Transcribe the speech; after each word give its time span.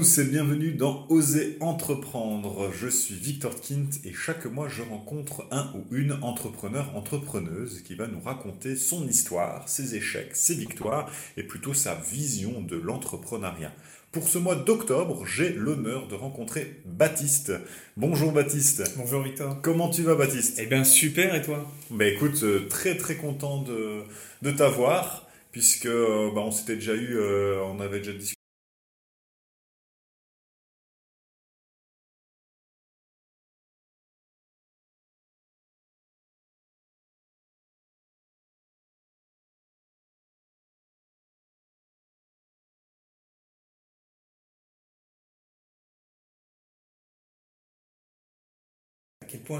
Tous 0.00 0.18
et 0.18 0.24
bienvenue 0.24 0.72
dans 0.72 1.04
Oser 1.10 1.58
entreprendre. 1.60 2.70
Je 2.72 2.88
suis 2.88 3.14
Victor 3.14 3.52
Kint 3.60 3.90
et 4.06 4.14
chaque 4.14 4.46
mois 4.46 4.66
je 4.66 4.80
rencontre 4.80 5.46
un 5.50 5.70
ou 5.74 5.94
une 5.94 6.12
entrepreneur 6.22 6.96
entrepreneuse 6.96 7.82
qui 7.82 7.96
va 7.96 8.06
nous 8.06 8.18
raconter 8.18 8.76
son 8.76 9.06
histoire, 9.06 9.68
ses 9.68 9.96
échecs, 9.96 10.30
ses 10.32 10.54
victoires 10.54 11.10
et 11.36 11.42
plutôt 11.42 11.74
sa 11.74 11.96
vision 11.96 12.62
de 12.62 12.76
l'entrepreneuriat. 12.76 13.74
Pour 14.10 14.26
ce 14.26 14.38
mois 14.38 14.54
d'octobre, 14.54 15.26
j'ai 15.26 15.52
l'honneur 15.52 16.08
de 16.08 16.14
rencontrer 16.14 16.80
Baptiste. 16.86 17.52
Bonjour 17.98 18.32
Baptiste. 18.32 18.94
Bonjour 18.96 19.22
Victor. 19.22 19.60
Comment 19.60 19.90
tu 19.90 20.00
vas 20.00 20.14
Baptiste? 20.14 20.58
Eh 20.62 20.64
bien 20.64 20.82
super 20.82 21.34
et 21.34 21.42
toi? 21.42 21.70
Bah 21.90 22.06
écoute, 22.06 22.42
euh, 22.42 22.66
très 22.70 22.96
très 22.96 23.16
content 23.16 23.60
de, 23.60 24.00
de 24.40 24.50
t'avoir 24.50 25.28
puisque 25.52 25.84
euh, 25.84 26.30
bah, 26.34 26.40
on 26.40 26.52
s'était 26.52 26.76
déjà 26.76 26.94
eu, 26.94 27.18
euh, 27.18 27.62
on 27.64 27.80
avait 27.80 27.98
déjà 27.98 28.14
discuté 28.14 28.39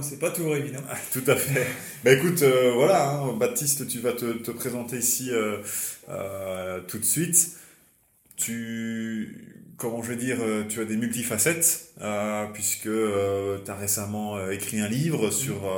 c'est 0.03 0.19
pas 0.19 0.31
toujours 0.31 0.57
évident. 0.57 0.81
Ah, 0.89 0.97
tout 1.13 1.23
à 1.27 1.37
fait. 1.37 1.67
bah 2.05 2.13
écoute, 2.13 2.43
euh, 2.43 2.73
voilà, 2.75 3.11
hein, 3.11 3.33
Baptiste, 3.33 3.87
tu 3.89 3.99
vas 3.99 4.13
te, 4.13 4.33
te 4.33 4.51
présenter 4.51 4.99
ici 4.99 5.31
euh, 5.31 5.59
euh, 6.09 6.81
tout 6.87 6.99
de 6.99 7.05
suite. 7.05 7.57
Tu, 8.37 9.75
comment 9.77 10.03
je 10.03 10.11
vais 10.11 10.17
dire, 10.17 10.39
tu 10.69 10.81
as 10.81 10.85
des 10.85 10.97
multifacettes, 10.97 11.93
puisque 12.55 12.89
tu 12.89 13.71
as 13.71 13.75
récemment 13.75 14.51
écrit 14.51 14.81
un 14.81 14.89
livre 14.89 15.31
sur, 15.31 15.71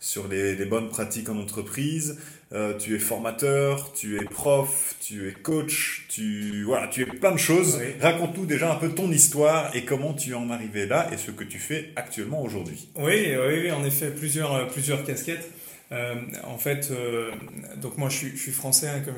sur 0.00 0.26
les, 0.26 0.56
les 0.56 0.64
bonnes 0.64 0.88
pratiques 0.88 1.28
en 1.28 1.36
entreprise. 1.36 2.16
Euh, 2.54 2.78
tu 2.78 2.96
es 2.96 2.98
formateur, 2.98 3.92
tu 3.92 4.16
es 4.16 4.24
prof, 4.24 4.94
tu 5.00 5.28
es 5.28 5.32
coach, 5.32 6.06
tu, 6.08 6.62
voilà, 6.64 6.88
tu 6.88 7.02
es 7.02 7.04
plein 7.04 7.32
de 7.32 7.36
choses. 7.38 7.78
Oui. 7.78 7.92
Raconte-nous 8.00 8.46
déjà 8.46 8.72
un 8.72 8.76
peu 8.76 8.88
ton 8.88 9.12
histoire 9.12 9.76
et 9.76 9.84
comment 9.84 10.14
tu 10.14 10.32
en 10.32 10.48
es 10.48 10.52
arrivé 10.54 10.86
là 10.86 11.10
et 11.12 11.18
ce 11.18 11.30
que 11.30 11.44
tu 11.44 11.58
fais 11.58 11.90
actuellement 11.94 12.40
aujourd'hui. 12.42 12.88
Oui, 12.96 13.34
oui, 13.36 13.60
oui, 13.64 13.70
en 13.70 13.84
effet, 13.84 14.10
plusieurs, 14.10 14.54
euh, 14.54 14.64
plusieurs 14.64 15.04
casquettes. 15.04 15.50
Euh, 15.92 16.14
en 16.44 16.56
fait, 16.56 16.90
euh, 16.90 17.30
donc 17.76 17.98
moi 17.98 18.08
je 18.08 18.16
suis, 18.16 18.30
je 18.30 18.42
suis 18.42 18.52
français, 18.52 18.88
hein, 18.88 19.02
comme, 19.04 19.14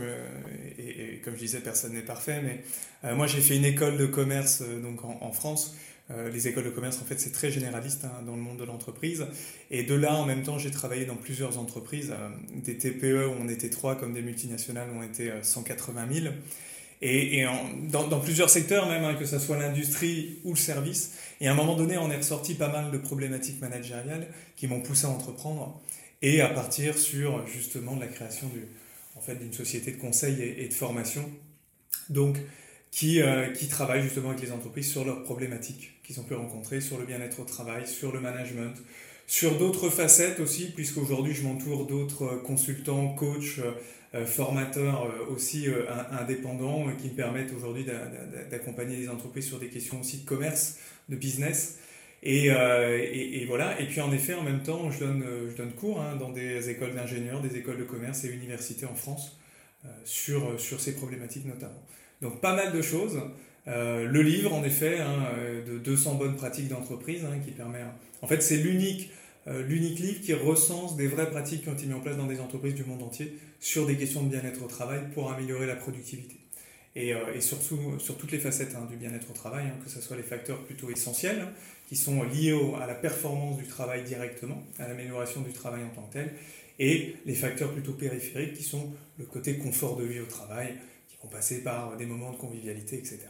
et, 0.79 1.15
et 1.15 1.17
comme 1.25 1.35
je 1.35 1.41
disais, 1.41 1.61
personne 1.61 1.93
n'est 1.93 2.01
parfait, 2.01 2.41
mais 2.43 3.15
moi 3.15 3.27
j'ai 3.27 3.41
fait 3.41 3.57
une 3.57 3.65
école 3.65 3.97
de 3.97 4.07
commerce 4.07 4.63
donc 4.83 5.05
en, 5.05 5.19
en 5.21 5.33
France. 5.33 5.77
Euh, 6.11 6.29
les 6.31 6.49
écoles 6.49 6.65
de 6.65 6.71
commerce, 6.71 7.01
en 7.01 7.05
fait, 7.05 7.21
c'est 7.21 7.31
très 7.31 7.51
généraliste 7.51 8.05
hein, 8.05 8.23
dans 8.27 8.35
le 8.35 8.41
monde 8.41 8.59
de 8.59 8.65
l'entreprise. 8.65 9.27
Et 9.71 9.85
de 9.85 9.95
là, 9.95 10.15
en 10.15 10.27
même 10.27 10.43
temps, 10.43 10.59
j'ai 10.59 10.71
travaillé 10.71 11.05
dans 11.05 11.17
plusieurs 11.17 11.59
entreprises, 11.59 12.11
euh, 12.11 12.29
des 12.55 12.77
TPE 12.77 13.29
où 13.29 13.35
on 13.41 13.49
était 13.49 13.71
trois, 13.71 13.95
comme 13.95 14.13
des 14.13 14.23
multinationales 14.23 14.89
où 14.91 14.99
on 14.99 15.03
était 15.03 15.31
euh, 15.31 15.43
180 15.43 16.09
000. 16.13 16.35
Et, 17.03 17.47
dans 17.91 18.21
plusieurs 18.21 18.51
secteurs 18.51 18.87
même, 18.87 19.05
hein, 19.05 19.15
que 19.15 19.25
ce 19.25 19.39
soit 19.39 19.57
l'industrie 19.57 20.39
ou 20.45 20.51
le 20.51 20.59
service. 20.59 21.15
Et 21.41 21.49
à 21.49 21.53
un 21.53 21.55
moment 21.55 21.75
donné, 21.75 21.97
on 21.97 22.11
est 22.11 22.17
ressorti 22.19 22.55
pas 22.55 22.69
mal 22.69 22.91
de 22.91 22.99
problématiques 22.99 23.59
managériales 23.59 24.27
qui 24.55 24.67
m'ont 24.67 24.83
poussé 24.83 25.07
à 25.07 25.09
entreprendre 25.09 25.81
et 26.21 26.43
à 26.43 26.49
partir 26.49 26.99
sur 26.99 27.47
justement 27.47 27.97
de 27.97 28.01
la 28.01 28.07
création 28.07 28.49
du, 28.49 28.67
en 29.17 29.23
fait, 29.23 29.37
d'une 29.37 29.55
société 29.55 29.93
de 29.93 29.97
conseil 29.97 30.43
et, 30.43 30.65
et 30.65 30.69
de 30.69 30.75
formation. 30.75 31.25
Donc, 32.11 32.37
qui, 32.91 33.23
euh, 33.23 33.51
qui 33.53 33.69
travaille 33.69 34.03
justement 34.03 34.31
avec 34.31 34.43
les 34.43 34.53
entreprises 34.53 34.91
sur 34.91 35.05
leurs 35.05 35.23
problématiques 35.23 35.93
qu'ils 36.03 36.19
ont 36.21 36.25
pu 36.25 36.35
rencontrer, 36.35 36.81
sur 36.81 36.99
le 36.99 37.05
bien-être 37.07 37.41
au 37.41 37.45
travail, 37.45 37.87
sur 37.87 38.13
le 38.13 38.21
management, 38.21 38.75
sur 39.27 39.57
d'autres 39.59 39.91
facettes 39.91 40.41
aussi, 40.41 40.73
puisqu'aujourd'hui 40.75 41.35
je 41.35 41.43
m'entoure 41.45 41.87
d'autres 41.87 42.25
euh, 42.25 42.39
consultants, 42.39 43.11
coachs, 43.15 43.61
euh, 44.15 44.27
formateurs 44.27 45.07
aussi 45.31 45.67
in- 45.69 46.19
indépendants 46.19 46.87
qui 47.01 47.09
me 47.11 47.15
permettent 47.15 47.53
aujourd'hui 47.57 47.85
d'a- 47.85 48.07
d'a- 48.07 48.45
d'accompagner 48.51 48.97
les 48.97 49.09
entreprises 49.09 49.47
sur 49.47 49.61
des 49.61 49.69
questions 49.69 50.01
aussi 50.01 50.19
de 50.19 50.25
commerce, 50.25 50.79
de 51.09 51.15
business. 51.15 51.79
Et, 52.25 52.47
et, 52.49 53.45
voilà. 53.47 53.81
Et 53.81 53.87
puis 53.87 54.01
en 54.01 54.13
effet, 54.13 54.35
en 54.35 54.43
même 54.43 54.63
temps, 54.63 54.91
je 54.91 54.99
donne, 54.99 55.25
je 55.49 55.55
donne 55.57 55.73
cours 55.73 56.01
hein, 56.03 56.17
dans 56.17 56.31
des 56.31 56.69
écoles 56.69 56.95
d'ingénieurs, 56.95 57.41
des 57.41 57.57
écoles 57.57 57.79
de 57.79 57.85
commerce 57.85 58.25
et 58.25 58.29
universités 58.31 58.85
en 58.85 58.95
France 58.97 59.39
sur, 60.05 60.61
sur 60.61 60.81
ces 60.81 60.95
problématiques 60.97 61.47
notamment. 61.47 61.83
Donc 62.23 62.41
pas 62.41 62.55
mal 62.55 62.73
de 62.73 62.83
choses. 62.83 63.21
Euh, 63.69 64.07
le 64.07 64.23
livre, 64.23 64.53
en 64.53 64.65
effet, 64.65 65.01
hein, 65.01 65.27
euh, 65.39 65.65
de 65.65 65.79
200 65.79 66.15
bonnes 66.15 66.37
pratiques 66.37 66.69
d'entreprise, 66.69 67.25
hein, 67.25 67.39
qui 67.45 67.51
permet. 67.53 67.81
En 68.23 68.27
fait, 68.27 68.43
c'est 68.43 68.57
l'unique, 68.57 69.11
euh, 69.47 69.63
l'unique 69.63 69.99
livre 69.99 70.21
qui 70.21 70.35
recense 70.35 70.97
des 70.97 71.07
vraies 71.07 71.31
pratiques 71.31 71.63
qui 71.63 71.69
ont 71.69 71.75
été 71.75 71.87
mises 71.87 71.95
en 71.95 72.01
place 72.01 72.17
dans 72.17 72.27
des 72.27 72.41
entreprises 72.41 72.75
du 72.75 72.85
monde 72.85 73.03
entier 73.03 73.37
sur 73.59 73.87
des 73.87 73.97
questions 73.97 74.23
de 74.23 74.29
bien-être 74.29 74.63
au 74.65 74.69
travail 74.69 75.01
pour 75.15 75.31
améliorer 75.31 75.67
la 75.67 75.77
productivité. 75.77 76.37
Et, 76.97 77.15
surtout 77.39 77.79
sur 78.01 78.17
toutes 78.17 78.33
les 78.33 78.41
facettes 78.41 78.75
hein, 78.75 78.85
du 78.91 78.97
bien-être 78.97 79.31
au 79.31 79.33
travail, 79.33 79.67
que 79.85 79.89
ce 79.89 80.01
soit 80.01 80.17
les 80.17 80.25
facteurs 80.25 80.59
plutôt 80.65 80.91
essentiels, 80.91 81.47
qui 81.89 81.95
sont 81.95 82.25
liés 82.25 82.59
à 82.83 82.87
la 82.87 82.95
performance 82.95 83.59
du 83.59 83.65
travail 83.65 84.03
directement, 84.03 84.61
à 84.81 84.89
l'amélioration 84.89 85.43
du 85.43 85.53
travail 85.53 85.83
en 85.85 85.95
tant 85.95 86.03
que 86.09 86.15
tel, 86.15 86.33
et 86.81 87.15
les 87.27 87.35
facteurs 87.35 87.73
plutôt 87.73 87.93
périphériques, 87.93 88.55
qui 88.55 88.65
sont 88.65 88.93
le 89.19 89.25
côté 89.25 89.57
confort 89.57 89.97
de 89.97 90.05
vie 90.05 90.19
au 90.19 90.27
travail, 90.27 90.75
vont 91.23 91.29
passer 91.29 91.63
par 91.63 91.97
des 91.97 92.07
moments 92.07 92.33
de 92.33 92.37
convivialité, 92.37 92.97
etc. 92.97 93.21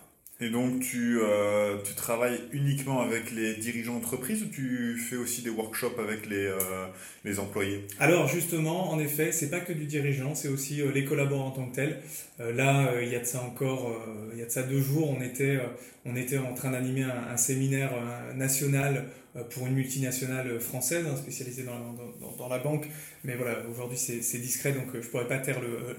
Et 0.42 0.48
donc, 0.48 0.80
tu, 0.80 1.18
euh, 1.20 1.76
tu 1.84 1.94
travailles 1.94 2.40
uniquement 2.52 3.02
avec 3.02 3.30
les 3.30 3.56
dirigeants 3.56 3.94
d'entreprise 3.94 4.42
ou 4.42 4.46
tu 4.46 4.96
fais 4.96 5.16
aussi 5.16 5.42
des 5.42 5.50
workshops 5.50 5.98
avec 5.98 6.26
les, 6.26 6.46
euh, 6.46 6.86
les 7.26 7.38
employés? 7.38 7.86
Alors 7.98 8.26
justement, 8.26 8.90
en 8.90 8.98
effet, 8.98 9.32
c'est 9.32 9.50
pas 9.50 9.60
que 9.60 9.74
du 9.74 9.84
dirigeant, 9.84 10.34
c'est 10.34 10.48
aussi 10.48 10.80
euh, 10.80 10.92
les 10.92 11.04
collaborants 11.04 11.48
en 11.48 11.50
tant 11.50 11.66
que 11.66 11.74
tels. 11.74 12.00
Euh, 12.40 12.52
là, 12.52 12.88
euh, 12.92 13.04
il 13.04 13.10
y 13.12 13.16
a 13.16 13.20
de 13.20 13.24
ça 13.24 13.42
encore, 13.42 13.88
euh, 13.90 14.30
il 14.32 14.38
y 14.38 14.42
a 14.42 14.46
de 14.46 14.50
ça 14.50 14.62
deux 14.62 14.80
jours, 14.80 15.10
on 15.16 15.20
était, 15.22 15.58
on 16.06 16.16
était 16.16 16.38
en 16.38 16.54
train 16.54 16.70
d'animer 16.70 17.02
un, 17.02 17.32
un 17.32 17.36
séminaire 17.36 17.92
national 18.34 19.04
pour 19.50 19.66
une 19.68 19.74
multinationale 19.74 20.58
française 20.58 21.06
hein, 21.08 21.16
spécialisée 21.16 21.62
dans, 21.62 21.94
dans, 22.36 22.48
la 22.48 22.58
banque. 22.58 22.86
Mais 23.22 23.36
voilà, 23.36 23.58
aujourd'hui 23.70 23.96
c'est 23.98 24.38
discret, 24.38 24.72
donc 24.72 24.86
je 24.94 25.06
pourrais 25.06 25.28
pas 25.28 25.38
taire 25.38 25.60
le, 25.60 25.94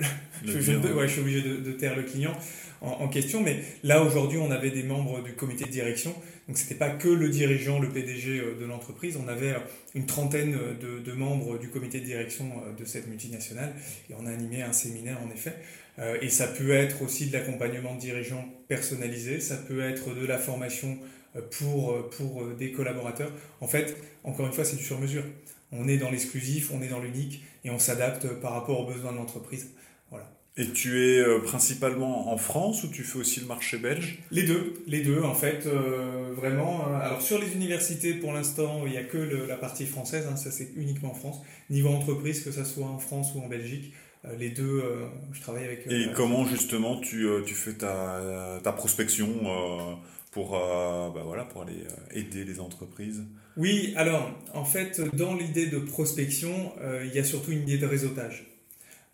Le 0.45 0.59
je- 0.59 0.71
client. 0.77 0.95
ouais, 0.95 1.07
je 1.07 1.11
suis 1.13 1.21
obligé 1.21 1.41
de, 1.41 1.57
de 1.57 1.71
taire 1.71 1.95
le 1.95 2.03
client 2.03 2.33
en, 2.81 2.87
en 2.89 3.07
question, 3.07 3.41
mais 3.41 3.59
là 3.83 4.01
aujourd'hui 4.03 4.37
on 4.39 4.51
avait 4.51 4.71
des 4.71 4.83
membres 4.83 5.23
du 5.23 5.33
comité 5.33 5.63
de 5.65 5.69
direction, 5.69 6.13
donc 6.47 6.57
c'était 6.57 6.75
pas 6.75 6.89
que 6.89 7.07
le 7.07 7.29
dirigeant, 7.29 7.79
le 7.79 7.87
PDG 7.89 8.41
de 8.59 8.65
l'entreprise, 8.65 9.17
on 9.23 9.27
avait 9.29 9.53
une 9.95 10.05
trentaine 10.07 10.57
de, 10.81 10.99
de 10.99 11.11
membres 11.13 11.57
du 11.59 11.69
comité 11.69 11.99
de 11.99 12.05
direction 12.05 12.45
de 12.77 12.85
cette 12.85 13.07
multinationale 13.07 13.73
et 14.09 14.13
on 14.19 14.25
a 14.25 14.31
animé 14.31 14.61
un 14.63 14.73
séminaire 14.73 15.19
en 15.25 15.31
effet. 15.31 15.53
Euh, 16.01 16.17
Et 16.21 16.29
ça 16.29 16.47
peut 16.47 16.71
être 16.71 17.01
aussi 17.03 17.27
de 17.27 17.33
l'accompagnement 17.33 17.95
de 17.95 17.99
dirigeants 17.99 18.45
personnalisé, 18.67 19.39
ça 19.39 19.55
peut 19.55 19.81
être 19.81 20.15
de 20.15 20.25
la 20.25 20.37
formation 20.37 20.97
euh, 21.35 21.41
pour, 21.59 21.91
euh, 21.91 22.09
pour 22.17 22.47
des 22.57 22.71
collaborateurs. 22.71 23.31
En 23.61 23.67
fait, 23.67 23.95
encore 24.23 24.47
une 24.47 24.53
fois, 24.53 24.65
c'est 24.65 24.77
du 24.77 24.83
sur-mesure. 24.83 25.23
On 25.71 25.87
est 25.87 25.97
dans 25.97 26.11
l'exclusif, 26.11 26.71
on 26.73 26.81
est 26.81 26.89
dans 26.89 26.99
l'unique 26.99 27.43
et 27.63 27.69
on 27.69 27.79
s'adapte 27.79 28.27
par 28.41 28.53
rapport 28.53 28.79
aux 28.81 28.87
besoins 28.93 29.11
de 29.13 29.17
l'entreprise. 29.17 29.69
Voilà. 30.09 30.29
Et 30.57 30.67
tu 30.73 30.99
es 31.01 31.19
euh, 31.19 31.39
principalement 31.39 32.33
en 32.33 32.37
France 32.37 32.83
ou 32.83 32.89
tu 32.89 33.03
fais 33.03 33.19
aussi 33.19 33.39
le 33.39 33.45
marché 33.45 33.77
belge? 33.77 34.19
Les 34.31 34.43
deux, 34.43 34.73
les 34.85 34.99
deux 35.01 35.21
en 35.21 35.33
fait, 35.33 35.65
euh, 35.65 36.33
vraiment. 36.35 36.89
euh, 36.89 36.99
alors 36.99 37.21
sur 37.21 37.39
les 37.39 37.53
universités, 37.53 38.13
pour 38.15 38.33
l'instant, 38.33 38.81
il 38.85 38.91
n'y 38.91 38.97
a 38.97 39.03
que 39.05 39.17
le- 39.17 39.45
la 39.45 39.55
partie 39.55 39.85
française, 39.85 40.27
hein, 40.29 40.35
ça 40.35 40.51
c'est 40.51 40.69
uniquement 40.75 41.11
en 41.11 41.15
France. 41.15 41.37
Niveau 41.69 41.87
entreprise, 41.89 42.43
que 42.43 42.51
ça 42.51 42.65
soit 42.65 42.85
en 42.87 42.99
France 42.99 43.33
ou 43.33 43.39
en 43.39 43.47
Belgique, 43.47 43.93
les 44.37 44.49
deux, 44.49 44.81
euh, 44.83 45.07
je 45.31 45.41
travaille 45.41 45.65
avec. 45.65 45.87
Et 45.87 46.05
euh, 46.05 46.13
comment 46.15 46.45
justement 46.45 46.99
tu, 46.99 47.27
euh, 47.27 47.41
tu 47.43 47.55
fais 47.55 47.73
ta, 47.73 48.59
ta 48.63 48.71
prospection 48.71 49.29
euh, 49.45 49.95
pour, 50.31 50.55
euh, 50.55 51.09
bah 51.09 51.23
voilà, 51.25 51.43
pour 51.43 51.63
aller 51.63 51.83
euh, 51.83 52.19
aider 52.19 52.43
les 52.43 52.59
entreprises? 52.59 53.23
Oui, 53.57 53.93
alors 53.97 54.31
en 54.53 54.65
fait, 54.65 55.01
dans 55.15 55.35
l'idée 55.35 55.67
de 55.67 55.79
prospection, 55.79 56.71
euh, 56.81 57.05
il 57.05 57.13
y 57.13 57.19
a 57.19 57.23
surtout 57.23 57.51
une 57.51 57.63
idée 57.63 57.77
de 57.77 57.87
réseautage. 57.87 58.47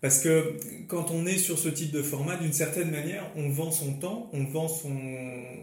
Parce 0.00 0.20
que 0.20 0.56
quand 0.86 1.10
on 1.10 1.26
est 1.26 1.38
sur 1.38 1.58
ce 1.58 1.68
type 1.68 1.90
de 1.90 2.02
format, 2.02 2.36
d'une 2.36 2.52
certaine 2.52 2.90
manière, 2.90 3.28
on 3.34 3.48
vend 3.48 3.72
son 3.72 3.94
temps, 3.94 4.30
on 4.32 4.44
vend 4.44 4.68
son, 4.68 4.96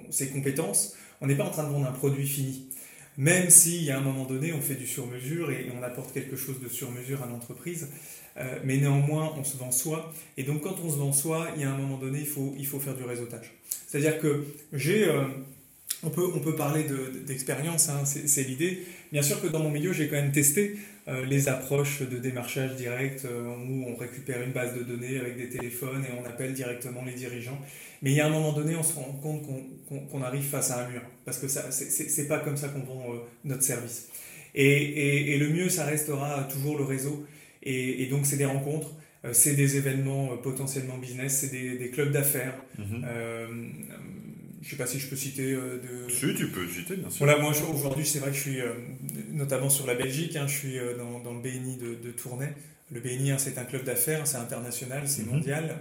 ses 0.10 0.30
compétences, 0.30 0.98
on 1.22 1.28
n'est 1.28 1.36
pas 1.36 1.46
en 1.46 1.52
train 1.52 1.64
de 1.64 1.72
vendre 1.72 1.88
un 1.88 1.94
produit 1.94 2.28
fini. 2.28 2.70
Même 3.18 3.50
si, 3.50 3.90
à 3.92 3.98
un 3.98 4.02
moment 4.02 4.26
donné, 4.26 4.52
on 4.52 4.60
fait 4.60 4.76
du 4.76 4.88
sur-mesure 4.88 5.52
et 5.52 5.68
on 5.80 5.82
apporte 5.84 6.12
quelque 6.14 6.36
chose 6.36 6.60
de 6.60 6.68
sur-mesure 6.68 7.24
à 7.24 7.28
l'entreprise, 7.28 7.88
euh, 8.38 8.60
mais 8.64 8.78
néanmoins, 8.78 9.34
on 9.38 9.44
se 9.44 9.58
vend 9.58 9.72
soi. 9.72 10.14
Et 10.38 10.44
donc, 10.44 10.62
quand 10.62 10.76
on 10.84 10.90
se 10.90 10.98
vend 10.98 11.14
soi, 11.14 11.48
il 11.56 11.62
y 11.62 11.66
a 11.66 11.72
un 11.72 11.78
moment 11.78 11.98
donné, 11.98 12.20
il 12.20 12.28
faut, 12.28 12.54
il 12.58 12.68
faut 12.68 12.80
faire 12.80 12.96
du 12.96 13.04
réseautage. 13.04 13.52
C'est-à-dire 13.88 14.20
que 14.20 14.44
j'ai, 14.74 15.08
euh, 15.08 15.24
on 16.04 16.10
peut, 16.10 16.28
on 16.34 16.40
peut 16.40 16.56
parler 16.56 16.84
de- 16.84 17.20
d'expérience, 17.26 17.90
hein, 17.90 18.04
c'est 18.06 18.44
l'idée. 18.44 18.86
Bien 19.12 19.22
sûr 19.22 19.42
que 19.42 19.48
dans 19.48 19.60
mon 19.60 19.72
milieu, 19.72 19.94
j'ai 19.94 20.08
quand 20.08 20.18
même 20.18 20.32
testé 20.32 20.78
les 21.28 21.50
approches 21.50 22.02
de 22.02 22.18
démarchage 22.18 22.76
direct 22.78 23.26
où 23.26 23.86
on 23.88 23.96
récupère 23.96 24.42
une 24.42 24.52
base 24.52 24.74
de 24.76 24.82
données 24.82 25.20
avec 25.20 25.38
des 25.38 25.50
téléphones 25.50 26.04
et 26.04 26.08
on 26.20 26.28
appelle 26.28 26.54
directement 26.54 27.04
les 27.06 27.14
dirigeants. 27.14 27.60
Mais 28.02 28.10
il 28.12 28.18
y 28.18 28.22
a 28.22 28.26
un 28.26 28.32
moment 28.32 28.54
donné, 28.54 28.76
on 28.76 28.82
se 28.82 28.96
rend 28.96 29.14
compte 29.22 29.44
qu'on 30.10 30.22
arrive 30.24 30.44
face 30.44 30.72
à 30.72 30.84
un 30.84 30.90
mur 30.90 31.02
parce 31.24 31.38
que 31.38 31.48
c'est 31.48 32.28
pas 32.28 32.40
comme 32.40 32.58
ça 32.58 32.70
qu'on 32.70 32.80
vend 32.80 33.06
notre 33.44 33.62
service. 33.62 34.10
Et, 34.56 35.38
le 35.38 35.50
mieux, 35.50 35.70
ça 35.70 35.86
restera 35.86 36.48
toujours 36.52 36.78
le 36.78 36.86
réseau. 36.86 37.26
Et, 37.66 38.06
donc, 38.08 38.26
c'est 38.26 38.38
des 38.38 38.46
rencontres, 38.46 38.92
c'est 39.32 39.56
des 39.56 39.78
événements 39.78 40.38
potentiellement 40.38 40.98
business, 40.98 41.40
c'est 41.40 41.52
des, 41.52 41.90
clubs 41.90 42.12
d'affaires. 42.12 42.56
Mhm. 42.78 43.04
Je 44.66 44.70
ne 44.70 44.72
sais 44.72 44.84
pas 44.84 44.88
si 44.88 45.00
je 45.00 45.08
peux 45.08 45.16
citer 45.16 45.54
euh, 45.54 45.78
de. 45.78 46.12
Si, 46.12 46.34
tu 46.34 46.48
peux 46.48 46.68
citer, 46.68 46.96
bien 46.96 47.12
sûr. 47.12 47.24
Voilà, 47.24 47.40
moi 47.40 47.54
aujourd'hui, 47.72 48.04
c'est 48.04 48.18
vrai 48.18 48.32
que 48.32 48.36
je 48.36 48.42
suis 48.42 48.62
euh, 48.62 48.74
notamment 49.32 49.70
sur 49.70 49.86
la 49.86 49.94
Belgique, 49.94 50.36
hein, 50.38 50.48
je 50.48 50.58
suis 50.58 50.80
euh, 50.80 50.98
dans, 50.98 51.34
le 51.34 51.40
BNI 51.40 51.78
de, 51.78 51.94
de, 51.94 52.10
Tournai. 52.10 52.52
Le 52.92 53.00
BNI, 53.00 53.30
hein, 53.30 53.38
c'est 53.38 53.60
un 53.60 53.64
club 53.64 53.84
d'affaires, 53.84 54.26
c'est 54.26 54.38
international, 54.38 55.04
c'est 55.06 55.22
mhm. 55.22 55.34
mondial. 55.34 55.76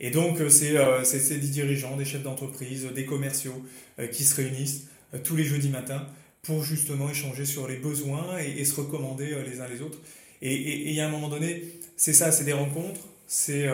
Et 0.00 0.10
donc, 0.10 0.38
c'est 0.48 0.72
des 0.72 1.48
dirigeants, 1.48 1.98
des 1.98 2.06
chefs 2.06 2.22
d'entreprise, 2.22 2.88
des 2.94 3.04
commerciaux 3.04 3.62
qui 4.10 4.24
se 4.24 4.34
réunissent 4.36 4.86
tous 5.24 5.36
les 5.36 5.44
jeudis 5.44 5.68
matins 5.68 6.06
pour 6.40 6.64
justement 6.64 7.10
échanger 7.10 7.44
sur 7.44 7.68
les 7.68 7.76
besoins 7.76 8.38
et, 8.38 8.64
se 8.64 8.80
recommander 8.80 9.36
les 9.46 9.60
uns 9.60 9.68
les 9.68 9.82
autres. 9.82 9.98
Et 10.42 10.88
il 10.88 10.94
y 10.94 11.00
a 11.00 11.06
un 11.06 11.10
moment 11.10 11.28
donné, 11.28 11.64
c'est 11.96 12.12
ça, 12.12 12.32
c'est 12.32 12.44
des 12.44 12.52
rencontres, 12.52 13.00
c'est 13.26 13.66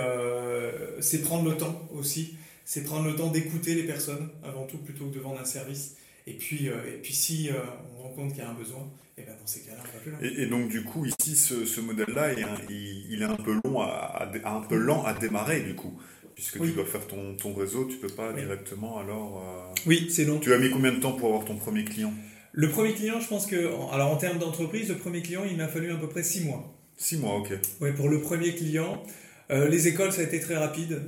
prendre 1.22 1.48
le 1.48 1.56
temps 1.56 1.88
aussi 1.94 2.36
c'est 2.66 2.82
prendre 2.82 3.06
le 3.06 3.14
temps 3.14 3.30
d'écouter 3.30 3.74
les 3.74 3.84
personnes 3.84 4.28
avant 4.44 4.66
tout 4.66 4.76
plutôt 4.78 5.06
que 5.06 5.14
de 5.14 5.20
vendre 5.20 5.40
un 5.40 5.44
service. 5.44 5.94
Et 6.26 6.32
puis, 6.32 6.68
euh, 6.68 6.74
et 6.88 6.98
puis 7.00 7.14
si 7.14 7.48
euh, 7.48 7.54
on 7.96 8.02
rend 8.02 8.08
compte 8.08 8.30
qu'il 8.30 8.42
y 8.42 8.44
a 8.44 8.50
un 8.50 8.54
besoin, 8.54 8.80
et 9.16 9.22
eh 9.22 9.22
ben 9.22 9.36
dans 9.40 9.46
ces 9.46 9.60
cas-là, 9.60 9.78
on 9.80 9.96
va 9.96 10.00
plus 10.00 10.10
loin. 10.10 10.20
Et, 10.20 10.46
donc 10.46 10.68
du 10.68 10.82
coup, 10.82 11.06
ici, 11.06 11.36
ce, 11.36 11.64
ce 11.64 11.80
modèle-là, 11.80 12.32
il, 12.68 13.22
est 13.22 13.24
un 13.24 13.36
peu 13.36 13.54
long 13.64 13.80
à, 13.80 14.28
un 14.44 14.60
peu 14.62 14.76
lent 14.76 15.04
à 15.04 15.14
démarrer 15.14 15.60
du 15.60 15.74
coup. 15.74 15.96
Puisque 16.34 16.60
tu 16.60 16.72
dois 16.72 16.84
faire 16.84 17.06
ton, 17.06 17.34
ton 17.36 17.54
réseau, 17.54 17.86
tu 17.86 17.96
peux 17.96 18.08
pas 18.08 18.32
directement 18.32 18.98
alors. 18.98 19.42
Euh, 19.42 19.74
oui, 19.86 20.08
c'est 20.10 20.24
long. 20.24 20.38
Tu 20.38 20.52
as 20.52 20.58
mis 20.58 20.68
combien 20.68 20.92
de 20.92 21.00
temps 21.00 21.12
pour 21.12 21.28
avoir 21.28 21.46
ton 21.46 21.56
premier 21.56 21.84
client? 21.84 22.12
Le 22.56 22.69
premier 22.69 22.94
client, 22.94 23.20
je 23.20 23.29
pense 23.29 23.47
que, 23.47 23.56
alors 23.93 24.11
en 24.11 24.17
termes 24.17 24.38
d'entreprise, 24.38 24.88
le 24.88 24.97
premier 24.97 25.23
client, 25.23 25.43
il 25.49 25.56
m'a 25.56 25.69
fallu 25.69 25.93
à 25.93 25.97
peu 25.97 26.08
près 26.08 26.25
six 26.25 26.41
mois. 26.41 26.75
Six 26.97 27.19
mois, 27.19 27.37
ok. 27.37 27.53
Oui, 27.81 27.93
pour 27.93 28.08
le 28.08 28.20
premier 28.20 28.55
client. 28.55 29.03
les 29.50 29.87
écoles, 29.87 30.11
ça 30.11 30.23
a 30.23 30.25
été 30.25 30.41
très 30.41 30.56
rapide 30.56 31.00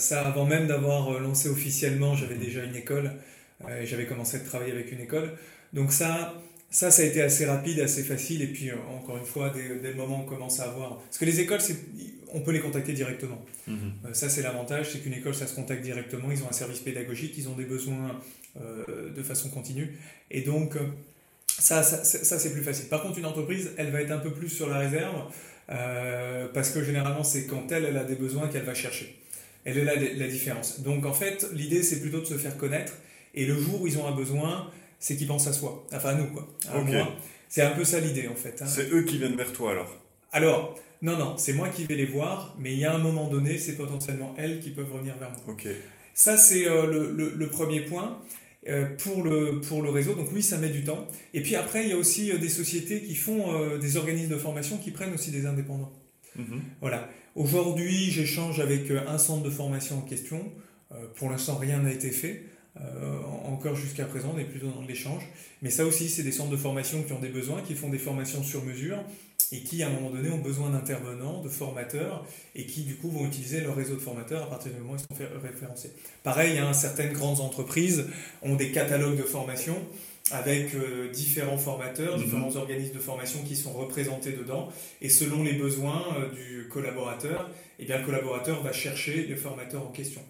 ça, 0.00 0.26
avant 0.26 0.46
même 0.46 0.66
d'avoir 0.66 1.12
euh, 1.12 1.20
lancé 1.20 1.48
officiellement, 1.48 2.14
j'avais 2.14 2.36
déjà 2.36 2.64
une 2.64 2.74
école 2.74 3.12
euh, 3.68 3.82
et 3.82 3.86
j'avais 3.86 4.06
commencé 4.06 4.38
à 4.38 4.40
travailler 4.40 4.72
avec 4.72 4.90
une 4.90 5.00
école. 5.00 5.32
Donc 5.72 5.92
ça, 5.92 6.34
ça, 6.70 6.90
ça 6.90 7.02
a 7.02 7.04
été 7.04 7.20
assez 7.20 7.46
rapide, 7.46 7.80
assez 7.80 8.02
facile. 8.02 8.42
Et 8.42 8.46
puis, 8.46 8.70
euh, 8.70 8.76
encore 8.96 9.16
une 9.16 9.24
fois, 9.24 9.50
dès, 9.50 9.90
le 9.90 9.94
moment 9.94 10.20
où 10.20 10.22
on 10.22 10.24
commence 10.24 10.60
à 10.60 10.64
avoir... 10.64 10.98
Parce 10.98 11.18
que 11.18 11.24
les 11.24 11.40
écoles, 11.40 11.60
on 12.32 12.40
peut 12.40 12.52
les 12.52 12.60
contacter 12.60 12.92
directement. 12.92 13.44
Mhm. 13.66 13.92
ça, 14.12 14.28
c'est 14.28 14.42
l'avantage, 14.42 14.90
c'est 14.90 15.00
qu'une 15.00 15.14
école, 15.14 15.34
ça 15.34 15.46
se 15.46 15.54
contacte 15.54 15.82
directement. 15.82 16.30
Ils 16.30 16.42
ont 16.42 16.48
un 16.48 16.52
service 16.52 16.80
pédagogique, 16.80 17.34
ils 17.36 17.48
ont 17.48 17.54
des 17.54 17.64
besoins 17.64 18.20
de 18.56 19.22
façon 19.22 19.48
continue. 19.48 19.96
Et 20.30 20.42
donc, 20.42 20.76
ça, 21.46 21.82
ça, 21.82 22.04
ça 22.04 22.38
c'est 22.38 22.52
plus 22.52 22.62
facile. 22.62 22.86
Par 22.86 23.02
contre, 23.02 23.18
une 23.18 23.26
entreprise, 23.26 23.70
elle 23.76 23.90
va 23.90 24.00
être 24.00 24.10
un 24.10 24.18
peu 24.18 24.32
plus 24.32 24.48
sur 24.48 24.68
la 24.68 24.78
réserve. 24.78 25.32
parce 26.54 26.70
que 26.70 26.84
généralement, 26.84 27.24
c'est 27.24 27.46
quand 27.46 27.70
elle, 27.72 27.84
elle 27.84 27.96
a 27.96 28.04
des 28.04 28.16
besoins 28.16 28.48
qu'elle 28.48 28.64
va 28.64 28.74
chercher. 28.74 29.20
Elle 29.64 29.78
est 29.78 29.84
là 29.84 29.94
la 29.96 30.28
différence. 30.28 30.80
Donc 30.80 31.04
en 31.04 31.12
fait, 31.12 31.46
l'idée 31.52 31.82
c'est 31.82 32.00
plutôt 32.00 32.20
de 32.20 32.24
se 32.24 32.38
faire 32.38 32.56
connaître. 32.56 32.94
Et 33.34 33.46
le 33.46 33.58
jour 33.58 33.82
où 33.82 33.86
ils 33.86 33.98
ont 33.98 34.06
un 34.06 34.14
besoin, 34.14 34.70
c'est 35.00 35.16
qu'ils 35.16 35.26
pensent 35.26 35.48
à 35.48 35.52
soi. 35.52 35.84
Enfin 35.92 36.10
à 36.10 36.14
nous 36.14 36.26
quoi. 36.26 36.46
C'est 37.48 37.62
un 37.62 37.70
peu 37.70 37.84
ça 37.84 37.98
l'idée 37.98 38.28
en 38.28 38.36
fait. 38.36 38.62
Hein. 38.62 38.66
C'est 38.66 38.92
eux 38.92 39.02
qui 39.02 39.18
viennent 39.18 39.34
vers 39.34 39.52
toi 39.52 39.72
alors 39.72 39.98
Alors, 40.30 40.78
non, 41.02 41.16
non, 41.16 41.36
c'est 41.36 41.54
moi 41.54 41.68
qui 41.68 41.84
vais 41.84 41.96
les 41.96 42.06
voir, 42.06 42.54
mais 42.58 42.72
il 42.72 42.78
y 42.78 42.84
a 42.84 42.94
un 42.94 42.98
moment 42.98 43.28
donné, 43.28 43.58
c'est 43.58 43.76
potentiellement 43.76 44.34
elles 44.38 44.60
qui 44.60 44.70
peuvent 44.70 44.92
revenir 44.92 45.16
vers 45.16 45.30
moi. 45.30 45.40
Ok. 45.48 45.66
Ça 46.14 46.36
c'est 46.36 46.68
euh, 46.68 46.86
le, 46.86 47.34
le, 47.34 47.48
premier 47.48 47.80
point. 47.80 48.22
Euh, 48.68 48.94
pour, 48.98 49.22
le, 49.22 49.62
pour 49.62 49.80
le 49.80 49.88
réseau, 49.88 50.12
donc 50.12 50.28
oui, 50.34 50.42
ça 50.42 50.58
met 50.58 50.68
du 50.68 50.84
temps. 50.84 51.08
Et 51.32 51.40
puis 51.40 51.56
après, 51.56 51.84
il 51.84 51.88
y 51.88 51.92
a 51.92 51.96
aussi 51.96 52.30
euh, 52.30 52.36
des 52.36 52.50
sociétés 52.50 53.00
qui 53.00 53.14
font 53.14 53.78
des 53.78 53.96
organismes 53.96 54.28
de 54.28 54.36
formation 54.36 54.76
qui 54.76 54.90
prennent 54.90 55.14
aussi 55.14 55.30
des 55.30 55.46
indépendants. 55.46 55.92
Mhm. 56.36 56.60
Voilà. 56.82 57.08
Aujourd'hui, 57.34 58.10
j'échange 58.10 58.60
avec 58.60 58.90
un 58.90 59.16
centre 59.16 59.42
de 59.42 59.50
formation 59.50 59.98
en 59.98 60.02
question. 60.02 60.52
Pour 61.16 61.30
l'instant, 61.30 61.56
rien 61.56 61.78
n'a 61.78 61.92
été 61.92 62.10
fait. 62.10 62.44
Euh, 62.76 63.18
encore 63.46 63.74
jusqu'à 63.74 64.04
présent, 64.04 64.32
on 64.34 64.38
est 64.38 64.44
plutôt 64.44 64.68
dans 64.68 64.82
l'échange. 64.82 65.22
Mais 65.62 65.70
ça 65.70 65.84
aussi, 65.84 66.08
c'est 66.08 66.22
des 66.22 66.32
centres 66.32 66.50
de 66.50 66.56
formation 66.56 67.02
qui 67.02 67.12
ont 67.12 67.20
des 67.20 67.28
besoins, 67.28 67.62
qui 67.62 67.74
font 67.74 67.88
des 67.88 67.98
formations 67.98 68.42
sur 68.42 68.64
mesure 68.64 68.98
et 69.52 69.60
qui, 69.60 69.82
à 69.82 69.88
un 69.88 69.90
moment 69.90 70.10
donné, 70.10 70.30
ont 70.30 70.38
besoin 70.38 70.70
d'intervenants, 70.70 71.42
de 71.42 71.48
formateurs, 71.48 72.24
et 72.54 72.66
qui, 72.66 72.82
du 72.82 72.94
coup, 72.94 73.10
vont 73.10 73.26
utiliser 73.26 73.60
leur 73.60 73.74
réseau 73.74 73.94
de 73.94 74.00
formateurs 74.00 74.44
à 74.44 74.46
partir 74.46 74.72
du 74.72 74.78
moment 74.78 74.92
où 74.92 74.96
ils 74.96 75.16
sont 75.16 75.22
référencés. 75.42 75.90
Pareil, 76.22 76.58
hein, 76.58 76.72
certaines 76.72 77.12
grandes 77.12 77.40
entreprises 77.40 78.06
ont 78.42 78.54
des 78.54 78.70
catalogues 78.70 79.16
de 79.16 79.24
formation 79.24 79.76
avec 80.30 80.74
euh, 80.74 81.10
différents 81.10 81.58
formateurs, 81.58 82.16
mhm. 82.16 82.24
différents 82.24 82.56
organismes 82.56 82.94
de 82.94 83.00
formation 83.00 83.40
qui 83.42 83.56
sont 83.56 83.72
représentés 83.72 84.32
dedans. 84.32 84.68
Et 85.02 85.08
selon 85.08 85.42
les 85.42 85.54
besoins 85.54 86.04
euh, 86.18 86.30
du 86.30 86.68
collaborateur, 86.68 87.50
eh 87.80 87.84
bien, 87.84 87.98
le 87.98 88.04
collaborateur 88.04 88.62
va 88.62 88.72
chercher 88.72 89.26
le 89.26 89.34
formateur 89.34 89.82
en 89.82 89.90
question. 89.90 90.20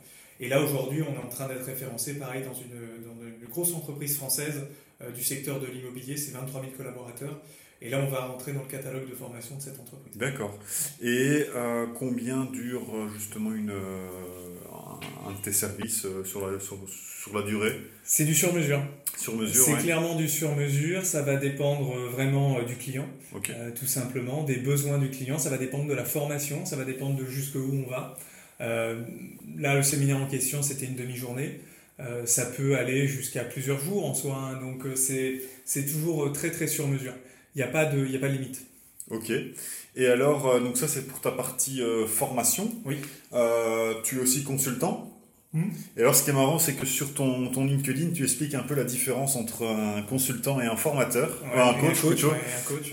Et 0.40 0.48
là, 0.48 0.62
aujourd'hui, 0.62 1.02
on 1.02 1.14
est 1.14 1.24
en 1.24 1.28
train 1.28 1.48
d'être 1.48 1.64
référencé, 1.64 2.14
pareil, 2.14 2.42
dans 2.42 2.54
une, 2.54 3.04
dans 3.04 3.22
une 3.22 3.48
grosse 3.48 3.74
entreprise 3.74 4.16
française 4.16 4.66
euh, 5.02 5.10
du 5.10 5.22
secteur 5.22 5.60
de 5.60 5.66
l'immobilier, 5.66 6.16
c'est 6.16 6.32
23 6.32 6.62
000 6.62 6.72
collaborateurs. 6.76 7.40
Et 7.82 7.88
là, 7.88 7.98
on 7.98 8.10
va 8.10 8.26
rentrer 8.26 8.52
dans 8.52 8.62
le 8.62 8.68
catalogue 8.68 9.08
de 9.08 9.14
formation 9.14 9.56
de 9.56 9.62
cette 9.62 9.80
entreprise. 9.80 10.14
D'accord. 10.14 10.58
Et 11.02 11.46
combien 11.98 12.44
dure 12.44 13.08
justement 13.14 13.54
une, 13.54 13.70
un 13.70 15.32
de 15.32 15.42
tes 15.42 15.52
services 15.52 16.06
sur 16.24 16.46
la, 16.46 16.60
sur, 16.60 16.76
sur 17.22 17.34
la 17.34 17.42
durée? 17.42 17.80
C'est 18.04 18.26
du 18.26 18.34
sur-mesure. 18.34 18.82
Sur 19.20 19.36
mesure. 19.36 19.64
C'est 19.64 19.76
clairement 19.76 20.14
du 20.14 20.28
sur 20.28 20.56
mesure. 20.56 21.04
Ça 21.04 21.20
va 21.22 21.36
dépendre 21.36 21.94
euh, 21.94 22.08
vraiment 22.08 22.58
euh, 22.58 22.64
du 22.64 22.76
client, 22.76 23.06
euh, 23.50 23.70
tout 23.78 23.86
simplement, 23.86 24.44
des 24.44 24.56
besoins 24.56 24.98
du 24.98 25.10
client. 25.10 25.38
Ça 25.38 25.50
va 25.50 25.58
dépendre 25.58 25.86
de 25.86 25.94
la 25.94 26.04
formation. 26.04 26.64
Ça 26.64 26.76
va 26.76 26.84
dépendre 26.84 27.16
de 27.16 27.26
jusqu'où 27.26 27.84
on 27.86 27.90
va. 27.90 28.16
Là, 28.60 29.74
le 29.74 29.82
séminaire 29.82 30.18
en 30.18 30.26
question, 30.26 30.62
c'était 30.62 30.86
une 30.86 30.96
demi-journée. 30.96 31.60
ça 32.24 32.46
peut 32.46 32.76
aller 32.76 33.06
jusqu'à 33.06 33.44
plusieurs 33.44 33.80
jours 33.80 34.06
en 34.06 34.14
soi. 34.14 34.36
Hein. 34.36 34.60
donc, 34.60 34.84
c'est 34.94 35.40
toujours 35.90 36.32
très, 36.32 36.50
très 36.50 36.66
sur 36.66 36.86
mesure. 36.86 37.14
Il 37.54 37.58
n'y 37.58 37.64
a, 37.64 37.68
pas 37.68 37.84
de, 37.84 38.04
a 38.04 38.18
pas 38.18 38.28
de 38.28 38.34
limite. 38.34 38.62
Ok. 39.10 39.32
Et 39.96 40.06
alors, 40.06 40.60
donc 40.60 40.76
ça, 40.76 40.86
c'est 40.86 41.06
pour 41.06 41.20
ta 41.20 41.32
partie 41.32 41.80
formation. 42.06 42.72
Oui. 42.84 42.96
tu 44.04 44.16
es 44.16 44.20
aussi 44.20 44.44
consultant 44.44 45.10
Hmm. 45.52 45.70
Et 45.96 46.02
alors, 46.02 46.14
ce 46.14 46.22
qui 46.22 46.30
est 46.30 46.32
marrant, 46.32 46.60
c'est 46.60 46.74
que 46.74 46.86
sur 46.86 47.12
ton, 47.12 47.48
ton 47.48 47.64
LinkedIn, 47.64 48.12
tu 48.12 48.22
expliques 48.22 48.54
un 48.54 48.62
peu 48.62 48.74
la 48.74 48.84
différence 48.84 49.34
entre 49.34 49.66
un 49.66 50.02
consultant 50.02 50.60
et 50.60 50.66
un 50.66 50.76
formateur, 50.76 51.42
un 51.52 51.74
coach, 51.74 52.24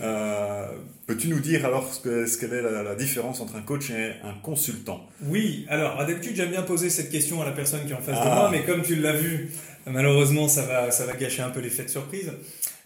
euh, 0.02 0.68
Peux-tu 1.08 1.30
nous 1.30 1.40
dire 1.40 1.66
alors 1.66 1.94
ce 1.94 2.02
qu'est 2.02 2.28
ce 2.28 2.46
est 2.46 2.62
la, 2.62 2.96
différence 2.96 3.40
entre 3.40 3.56
un 3.56 3.62
coach 3.62 3.90
et 3.92 4.12
un 4.26 4.34
consultant? 4.44 5.08
Oui, 5.24 5.66
alors 5.70 5.98
d'habitude 6.06 6.36
j'aime 6.36 6.52
bien 6.52 6.64
poser 6.64 6.90
cette 6.90 7.10
question 7.10 7.42
à 7.42 7.46
la 7.46 7.54
personne 7.54 7.86
qui 7.86 7.94
est 7.94 7.96
en 7.96 8.02
face 8.02 8.20
de 8.20 8.30
ah. 8.30 8.36
moi, 8.36 8.50
mais 8.52 8.66
comme 8.66 8.82
tu 8.82 8.98
l'as 8.98 9.14
vu, 9.14 9.50
malheureusement 9.86 10.50
ça 10.50 10.64
va, 10.64 10.92
ça 10.92 11.06
va 11.06 11.16
gâcher 11.16 11.42
un 11.42 11.50
peu 11.50 11.62
l'effet 11.62 11.86
de 11.86 11.90
surprise. 11.90 12.34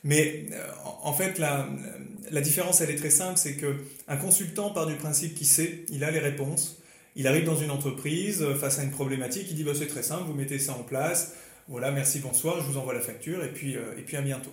Mais 0.04 0.46
euh, 0.52 0.68
en 1.02 1.14
fait, 1.14 1.40
la, 1.40 1.68
la 2.30 2.42
différence 2.42 2.80
elle 2.82 2.92
est 2.92 2.96
très 2.96 3.10
simple, 3.10 3.38
c'est 3.38 3.56
que 3.56 3.78
un 4.08 4.18
consultant 4.18 4.70
part 4.70 4.86
du 4.86 4.96
principe 4.96 5.34
qu'il 5.34 5.48
sait, 5.48 5.86
il 5.90 6.04
a 6.04 6.12
les 6.12 6.20
réponses, 6.20 6.80
il 7.16 7.28
arrive 7.28 7.46
dans 7.46 7.58
une 7.58 7.72
entreprise 7.72 8.44
euh, 8.44 8.54
face 8.54 8.78
à 8.78 8.84
une 8.84 8.92
problématique, 8.92 9.48
il 9.50 9.56
dit 9.56 9.64
bah, 9.64 9.74
c'est 9.74 9.88
très 9.88 10.04
simple, 10.04 10.26
vous 10.28 10.36
mettez 10.36 10.60
ça 10.60 10.74
en 10.74 10.84
place, 10.84 11.34
voilà, 11.68 11.90
merci, 11.90 12.20
bonsoir, 12.20 12.62
je 12.62 12.68
vous 12.68 12.78
envoie 12.78 12.94
la 12.94 13.00
facture 13.00 13.44
et 13.44 13.50
puis, 13.50 13.78
euh, 13.78 13.98
et 13.98 14.02
puis 14.02 14.16
à 14.16 14.22
bientôt. 14.22 14.52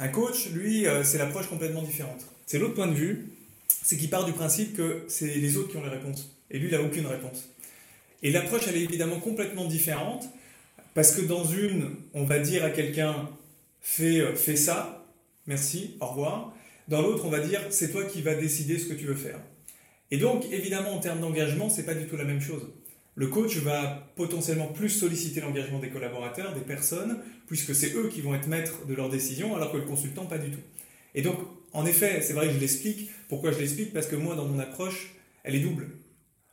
Un 0.00 0.08
coach, 0.08 0.48
lui, 0.48 0.86
euh, 0.86 1.04
c'est 1.04 1.18
l'approche 1.18 1.46
complètement 1.46 1.82
différente. 1.82 2.24
C'est 2.46 2.58
l'autre 2.58 2.72
point 2.72 2.86
de 2.86 2.94
vue, 2.94 3.26
c'est 3.68 3.98
qu'il 3.98 4.08
part 4.08 4.24
du 4.24 4.32
principe 4.32 4.74
que 4.74 5.04
c'est 5.08 5.26
les 5.26 5.58
autres 5.58 5.70
qui 5.70 5.76
ont 5.76 5.84
les 5.84 5.90
réponses. 5.90 6.34
Et 6.50 6.58
lui, 6.58 6.68
il 6.68 6.72
n'a 6.72 6.82
aucune 6.82 7.06
réponse. 7.06 7.50
Et 8.22 8.30
l'approche, 8.30 8.62
elle 8.66 8.76
est 8.76 8.82
évidemment 8.82 9.20
complètement 9.20 9.66
différente, 9.66 10.26
parce 10.94 11.14
que 11.14 11.20
dans 11.20 11.44
une, 11.44 11.90
on 12.14 12.24
va 12.24 12.38
dire 12.38 12.64
à 12.64 12.70
quelqu'un, 12.70 13.28
fais, 13.82 14.34
fais 14.36 14.56
ça, 14.56 15.06
merci, 15.46 15.96
au 16.00 16.06
revoir. 16.06 16.54
Dans 16.88 17.02
l'autre, 17.02 17.26
on 17.26 17.30
va 17.30 17.40
dire, 17.40 17.60
c'est 17.68 17.92
toi 17.92 18.04
qui 18.04 18.22
vas 18.22 18.34
décider 18.34 18.78
ce 18.78 18.86
que 18.86 18.94
tu 18.94 19.04
veux 19.04 19.14
faire. 19.14 19.38
Et 20.10 20.16
donc, 20.16 20.46
évidemment, 20.50 20.94
en 20.94 20.98
termes 21.00 21.20
d'engagement, 21.20 21.68
c'est 21.68 21.84
pas 21.84 21.94
du 21.94 22.06
tout 22.06 22.16
la 22.16 22.24
même 22.24 22.40
chose. 22.40 22.62
Le 23.20 23.26
coach 23.26 23.58
va 23.58 24.10
potentiellement 24.16 24.68
plus 24.68 24.88
solliciter 24.88 25.42
l'engagement 25.42 25.78
des 25.78 25.90
collaborateurs, 25.90 26.54
des 26.54 26.62
personnes, 26.62 27.18
puisque 27.46 27.74
c'est 27.74 27.92
eux 27.92 28.08
qui 28.08 28.22
vont 28.22 28.34
être 28.34 28.48
maîtres 28.48 28.86
de 28.86 28.94
leurs 28.94 29.10
décisions, 29.10 29.54
alors 29.54 29.70
que 29.70 29.76
le 29.76 29.82
consultant, 29.82 30.24
pas 30.24 30.38
du 30.38 30.50
tout. 30.50 30.62
Et 31.14 31.20
donc, 31.20 31.36
en 31.74 31.84
effet, 31.84 32.22
c'est 32.22 32.32
vrai 32.32 32.46
que 32.46 32.54
je 32.54 32.58
l'explique. 32.58 33.10
Pourquoi 33.28 33.52
je 33.52 33.58
l'explique? 33.58 33.92
Parce 33.92 34.06
que 34.06 34.16
moi, 34.16 34.36
dans 34.36 34.46
mon 34.46 34.58
approche, 34.58 35.10
elle 35.44 35.54
est 35.54 35.60
double, 35.60 35.88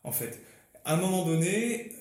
en 0.03 0.11
fait. 0.11 0.41
À 0.83 0.95
un 0.95 0.97
moment 0.97 1.25
donné, 1.25 1.93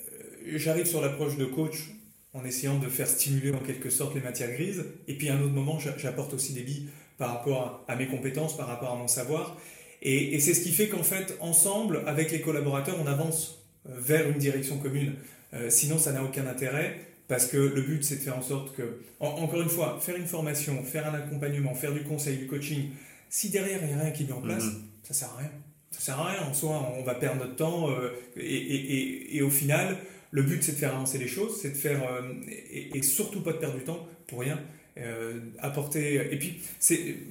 euh, 0.49 0.58
j'arrive 0.58 0.87
sur 0.87 1.00
l'approche 1.00 1.37
de 1.37 1.44
coach 1.44 1.92
en 2.35 2.44
essayant 2.44 2.76
de 2.76 2.88
faire 2.88 3.06
stimuler 3.06 3.52
en 3.52 3.61
quelque 3.61 3.88
sorte 3.88 4.16
les 4.16 4.20
matières 4.20 4.50
grises, 4.50 4.85
et 5.06 5.14
puis 5.14 5.28
à 5.28 5.37
un 5.37 5.42
autre 5.42 5.54
moment, 5.54 5.78
j'apporte 5.78 6.35
aussi 6.35 6.54
des 6.54 6.62
billes 6.62 6.88
par 7.18 7.30
rapport 7.30 7.85
à, 7.87 7.94
mes 7.94 8.08
compétences, 8.08 8.56
par 8.56 8.66
rapport 8.66 8.90
à 8.90 8.96
mon 8.96 9.06
savoir. 9.06 9.56
Et, 10.02 10.40
c'est 10.40 10.54
ce 10.54 10.61
qui 10.61 10.73
fait 10.73 10.88
qu'en 10.88 11.04
fait, 11.04 11.37
ensemble, 11.38 12.02
avec 12.08 12.32
les 12.32 12.40
collaborateurs, 12.40 12.96
on 13.00 13.06
avance 13.06 13.62
vers 13.88 14.28
une 14.28 14.38
direction 14.38 14.78
commune. 14.78 15.14
Euh, 15.55 15.71
sinon, 15.71 15.99
ça 15.99 16.12
n'a 16.12 16.23
aucun 16.23 16.47
intérêt. 16.47 17.00
Parce 17.28 17.47
que 17.47 17.57
le 17.57 17.83
but, 17.83 18.05
c'est 18.05 18.16
de 18.16 18.21
faire 18.21 18.38
en 18.38 18.43
sorte 18.43 18.76
que, 18.76 19.00
encore 19.19 19.61
une 19.61 19.69
fois, 19.69 19.99
faire 20.00 20.16
une 20.16 20.26
formation, 20.26 20.83
faire 20.85 21.12
un 21.12 21.14
accompagnement, 21.14 21.75
faire 21.75 21.93
du 21.93 22.05
conseil, 22.05 22.37
du 22.37 22.47
coaching, 22.47 22.90
si 23.28 23.50
derrière 23.50 23.81
il 23.83 23.88
n'y 23.88 23.95
a 23.95 23.99
rien 23.99 24.11
qui 24.12 24.23
est 24.23 24.26
mis 24.26 24.33
en 24.33 24.40
place, 24.40 24.62
ça 24.62 24.71
mhm. 24.71 24.83
ça 25.02 25.14
sert 25.14 25.28
à 25.31 25.37
rien. 25.38 25.50
Ça 25.90 26.00
sert 26.00 26.21
à 26.21 26.31
rien. 26.31 26.43
En 26.49 26.55
soi, 26.55 26.93
on 26.97 27.02
va 27.02 27.14
perdre 27.14 27.40
notre 27.40 27.57
temps. 27.57 27.90
Euh, 27.90 28.11
et, 28.37 29.43
au 29.43 29.50
final, 29.50 29.97
le 30.31 30.43
but, 30.43 30.62
c'est 30.62 30.73
de 30.73 30.76
faire 30.76 30.95
avancer 30.95 31.19
les 31.19 31.26
choses, 31.26 31.61
c'est 31.61 31.71
de 31.71 31.76
faire. 31.76 32.02
Euh, 32.05 32.33
et, 32.71 33.02
surtout 33.02 33.40
pas 33.40 33.52
de 33.52 33.59
perdre 33.59 33.76
du 33.76 33.85
temps 33.85 34.07
pour 34.28 34.40
rien. 34.40 34.61
Euh, 34.99 35.40
apporter. 35.59 36.14
Et 36.31 36.38
puis, 36.38 36.62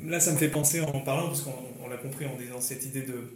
là, 0.05 0.19
ça 0.19 0.33
me 0.33 0.38
fait 0.38 0.50
penser 0.50 0.81
en 0.81 1.00
parlant, 1.00 1.27
parce 1.27 1.41
qu'on 1.41 1.88
l'a 1.88 1.97
compris 1.97 2.25
en 2.25 2.35
disant 2.35 2.59
cette 2.59 2.85
idée 2.85 3.03
de. 3.03 3.33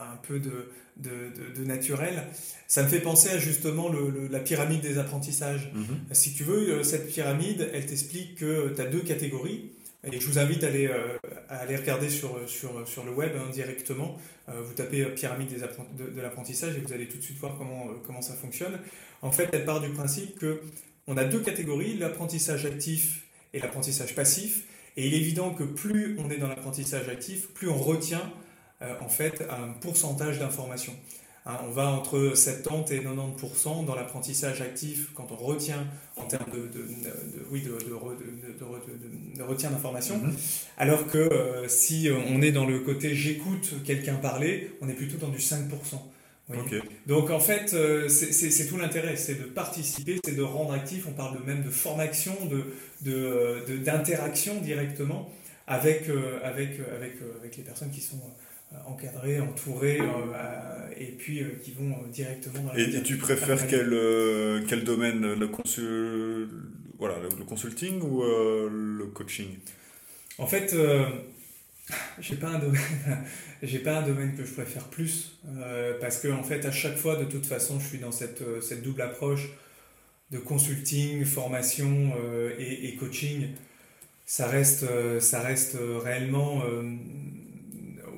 un 0.00 0.16
peu 0.26 0.40
de, 0.40 0.70
de, 0.96 1.64
naturel, 1.64 2.24
ça 2.68 2.82
me 2.82 2.88
fait 2.88 3.00
penser 3.00 3.30
à 3.30 3.38
justement 3.38 3.90
la 4.30 4.40
pyramide 4.40 4.80
des 4.80 4.98
apprentissages. 4.98 5.72
Mhm. 5.74 5.84
Si 6.12 6.34
tu 6.34 6.44
veux, 6.44 6.82
cette 6.82 7.08
pyramide, 7.08 7.70
elle 7.72 7.86
t'explique 7.86 8.36
que 8.36 8.72
tu 8.74 8.80
as 8.80 8.86
deux 8.86 9.00
catégories. 9.00 9.70
Et 10.12 10.20
je 10.20 10.26
vous 10.26 10.38
invite 10.38 10.62
à 10.64 10.66
aller, 10.66 10.86
euh, 10.86 11.16
à 11.48 11.56
aller 11.58 11.76
regarder 11.76 12.10
sur, 12.10 12.38
sur, 12.46 12.86
sur 12.86 13.04
le 13.04 13.12
web 13.12 13.32
hein, 13.36 13.48
directement. 13.50 14.18
Euh, 14.48 14.60
vous 14.62 14.74
tapez 14.74 15.02
euh, 15.02 15.14
pyramide 15.14 15.48
des 15.48 15.60
de, 15.60 16.20
l'apprentissage 16.20 16.76
et 16.76 16.80
vous 16.80 16.92
allez 16.92 17.08
tout 17.08 17.16
de 17.16 17.22
suite 17.22 17.38
voir 17.38 17.56
comment, 17.56 17.86
comment 18.06 18.20
ça 18.20 18.34
fonctionne. 18.34 18.78
En 19.22 19.32
fait, 19.32 19.48
elle 19.52 19.64
part 19.64 19.80
du 19.80 19.88
principe 19.88 20.38
que 20.38 20.60
on 21.06 21.16
a 21.16 21.24
deux 21.24 21.40
catégories, 21.40 21.96
l'apprentissage 21.96 22.66
actif 22.66 23.24
et 23.52 23.60
l'apprentissage 23.60 24.14
passif. 24.14 24.64
Et 24.96 25.06
il 25.06 25.14
est 25.14 25.18
évident 25.18 25.54
que 25.54 25.64
plus 25.64 26.16
on 26.18 26.30
est 26.30 26.38
dans 26.38 26.48
l'apprentissage 26.48 27.08
actif, 27.08 27.48
plus 27.48 27.68
on 27.68 27.78
retient 27.78 28.32
en 28.80 29.08
fait 29.08 29.42
un 29.50 29.72
pourcentage 29.80 30.38
d'informations. 30.38 30.94
Hein, 31.46 31.58
on 31.66 31.70
va 31.70 31.88
entre 31.90 32.32
70 32.34 32.90
et 32.94 33.00
90% 33.00 33.84
dans 33.84 33.94
l'apprentissage 33.94 34.62
actif 34.62 35.10
quand 35.14 35.30
on 35.30 35.36
retient 35.36 35.86
en 36.16 36.24
termes 36.24 36.50
de, 36.50 36.70
oui, 37.50 37.60
de, 37.60 39.42
retien 39.42 39.70
d'informations. 39.70 40.16
Mhm. 40.18 40.34
Alors 40.78 41.06
que 41.06 41.18
euh, 41.18 41.68
si 41.68 42.08
on 42.30 42.40
est 42.40 42.52
dans 42.52 42.64
le 42.64 42.80
côté 42.80 43.14
j'écoute 43.14 43.74
quelqu'un 43.84 44.14
parler, 44.14 44.72
on 44.80 44.88
est 44.88 44.94
plutôt 44.94 45.18
dans 45.18 45.28
du 45.28 45.38
5%. 45.38 45.68
Donc 47.06 47.30
en 47.30 47.40
fait, 47.40 47.74
euh, 47.74 48.08
c'est 48.08 48.66
tout 48.66 48.78
l'intérêt, 48.78 49.16
c'est 49.16 49.34
de 49.34 49.44
participer, 49.44 50.18
c'est 50.24 50.36
de 50.36 50.42
rendre 50.42 50.72
actif. 50.72 51.06
On 51.06 51.12
parle 51.12 51.38
même 51.44 51.62
de 51.62 51.70
formation, 51.70 52.34
d'interaction 53.02 54.60
directement 54.62 55.30
avec, 55.66 56.08
euh, 56.08 56.38
avec, 56.42 56.80
avec, 56.94 57.16
avec 57.38 57.56
les 57.56 57.62
personnes 57.62 57.90
qui 57.90 58.00
sont 58.00 58.20
encadrés, 58.86 59.40
entourés, 59.40 60.00
euh, 60.00 60.88
et 60.96 61.06
puis 61.06 61.40
euh, 61.40 61.58
qui 61.62 61.72
vont 61.72 61.90
euh, 61.90 62.08
directement 62.10 62.64
dans 62.64 62.72
la 62.72 62.80
Et, 62.80 63.02
tu 63.02 63.16
préfères 63.16 63.66
quel, 63.66 63.90
quel 64.68 64.84
domaine 64.84 65.34
le, 65.34 65.48
consul... 65.48 66.48
voilà, 66.98 67.16
le, 67.18 67.44
consulting 67.44 68.00
ou 68.02 68.22
le 68.22 69.06
coaching? 69.12 69.58
En 70.38 70.46
fait, 70.46 70.74
j'ai 72.18 72.36
pas 72.36 72.48
un 72.48 72.58
domaine 72.58 72.80
j'ai 73.62 73.78
pas 73.78 73.98
un 73.98 74.02
domaine 74.06 74.36
que 74.36 74.44
je 74.44 74.52
préfère 74.52 74.84
plus 74.84 75.38
parce 76.00 76.18
que 76.18 76.28
en 76.28 76.42
fait 76.42 76.64
à 76.66 76.72
chaque 76.72 76.96
fois 76.96 77.16
de 77.16 77.24
toute 77.24 77.46
façon 77.46 77.80
je 77.80 77.86
suis 77.86 77.98
dans 77.98 78.12
cette, 78.12 78.42
cette 78.62 78.82
double 78.82 79.02
approche 79.02 79.50
de 80.30 80.38
consulting 80.38 81.24
formation 81.24 82.12
et, 82.58 82.88
et, 82.88 82.96
coaching. 82.96 83.48
Ça 84.26 84.46
reste 84.48 84.86
ça 85.20 85.40
reste 85.40 85.76
réellement 86.02 86.62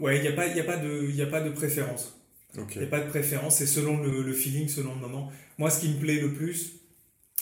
Ouais, 0.00 0.16
il 0.16 0.22
n'y 0.22 0.28
a, 0.28 0.32
pas, 0.32 0.46
y 0.46 0.60
a, 0.60 0.64
pas 0.64 0.76
de, 0.76 1.10
y 1.10 1.22
a 1.22 1.26
pas 1.26 1.40
de 1.40 1.50
préférence. 1.50 2.18
Il 2.54 2.78
n'y 2.78 2.84
a 2.84 2.88
pas 2.88 3.00
de 3.00 3.08
préférence, 3.08 3.56
c'est 3.56 3.66
selon 3.66 4.02
le, 4.02 4.32
feeling, 4.32 4.68
selon 4.68 4.94
le 4.94 5.00
moment. 5.00 5.30
Moi, 5.58 5.70
ce 5.70 5.80
qui 5.80 5.90
me 5.90 5.98
plaît 5.98 6.20
le 6.20 6.32
plus, 6.32 6.72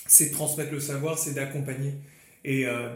c'est 0.07 0.31
de 0.31 0.33
transmettre 0.33 0.73
le 0.73 0.81
savoir, 0.81 1.19
c'est 1.19 1.35
d'accompagner. 1.35 1.95
Et, 2.45 2.67
euh, 2.67 2.95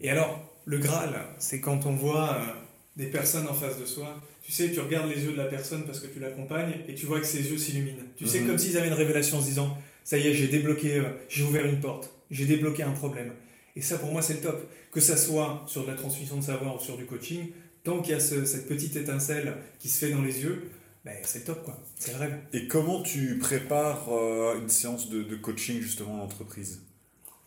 et 0.00 0.10
alors, 0.10 0.42
le 0.64 0.78
Graal, 0.78 1.14
c'est 1.38 1.60
quand 1.60 1.86
on 1.86 1.92
voit 1.92 2.34
euh, 2.34 2.60
des 2.96 3.06
personnes 3.06 3.48
en 3.48 3.54
face 3.54 3.78
de 3.78 3.84
soi. 3.84 4.20
Tu 4.42 4.52
sais, 4.52 4.70
tu 4.70 4.80
regardes 4.80 5.10
les 5.10 5.22
yeux 5.22 5.32
de 5.32 5.36
la 5.36 5.44
personne 5.44 5.84
parce 5.84 6.00
que 6.00 6.06
tu 6.06 6.18
l'accompagnes 6.18 6.74
et 6.88 6.94
tu 6.94 7.06
vois 7.06 7.20
que 7.20 7.26
ses 7.26 7.50
yeux 7.50 7.58
s'illuminent. 7.58 8.02
Tu 8.16 8.26
sais, 8.26 8.40
mhm. 8.40 8.48
comme 8.48 8.58
s'ils 8.58 8.76
avaient 8.76 8.88
une 8.88 8.94
révélation 8.94 9.38
en 9.38 9.40
se 9.40 9.46
disant 9.46 9.76
Ça 10.04 10.18
y 10.18 10.26
est, 10.26 10.34
j'ai 10.34 10.48
débloqué, 10.48 10.96
euh, 10.96 11.04
j'ai 11.28 11.44
ouvert 11.44 11.66
une 11.66 11.80
porte, 11.80 12.10
j'ai 12.30 12.46
débloqué 12.46 12.82
un 12.82 12.92
problème. 12.92 13.32
Et 13.76 13.80
ça, 13.80 13.98
pour 13.98 14.10
moi, 14.12 14.22
c'est 14.22 14.34
le 14.34 14.40
top. 14.40 14.68
Que 14.90 15.00
ça 15.00 15.16
soit 15.16 15.62
sur 15.66 15.84
de 15.84 15.90
la 15.90 15.94
transmission 15.94 16.36
de 16.36 16.42
savoir 16.42 16.76
ou 16.76 16.80
sur 16.80 16.96
du 16.96 17.06
coaching, 17.06 17.50
tant 17.84 18.00
qu'il 18.00 18.12
y 18.12 18.16
a 18.16 18.20
cette 18.20 18.68
petite 18.68 18.96
étincelle 18.96 19.56
qui 19.78 19.88
se 19.88 20.04
fait 20.04 20.12
dans 20.12 20.22
les 20.22 20.42
yeux, 20.42 20.70
ben, 21.04 21.14
c'est 21.22 21.44
top, 21.44 21.64
quoi. 21.64 21.78
C'est 21.98 22.12
le 22.12 22.18
rêve. 22.18 22.38
Et 22.52 22.66
comment 22.66 23.02
tu 23.02 23.38
prépares 23.38 24.08
euh, 24.10 24.60
une 24.60 24.68
séance 24.68 25.08
de, 25.08 25.34
coaching 25.36 25.80
justement 25.80 26.20
en 26.20 26.24
entreprise? 26.24 26.82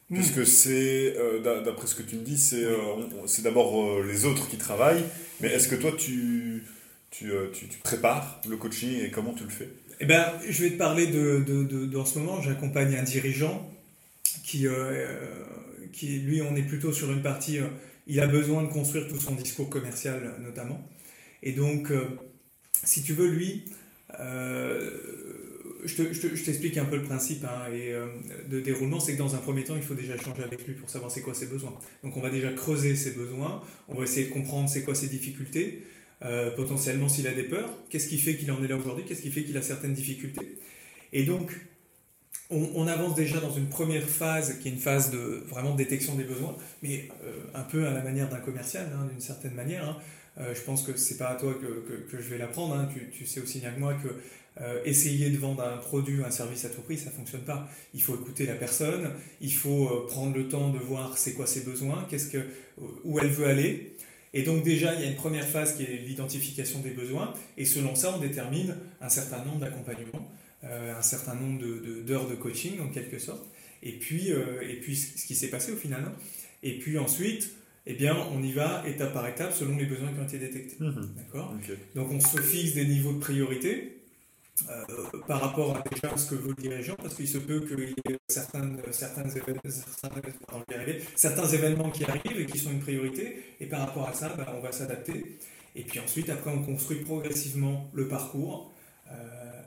Hmm. 0.09 0.15
Puisque 0.15 0.45
c'est, 0.45 1.15
euh, 1.17 1.63
d'après 1.63 1.87
ce 1.87 1.95
que 1.95 2.01
tu 2.01 2.15
me 2.15 2.23
dis, 2.23 2.37
c'est 2.37 2.63
euh, 2.63 2.77
d'abord 3.43 4.01
les 4.01 4.25
autres 4.25 4.49
qui 4.49 4.57
travaillent, 4.57 5.03
mais 5.39 5.49
est-ce 5.49 5.67
que 5.67 5.75
toi 5.75 5.91
tu, 5.97 6.63
tu, 7.11 7.31
tu, 7.53 7.67
prépares 7.83 8.41
le 8.49 8.57
coaching 8.57 8.99
et 9.03 9.11
comment 9.11 9.33
tu 9.33 9.43
le 9.43 9.49
fais? 9.49 9.69
Eh 9.99 10.05
ben, 10.05 10.25
je 10.49 10.63
vais 10.63 10.71
te 10.71 10.77
parler 10.77 11.07
de, 11.07 11.43
de, 11.45 11.63
de, 11.63 11.97
en 11.97 12.05
ce 12.05 12.17
moment, 12.17 12.41
j'accompagne 12.41 12.95
un 12.95 13.03
dirigeant 13.03 13.69
qui, 14.43 14.65
qui, 15.93 16.07
lui, 16.19 16.41
on 16.41 16.55
est 16.55 16.63
plutôt 16.63 16.91
sur 16.91 17.11
une 17.11 17.21
partie 17.21 17.59
il 18.07 18.19
a 18.19 18.27
besoin 18.27 18.63
de 18.63 18.67
construire 18.69 19.07
tout 19.07 19.19
son 19.19 19.35
discours 19.35 19.69
commercial 19.69 20.35
notamment. 20.41 20.87
Et 21.41 21.51
donc, 21.51 21.91
euh, 21.91 22.05
si 22.83 23.03
tu 23.03 23.13
veux, 23.13 23.27
lui, 23.27 23.65
euh, 24.19 24.89
je 25.85 26.43
t'explique 26.43 26.77
un 26.77 26.85
peu 26.85 26.95
le 26.95 27.03
principe 27.03 27.43
hein, 27.43 27.71
et, 27.73 27.91
euh, 27.91 28.05
de 28.49 28.61
déroulement, 28.61 29.01
c'est 29.01 29.13
que 29.13 29.17
dans 29.17 29.35
un 29.35 29.39
premier 29.39 29.65
temps, 29.65 29.75
il 29.75 29.81
faut 29.81 29.93
déjà 29.93 30.15
échanger 30.15 30.43
avec 30.43 30.65
lui 30.65 30.73
pour 30.73 30.89
savoir 30.89 31.11
c'est 31.11 31.21
quoi 31.21 31.33
ses 31.33 31.47
besoins. 31.47 31.77
Donc 32.03 32.15
on 32.15 32.21
va 32.21 32.29
déjà 32.29 32.51
creuser 32.53 32.95
ses 32.95 33.11
besoins, 33.11 33.61
on 33.89 33.95
va 33.95 34.03
essayer 34.03 34.27
de 34.27 34.31
comprendre 34.31 34.69
c'est 34.69 34.83
quoi 34.83 34.95
ses 34.95 35.07
difficultés, 35.07 35.83
potentiellement 36.55 37.09
s'il 37.09 37.27
a 37.27 37.33
des 37.33 37.43
peurs, 37.43 37.69
qu'est-ce 37.89 38.07
qui 38.07 38.17
fait 38.17 38.37
qu'il 38.37 38.49
en 38.49 38.63
est 38.63 38.67
là 38.69 38.77
aujourd'hui, 38.77 39.03
qu'est-ce 39.05 39.21
qui 39.21 39.31
fait 39.31 39.43
qu'il 39.43 39.57
a 39.57 39.61
certaines 39.61 39.93
difficultés? 39.93 40.57
Et 41.11 41.23
donc, 41.23 41.51
on, 42.53 42.87
avance 42.87 43.15
déjà 43.15 43.39
dans 43.39 43.51
une 43.51 43.67
première 43.67 44.07
phase 44.07 44.59
qui 44.59 44.67
est 44.67 44.71
une 44.71 44.79
phase 44.79 45.11
de 45.11 45.43
vraiment 45.47 45.75
détection 45.75 46.15
des 46.15 46.23
besoins, 46.23 46.55
mais 46.81 47.09
euh, 47.23 47.43
un 47.53 47.63
peu 47.63 47.87
à 47.87 47.91
la 47.91 48.01
manière 48.01 48.29
d'un 48.29 48.39
commercial, 48.39 48.87
hein, 48.93 49.07
d'une 49.09 49.21
certaine 49.21 49.53
manière. 49.53 49.87
Hein. 49.87 49.97
Euh, 50.39 50.53
je 50.55 50.61
pense 50.61 50.83
que 50.83 50.97
c'est 50.97 51.17
pas 51.17 51.27
à 51.27 51.35
toi 51.35 51.53
que, 51.53 52.17
je 52.17 52.29
vais 52.29 52.37
l'apprendre. 52.37 52.75
Hein. 52.75 52.89
Tu, 53.11 53.25
sais 53.25 53.41
aussi 53.41 53.59
bien 53.59 53.71
que 53.71 53.79
moi 53.79 53.93
que 53.95 54.09
euh, 54.61 54.81
essayer 54.85 55.29
de 55.29 55.37
vendre 55.37 55.63
un 55.63 55.77
produit 55.77 56.19
ou 56.19 56.25
un 56.25 56.31
service 56.31 56.65
à 56.65 56.69
tout 56.69 56.81
prix, 56.81 56.97
ça 56.97 57.11
fonctionne 57.11 57.41
pas. 57.41 57.67
Il 57.93 58.01
faut 58.01 58.15
écouter 58.15 58.45
la 58.45 58.55
personne, 58.55 59.11
il 59.41 59.53
faut 59.53 60.05
prendre 60.07 60.35
le 60.35 60.47
temps 60.47 60.69
de 60.69 60.79
voir 60.79 61.17
c'est 61.17 61.33
quoi 61.33 61.47
ses 61.47 61.61
besoins, 61.61 62.05
qu'est-ce 62.09 62.29
que, 62.29 62.45
où 63.03 63.19
elle 63.19 63.29
veut 63.29 63.47
aller. 63.47 63.95
Et 64.33 64.41
donc 64.41 64.63
déjà, 64.63 64.95
il 64.95 65.01
y 65.01 65.03
a 65.03 65.07
une 65.07 65.15
première 65.15 65.47
phase 65.47 65.75
qui 65.75 65.83
est 65.83 66.03
l'identification 66.07 66.79
des 66.79 66.89
besoins, 66.89 67.33
et 67.57 67.65
selon 67.65 67.93
ça, 67.93 68.13
on 68.15 68.19
détermine 68.19 68.75
un 68.99 69.09
certain 69.09 69.43
nombre 69.45 69.59
d'accompagnements. 69.59 70.31
Euh, 70.65 70.97
un 70.97 71.01
certain 71.01 71.35
nombre 71.35 71.61
d'heures 72.05 72.29
de, 72.29 72.35
coaching 72.35 72.79
en 72.79 72.87
quelque 72.87 73.19
sorte, 73.19 73.43
et 73.81 73.91
puis, 73.99 74.31
euh, 74.31 74.61
et 74.61 74.75
puis 74.75 74.95
ce 74.95 75.25
qui 75.25 75.35
s'est 75.35 75.49
passé 75.49 75.73
au 75.73 75.75
final. 75.75 76.05
Hein. 76.05 76.13
Et 76.61 76.79
puis 76.79 76.97
ensuite, 76.97 77.51
eh 77.85 77.95
bien, 77.95 78.15
on 78.31 78.41
y 78.41 78.53
va 78.53 78.81
étape 78.87 79.11
par 79.11 79.27
étape 79.27 79.51
selon 79.51 79.75
les 79.75 79.85
besoins 79.85 80.13
qui 80.13 80.19
ont 80.21 80.23
été 80.23 80.39
détectés. 80.39 80.77
Mhm. 80.79 81.15
D'accord? 81.17 81.53
Donc 81.95 82.11
on 82.11 82.19
se 82.21 82.41
fixe 82.41 82.75
des 82.75 82.85
niveaux 82.85 83.11
de 83.11 83.19
priorité. 83.19 83.99
Euh, 84.69 84.83
par 85.27 85.41
rapport 85.41 85.75
à 85.75 85.83
déjà 85.91 86.15
ce 86.15 86.29
que 86.29 86.35
veut 86.35 86.53
le 86.55 86.61
dirigeant, 86.61 86.95
parce 86.95 87.15
qu'il 87.15 87.27
se 87.27 87.39
peut 87.39 87.61
qu'il 87.61 87.89
y 87.89 88.13
ait 88.13 88.17
certains, 88.29 88.69
certains, 88.91 89.27
certains, 91.15 91.47
événements 91.47 91.89
qui 91.89 92.03
arrivent 92.05 92.39
et 92.39 92.45
qui 92.45 92.59
sont 92.59 92.69
une 92.69 92.79
priorité, 92.79 93.43
et 93.59 93.65
par 93.65 93.79
rapport 93.79 94.07
à 94.07 94.13
ça, 94.13 94.29
bah, 94.37 94.53
on 94.55 94.61
va 94.61 94.71
s'adapter. 94.71 95.39
Et 95.75 95.81
puis 95.81 95.99
ensuite, 95.99 96.29
après, 96.29 96.51
on 96.51 96.61
construit 96.61 96.99
progressivement 96.99 97.89
le 97.93 98.07
parcours 98.07 98.71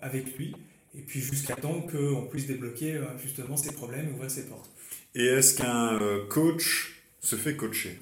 avec 0.02 0.36
lui, 0.38 0.54
et 0.96 1.02
puis 1.02 1.20
jusqu'à 1.20 1.54
temps 1.54 1.82
qu'on 1.82 2.22
puisse 2.22 2.46
débloquer 2.46 2.94
euh, 2.94 3.04
justement 3.22 3.56
ces 3.56 3.72
problèmes 3.72 4.08
et 4.08 4.12
ouvrir 4.12 4.30
ces 4.30 4.46
portes. 4.46 4.70
Et 5.14 5.24
est-ce 5.24 5.56
qu'un 5.56 6.00
euh, 6.00 6.26
coach 6.26 7.02
se 7.20 7.36
fait 7.36 7.56
coacher? 7.56 7.98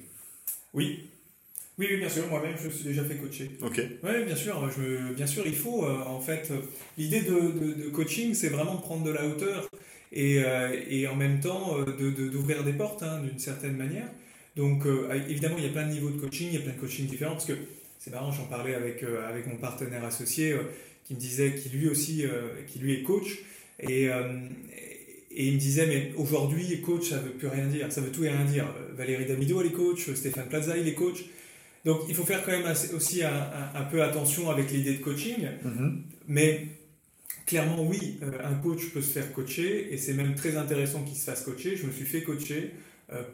Oui. 0.73 1.09
Oui, 1.77 1.97
bien 1.97 2.07
sûr, 2.07 2.27
moi-même 2.27 2.55
je 2.61 2.69
suis 2.69 2.85
déjà 2.85 3.03
fait 3.03 3.15
coacher. 3.15 3.51
Ok. 3.61 3.81
Oui, 4.03 4.23
bien 4.25 4.35
sûr, 4.35 4.69
je, 4.71 5.13
bien 5.13 5.27
sûr, 5.27 5.43
il 5.45 5.55
faut, 5.55 5.83
euh, 5.83 6.03
en 6.05 6.21
fait, 6.21 6.53
l'idée 6.97 7.21
de, 7.21 7.89
coaching, 7.89 8.33
c'est 8.33 8.47
vraiment 8.47 8.75
de 8.75 8.81
prendre 8.81 9.03
de 9.03 9.11
la 9.11 9.27
hauteur 9.27 9.69
et, 10.13 10.41
et 10.87 11.07
en 11.09 11.15
même 11.15 11.41
temps 11.41 11.81
d'ouvrir 11.81 12.63
des 12.63 12.71
portes 12.71 13.03
hein, 13.03 13.21
d'une 13.21 13.39
certaine 13.39 13.75
manière. 13.75 14.07
Donc, 14.55 14.85
évidemment, 15.27 15.55
il 15.57 15.65
y 15.65 15.67
a 15.67 15.71
plein 15.71 15.85
de 15.85 15.91
niveaux 15.91 16.11
de 16.11 16.17
coaching, 16.17 16.47
il 16.49 16.53
y 16.53 16.57
a 16.57 16.61
plein 16.61 16.71
de 16.71 16.79
coaching 16.79 17.07
différents, 17.07 17.33
parce 17.33 17.45
que 17.45 17.57
c'est 17.99 18.11
marrant, 18.11 18.31
j'en 18.31 18.45
parlais 18.45 18.75
avec, 18.75 19.03
avec 19.03 19.45
mon 19.47 19.57
partenaire 19.57 20.05
associé 20.05 20.55
qui 21.05 21.13
me 21.13 21.19
disait 21.19 21.55
qu'il 21.55 21.79
lui 21.79 21.87
aussi, 21.87 22.25
euh, 22.25 22.49
qui 22.67 22.79
lui 22.79 22.93
est 22.93 23.03
coach. 23.03 23.39
Et, 23.79 24.09
euh, 24.09 24.39
et 25.31 25.47
il 25.47 25.53
me 25.53 25.59
disait, 25.59 25.85
mais 25.85 26.11
aujourd'hui, 26.17 26.81
coach, 26.81 27.09
ça 27.09 27.19
veut 27.19 27.31
plus 27.31 27.47
rien 27.47 27.67
dire, 27.67 27.91
ça 27.91 28.01
veut 28.01 28.11
tout 28.11 28.23
et 28.23 28.29
rien 28.29 28.45
dire. 28.45 28.67
Valérie 28.95 29.25
Damido, 29.25 29.61
elle 29.61 29.67
est 29.67 29.71
coach, 29.71 30.11
Stéphane 30.13 30.47
Plaza, 30.47 30.77
il 30.77 30.87
est 30.87 30.93
coach. 30.93 31.25
Donc 31.85 32.01
il 32.09 32.15
faut 32.15 32.23
faire 32.23 32.43
quand 32.43 32.51
même 32.51 32.65
aussi 32.95 33.23
un, 33.23 33.83
peu 33.91 34.01
attention 34.01 34.49
avec 34.49 34.71
l'idée 34.71 34.93
de 34.93 35.03
coaching. 35.03 35.47
Mhm. 35.63 36.01
Mais 36.27 36.65
clairement, 37.45 37.85
oui, 37.85 38.17
euh, 38.23 38.31
un 38.43 38.55
coach 38.55 38.89
peut 38.91 39.01
se 39.01 39.11
faire 39.11 39.31
coacher 39.31 39.93
et 39.93 39.97
c'est 39.97 40.13
même 40.13 40.33
très 40.33 40.57
intéressant 40.57 41.03
qu'il 41.03 41.15
se 41.15 41.25
fasse 41.25 41.43
coacher. 41.43 41.75
Je 41.75 41.85
me 41.85 41.91
suis 41.91 42.05
fait 42.05 42.23
coacher 42.23 42.71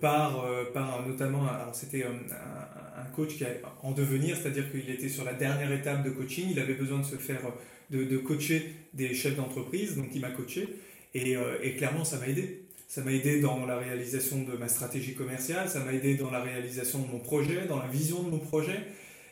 par, 0.01 0.43
euh, 0.43 0.65
par 0.73 1.07
notamment, 1.07 1.47
c'était 1.73 2.03
un, 2.03 3.05
coach 3.15 3.35
qui 3.37 3.43
est 3.43 3.61
en 3.83 3.91
devenir, 3.91 4.37
c'est-à-dire 4.37 4.71
qu'il 4.71 4.89
était 4.89 5.09
sur 5.09 5.25
la 5.25 5.33
dernière 5.33 5.71
étape 5.71 6.03
de 6.03 6.11
coaching, 6.11 6.47
il 6.51 6.59
avait 6.59 6.75
besoin 6.75 6.99
de 6.99 7.05
se 7.05 7.15
faire, 7.15 7.41
de, 7.89 8.03
de 8.05 8.17
coacher 8.17 8.73
des 8.93 9.13
chefs 9.13 9.35
d'entreprise, 9.35 9.97
donc 9.97 10.07
il 10.13 10.21
m'a 10.21 10.29
coaché 10.29 10.67
et, 11.13 11.35
et 11.61 11.75
clairement 11.75 12.05
ça 12.05 12.17
m'a 12.19 12.27
aidé. 12.27 12.61
Ça 12.91 13.01
m'a 13.01 13.13
aidé 13.13 13.39
dans 13.39 13.65
la 13.65 13.77
réalisation 13.77 14.43
de 14.43 14.57
ma 14.57 14.67
stratégie 14.67 15.13
commerciale, 15.13 15.69
ça 15.69 15.79
m'a 15.79 15.93
aidé 15.93 16.15
dans 16.15 16.29
la 16.29 16.41
réalisation 16.41 16.99
de 16.99 17.07
mon 17.07 17.19
projet, 17.19 17.65
dans 17.65 17.79
la 17.79 17.87
vision 17.87 18.21
de 18.21 18.29
mon 18.29 18.39
projet, 18.39 18.85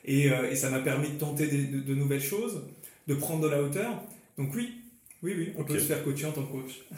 et, 0.05 0.31
euh, 0.31 0.49
et 0.49 0.55
ça 0.55 0.69
m'a 0.69 0.79
permis 0.79 1.09
de 1.09 1.17
tenter 1.17 1.47
de, 1.47 1.93
nouvelles 1.93 2.21
choses, 2.21 2.61
de 3.07 3.15
prendre 3.15 3.41
de 3.43 3.49
la 3.49 3.61
hauteur. 3.61 4.01
Donc 4.37 4.55
oui, 4.55 4.81
oui, 5.23 5.33
oui, 5.37 5.53
on 5.57 5.65
peut 5.65 5.77
se 5.77 5.87
faire 5.87 6.03
coacher 6.05 6.27
en 6.27 6.31
tant 6.31 6.43
que 6.43 6.53
coach. 6.53 6.85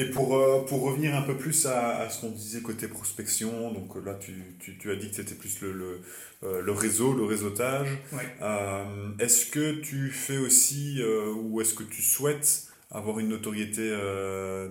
Et 0.00 0.06
pour, 0.06 0.34
euh, 0.34 0.64
pour 0.66 0.80
revenir 0.80 1.14
un 1.14 1.20
peu 1.20 1.36
plus 1.36 1.66
à, 1.66 2.08
ce 2.08 2.22
qu'on 2.22 2.30
disait 2.30 2.62
côté 2.62 2.88
prospection, 2.88 3.70
donc 3.70 3.94
là 4.02 4.14
tu, 4.14 4.32
tu, 4.58 4.78
tu 4.78 4.90
as 4.90 4.96
dit 4.96 5.10
que 5.10 5.16
c'était 5.16 5.34
plus 5.34 5.60
le, 5.60 5.72
le, 5.72 6.00
euh, 6.42 6.62
le, 6.62 6.72
réseau, 6.72 7.12
le 7.12 7.24
réseautage. 7.24 7.88
est-ce 9.18 9.44
que 9.46 9.72
tu 9.80 10.08
fais 10.10 10.38
aussi, 10.38 11.02
ou 11.36 11.60
est-ce 11.60 11.74
que 11.74 11.82
tu 11.82 12.00
souhaites 12.00 12.68
avoir 12.90 13.18
une 13.18 13.28
notoriété 13.28 13.94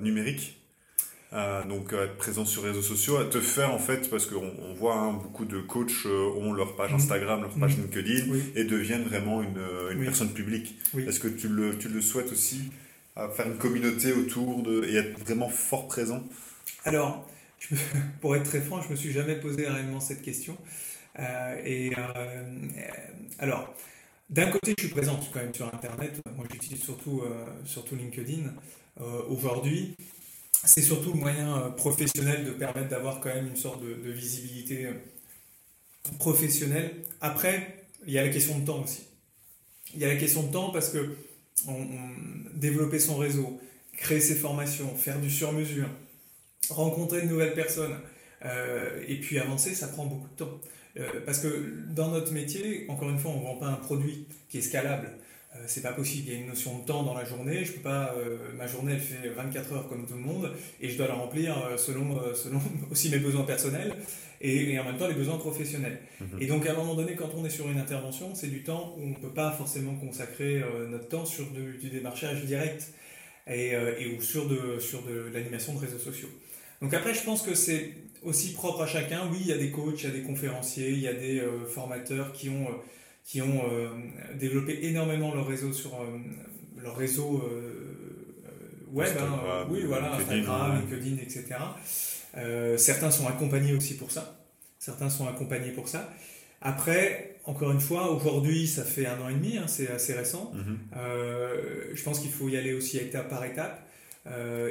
numérique 0.01 0.59
donc 1.67 1.93
être 1.93 2.17
présent 2.17 2.43
sur 2.43 2.63
les 2.63 2.69
réseaux 2.69 2.81
sociaux, 2.81 3.17
à 3.17 3.25
te 3.25 3.39
faire 3.39 3.71
en 3.71 3.77
fait, 3.77 4.09
parce 4.09 4.25
qu'on 4.25 4.51
on 4.67 4.73
voit 4.73 4.95
hein, 4.95 5.13
beaucoup 5.13 5.45
de 5.45 5.59
coachs 5.59 6.07
euh, 6.07 6.31
ont 6.37 6.53
leur 6.53 6.75
page 6.75 6.89
mhm. 6.89 6.95
Instagram, 6.95 7.41
leur 7.41 7.51
page 7.51 7.77
mhm. 7.77 7.83
LinkedIn 7.83 8.35
et 8.55 8.63
deviennent 8.63 9.03
vraiment 9.03 9.43
une, 9.43 9.59
euh, 9.59 9.91
une 9.91 10.03
personne 10.03 10.33
publique. 10.33 10.75
Est-ce 10.97 11.19
que 11.19 11.27
tu 11.27 11.47
le, 11.47 11.77
tu 11.77 11.87
le 11.87 12.01
souhaites 12.01 12.31
aussi, 12.31 12.71
faire 13.27 13.47
une 13.47 13.57
communauté 13.57 14.13
autour 14.13 14.63
de, 14.63 14.85
et 14.85 14.95
être 14.95 15.19
vraiment 15.19 15.49
fort 15.49 15.87
présent 15.87 16.23
Alors, 16.85 17.27
pour 18.21 18.35
être 18.35 18.45
très 18.45 18.61
franc, 18.61 18.81
je 18.81 18.89
me 18.89 18.95
suis 18.95 19.11
jamais 19.11 19.35
posé 19.35 19.67
réellement 19.67 19.99
cette 19.99 20.21
question. 20.21 20.57
Euh, 21.19 21.61
et 21.65 21.91
alors, 23.39 23.73
d'un 24.29 24.49
côté, 24.51 24.73
je 24.77 24.85
suis 24.85 24.93
présent 24.93 25.19
quand 25.33 25.39
même 25.39 25.53
sur 25.53 25.67
Internet. 25.73 26.21
Moi, 26.35 26.45
j'utilise 26.51 26.81
surtout, 26.81 27.23
surtout 27.65 27.95
LinkedIn. 27.95 28.53
Aujourd'hui, 29.27 29.95
c'est 30.63 30.81
surtout 30.81 31.13
le 31.13 31.19
moyen 31.19 31.57
euh, 31.57 31.69
professionnel 31.69 32.45
de 32.45 32.51
permettre 32.51 32.89
d'avoir 32.89 33.19
quand 33.19 33.29
même 33.29 33.47
une 33.47 33.55
sorte 33.55 33.81
de, 33.81 34.11
visibilité 34.11 34.85
euh, 34.87 34.93
professionnelle. 36.17 36.95
Après, 37.21 37.85
il 38.05 38.13
y 38.13 38.19
a 38.19 38.23
la 38.23 38.29
question 38.29 38.59
de 38.59 38.65
temps 38.65 38.83
aussi. 38.83 39.03
Il 39.93 40.01
y 40.01 40.05
a 40.05 40.07
la 40.07 40.17
question 40.17 40.43
de 40.43 40.51
temps 40.51 40.69
parce 40.71 40.89
que 40.89 41.15
développer 42.53 42.99
son 42.99 43.17
réseau, 43.17 43.59
créer 43.97 44.19
ses 44.19 44.35
formations, 44.35 44.95
faire 44.95 45.19
du 45.19 45.29
sur-mesure, 45.29 45.89
rencontrer 46.69 47.21
de 47.21 47.27
nouvelles 47.27 47.53
personnes, 47.53 47.95
euh, 48.45 49.03
et 49.07 49.19
puis 49.19 49.39
avancer, 49.39 49.73
ça 49.73 49.87
prend 49.87 50.05
beaucoup 50.05 50.27
de 50.29 50.35
temps. 50.35 50.59
parce 51.25 51.39
que 51.39 51.73
dans 51.89 52.09
notre 52.09 52.31
métier, 52.31 52.85
encore 52.89 53.09
une 53.09 53.19
fois, 53.19 53.31
on 53.31 53.39
ne 53.39 53.43
vend 53.43 53.55
pas 53.55 53.67
un 53.67 53.75
produit 53.75 54.27
qui 54.49 54.57
est 54.59 54.61
scalable. 54.61 55.09
Euh, 55.55 55.63
c'est 55.65 55.81
pas 55.81 55.93
possible. 55.93 56.27
Il 56.27 56.33
y 56.33 56.37
a 56.37 56.39
une 56.39 56.47
notion 56.47 56.77
de 56.77 56.85
temps 56.85 57.03
dans 57.03 57.15
la 57.15 57.25
journée. 57.25 57.65
Je 57.65 57.73
peux 57.73 57.81
pas. 57.81 58.13
Euh, 58.17 58.37
ma 58.55 58.67
journée, 58.67 58.93
elle 58.93 58.99
fait 58.99 59.29
24 59.29 59.73
heures 59.73 59.89
comme 59.89 60.05
tout 60.05 60.13
le 60.13 60.19
monde, 60.19 60.51
et 60.79 60.89
je 60.89 60.97
dois 60.97 61.07
la 61.07 61.15
remplir 61.15 61.57
euh, 61.57 61.77
selon 61.77 62.19
aussi 62.91 63.09
mes 63.09 63.19
besoins 63.19 63.43
personnels 63.43 63.93
et, 64.41 64.79
en 64.79 64.83
même 64.83 64.97
temps 64.97 65.07
les 65.07 65.13
besoins 65.13 65.37
professionnels. 65.37 65.99
Mhm. 66.19 66.41
Et 66.41 66.45
donc, 66.45 66.65
à 66.67 66.71
un 66.71 66.75
moment 66.75 66.95
donné, 66.95 67.15
quand 67.15 67.29
on 67.35 67.45
est 67.45 67.49
sur 67.49 67.69
une 67.69 67.79
intervention, 67.79 68.35
c'est 68.35 68.47
du 68.47 68.63
temps 68.63 68.95
où 68.97 69.03
on 69.09 69.13
peut 69.13 69.33
pas 69.33 69.51
forcément 69.51 69.95
consacrer 69.95 70.63
notre 70.89 71.07
temps 71.07 71.25
sur 71.25 71.45
du 71.51 71.89
démarchage 71.89 72.45
direct 72.45 72.93
et, 73.47 73.71
et 73.71 74.15
ou 74.15 74.21
sur 74.21 74.47
de, 74.47 74.79
sur 74.79 75.01
de 75.03 75.29
l'animation 75.33 75.73
de 75.73 75.79
réseaux 75.79 75.97
sociaux. 75.97 76.29
Donc 76.81 76.93
après, 76.93 77.13
je 77.13 77.23
pense 77.23 77.41
que 77.41 77.55
c'est 77.55 77.93
aussi 78.23 78.53
propre 78.53 78.81
à 78.81 78.87
chacun. 78.87 79.27
Oui, 79.31 79.39
il 79.41 79.47
y 79.47 79.53
a 79.53 79.57
des 79.57 79.71
coachs, 79.71 80.01
il 80.01 80.05
y 80.05 80.11
a 80.11 80.13
des 80.13 80.21
conférenciers, 80.21 80.91
il 80.91 80.99
y 80.99 81.07
a 81.07 81.13
des 81.13 81.41
formateurs 81.67 82.31
qui 82.31 82.49
ont 82.49 82.67
qui 83.29 83.43
ont 83.43 83.61
euh, 83.71 83.89
développé 84.39 84.87
énormément 84.87 85.35
leur 85.35 85.47
réseau 85.47 85.71
sur 85.71 85.93
euh, 86.01 86.17
leur 86.81 86.95
réseau 86.95 87.43
euh, 87.43 88.41
web, 88.91 89.15
hein, 89.19 89.67
oui, 89.69 89.83
voilà, 89.85 90.15
Instagram, 90.15 90.81
LinkedIn, 90.81 91.17
etc. 91.21 91.45
certains 92.77 93.11
sont 93.11 93.27
accompagnés 93.27 93.73
aussi 93.73 93.95
pour 93.95 94.11
ça. 94.11 94.45
Certains 94.77 95.09
sont 95.09 95.27
accompagnés 95.27 95.71
pour 95.71 95.87
ça. 95.87 96.09
Après, 96.61 97.37
encore 97.45 97.71
une 97.71 97.79
fois, 97.79 98.11
aujourd'hui, 98.11 98.67
ça 98.67 98.83
fait 98.83 99.05
un 99.05 99.19
an 99.21 99.29
et 99.29 99.33
demi, 99.33 99.57
hein, 99.57 99.65
c'est 99.67 99.89
assez 99.89 100.13
récent. 100.13 100.51
Mhm. 100.53 100.77
je 101.93 102.03
pense 102.03 102.19
qu'il 102.19 102.31
faut 102.31 102.49
y 102.49 102.57
aller 102.57 102.73
aussi 102.73 102.97
étape 102.97 103.29
par 103.29 103.43
étape. 103.45 103.85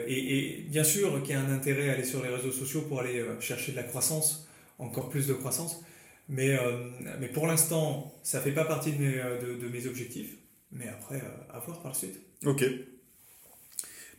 et, 0.07 0.65
bien 0.69 0.85
sûr 0.85 1.23
qu'il 1.23 1.35
y 1.35 1.39
a 1.39 1.41
un 1.41 1.53
intérêt 1.53 1.91
à 1.91 1.93
aller 1.93 2.05
sur 2.05 2.23
les 2.23 2.29
réseaux 2.29 2.53
sociaux 2.53 2.83
pour 2.83 3.01
aller 3.01 3.25
chercher 3.41 3.73
de 3.73 3.77
la 3.77 3.85
croissance, 3.85 4.49
encore 4.79 5.09
plus 5.09 5.27
de 5.27 5.35
croissance. 5.35 5.83
Mais, 6.29 6.59
euh, 6.59 6.91
mais 7.21 7.29
pour 7.29 7.47
l'instant, 7.47 8.15
ça 8.23 8.39
ne 8.39 8.43
fait 8.45 8.53
pas 8.53 8.65
partie 8.65 8.93
de 8.93 8.99
mes, 8.99 9.19
euh, 9.19 9.59
de, 9.59 9.69
mes, 9.69 9.87
objectifs. 9.87 10.37
Mais 10.71 10.87
après, 10.89 11.17
euh, 11.17 11.53
à 11.55 11.59
voir 11.61 11.81
par 11.81 11.93
la 11.93 11.99
suite. 11.99 12.21
Ok. 12.45 12.65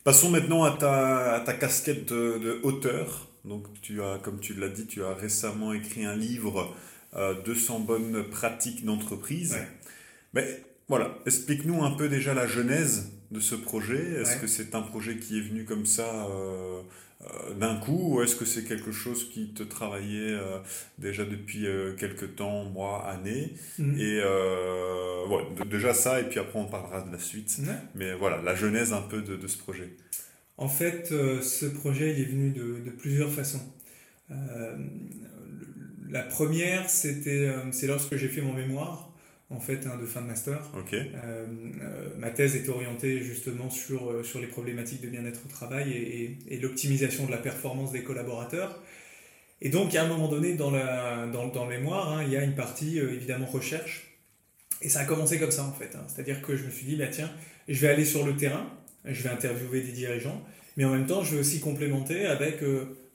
Passons 0.02 0.30
maintenant 0.30 0.64
à 0.64 0.76
ta, 0.76 1.34
à 1.34 1.40
ta 1.40 1.54
casquette 1.54 2.06
de, 2.06 2.38
de, 2.38 2.60
auteur. 2.64 3.29
Donc, 3.44 3.66
tu 3.82 4.02
as, 4.02 4.18
comme 4.18 4.40
tu 4.40 4.54
l'as 4.54 4.68
dit, 4.68 4.86
tu 4.86 5.02
as 5.02 5.14
récemment 5.14 5.72
écrit 5.72 6.04
un 6.04 6.16
livre, 6.16 6.74
200 7.14 7.80
bonnes 7.80 8.24
pratiques 8.30 8.84
d'entreprise. 8.84 9.56
Mais 10.34 10.62
voilà, 10.88 11.16
explique-nous 11.26 11.84
un 11.84 11.92
peu 11.92 12.08
déjà 12.08 12.34
la 12.34 12.46
genèse 12.46 13.12
de 13.30 13.40
ce 13.40 13.54
projet. 13.54 14.20
Est-ce 14.20 14.36
que 14.36 14.46
c'est 14.46 14.74
un 14.74 14.82
projet 14.82 15.16
qui 15.16 15.38
est 15.38 15.40
venu 15.40 15.64
comme 15.64 15.86
ça 15.86 16.26
euh, 16.26 17.54
d'un 17.54 17.76
coup 17.76 18.14
ou 18.14 18.22
est-ce 18.22 18.34
que 18.34 18.44
c'est 18.44 18.64
quelque 18.64 18.92
chose 18.92 19.28
qui 19.30 19.52
te 19.52 19.62
travaillait 19.62 20.32
euh, 20.32 20.58
déjà 20.98 21.24
depuis 21.24 21.66
euh, 21.66 21.94
quelques 21.94 22.34
temps, 22.34 22.64
mois, 22.64 23.06
années? 23.06 23.54
Mm. 23.78 24.00
Et 24.00 24.20
déjà 25.66 25.94
ça, 25.94 26.20
et 26.20 26.24
puis 26.24 26.40
après 26.40 26.58
on 26.58 26.64
parlera 26.64 27.02
de 27.02 27.12
la 27.12 27.18
suite. 27.18 27.60
Mais 27.94 28.14
voilà, 28.14 28.42
la 28.42 28.54
genèse 28.54 28.92
un 28.92 29.02
peu 29.02 29.22
de, 29.22 29.46
ce 29.46 29.58
projet. 29.58 29.90
En 30.60 30.68
fait, 30.68 31.08
ce 31.08 31.66
projet 31.66 32.12
il 32.12 32.20
est 32.20 32.26
venu 32.26 32.50
de, 32.50 32.80
de 32.84 32.90
plusieurs 32.90 33.32
façons. 33.32 33.62
la 36.08 36.22
première, 36.22 36.88
c'était 36.88 37.50
c'est 37.72 37.88
lorsque 37.88 38.14
j'ai 38.16 38.28
fait 38.28 38.42
mon 38.42 38.52
mémoire 38.52 39.10
en 39.50 39.58
fait 39.58 39.84
de 39.84 40.06
fin 40.06 40.22
de 40.22 40.26
master. 40.26 40.70
Euh, 40.92 41.08
euh, 41.82 42.08
ma 42.18 42.30
thèse 42.30 42.54
est 42.54 42.68
orientée 42.68 43.20
justement 43.20 43.68
sur, 43.68 44.10
euh, 44.10 44.22
sur 44.22 44.40
les 44.40 44.46
problématiques 44.46 45.00
de 45.00 45.08
bien-être 45.08 45.40
au 45.44 45.48
travail 45.48 45.92
et, 45.92 46.38
et, 46.48 46.58
l'optimisation 46.58 47.26
de 47.26 47.32
la 47.32 47.36
performance 47.36 47.90
des 47.90 48.02
collaborateurs. 48.02 48.80
Et 49.60 49.68
donc, 49.68 49.94
à 49.94 50.04
un 50.04 50.08
moment 50.08 50.28
donné, 50.28 50.54
dans, 50.54 50.70
la, 50.70 51.26
dans, 51.26 51.48
dans 51.48 51.64
le 51.64 51.76
mémoire, 51.76 52.12
hein, 52.12 52.22
il 52.24 52.32
y 52.32 52.36
a 52.36 52.44
une 52.44 52.54
partie 52.54 52.98
évidemment 52.98 53.46
recherche. 53.46 54.06
Et 54.82 54.88
ça 54.88 55.00
a 55.00 55.04
commencé 55.04 55.38
comme 55.38 55.50
ça 55.50 55.64
en 55.64 55.72
fait. 55.72 55.94
Hein. 55.94 56.06
C'est-à-dire 56.08 56.40
que 56.40 56.56
je 56.56 56.64
me 56.64 56.70
suis 56.70 56.86
dit, 56.86 56.96
bah, 56.96 57.08
tiens, 57.08 57.30
je 57.68 57.78
vais 57.80 57.88
aller 57.88 58.06
sur 58.06 58.24
le 58.24 58.36
terrain, 58.36 58.70
je 59.04 59.22
vais 59.22 59.30
interviewer 59.30 59.80
des 59.80 59.92
dirigeants, 59.92 60.42
mais 60.76 60.84
en 60.84 60.90
même 60.90 61.06
temps, 61.06 61.22
je 61.22 61.34
vais 61.34 61.40
aussi 61.40 61.60
complémenter 61.60 62.26
avec 62.26 62.60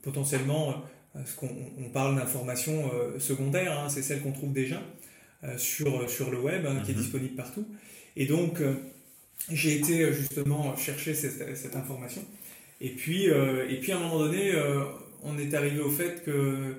potentiellement 0.02 0.84
ce 1.26 1.36
qu'on 1.36 1.50
on 1.78 1.90
parle 1.90 2.16
d'informations 2.16 2.92
secondaires, 3.20 3.80
hein, 3.80 3.90
c'est 3.90 4.02
celles 4.02 4.22
qu'on 4.22 4.32
trouve 4.32 4.52
déjà. 4.52 4.82
Euh, 5.46 5.58
sur, 5.58 6.10
sur 6.10 6.32
le 6.32 6.40
web, 6.40 6.66
hein, 6.66 6.82
qui 6.84 6.92
est 6.92 6.96
mhm. 6.96 7.02
disponible 7.02 7.36
partout. 7.36 7.68
Et 8.16 8.26
donc, 8.26 8.62
euh, 8.62 8.74
j'ai 9.52 9.76
été 9.76 10.02
euh, 10.02 10.14
justement 10.14 10.76
chercher 10.76 11.14
cette, 11.14 11.56
cette 11.56 11.76
information. 11.76 12.24
Et 12.82 12.90
puis, 12.90 13.26
et 13.26 13.80
puis, 13.80 13.92
à 13.94 13.98
un 13.98 14.00
moment 14.00 14.20
donné, 14.20 14.52
on 15.24 15.38
est 15.38 15.54
arrivé 15.54 15.80
au 15.80 15.90
fait 15.90 16.26
que 16.26 16.76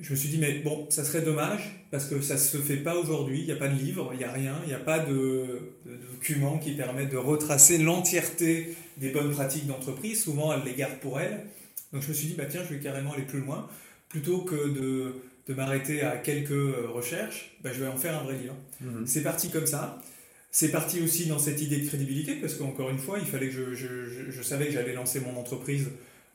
je 0.00 0.10
me 0.12 0.16
suis 0.16 0.28
dit, 0.28 0.38
mais 0.38 0.60
bon, 0.60 0.86
ça 0.90 1.04
serait 1.04 1.22
dommage, 1.22 1.84
parce 1.90 2.06
que 2.06 2.20
ça 2.20 2.34
ne 2.34 2.38
se 2.38 2.58
fait 2.58 2.76
pas 2.76 2.96
aujourd'hui, 2.96 3.40
il 3.40 3.46
n'y 3.46 3.52
a 3.52 3.56
pas 3.56 3.68
de 3.68 3.78
livre, 3.78 4.10
il 4.12 4.18
n'y 4.18 4.24
a 4.24 4.32
rien, 4.32 4.56
il 4.64 4.68
n'y 4.68 4.74
a 4.74 4.78
pas 4.78 5.00
de, 5.00 5.72
de, 5.86 5.96
document 6.12 6.58
qui 6.58 6.72
permet 6.72 7.06
de 7.06 7.16
retracer 7.16 7.78
l'entièreté 7.78 8.76
des 8.96 9.10
bonnes 9.10 9.30
pratiques 9.32 9.66
d'entreprise, 9.66 10.22
souvent 10.22 10.52
elles 10.52 10.64
les 10.64 10.74
gardent 10.74 11.00
pour 11.00 11.20
elles. 11.20 11.46
Donc 11.92 12.02
je 12.02 12.08
me 12.08 12.12
suis 12.12 12.28
dit, 12.28 12.34
bah 12.34 12.46
tiens, 12.48 12.62
je 12.68 12.74
vais 12.74 12.80
carrément 12.80 13.12
aller 13.12 13.24
plus 13.24 13.40
loin, 13.40 13.68
plutôt 14.08 14.42
que 14.42 14.68
de, 14.68 15.14
de 15.48 15.54
m'arrêter 15.54 16.02
à 16.02 16.16
quelques 16.16 16.50
euh, 16.50 16.88
recherches, 16.88 17.56
ben, 17.62 17.72
je 17.72 17.80
vais 17.80 17.88
en 17.88 17.96
faire 17.96 18.18
un 18.18 18.24
vrai 18.24 18.36
livre. 18.36 18.54
Mhm. 18.80 19.06
C'est 19.06 19.22
parti 19.22 19.50
comme 19.50 19.66
ça. 19.66 20.02
C'est 20.50 20.70
parti 20.70 21.02
aussi 21.02 21.26
dans 21.26 21.38
cette 21.38 21.60
idée 21.60 21.78
de 21.78 21.86
crédibilité, 21.86 22.34
parce 22.34 22.54
qu'encore 22.54 22.90
une 22.90 22.98
fois, 22.98 23.18
il 23.18 23.26
fallait 23.26 23.48
que 23.48 23.52
je, 23.52 23.74
je, 23.74 24.30
je, 24.30 24.42
savais 24.42 24.66
que 24.66 24.72
j'allais 24.72 24.94
lancer 24.94 25.20
mon 25.20 25.38
entreprise 25.38 25.88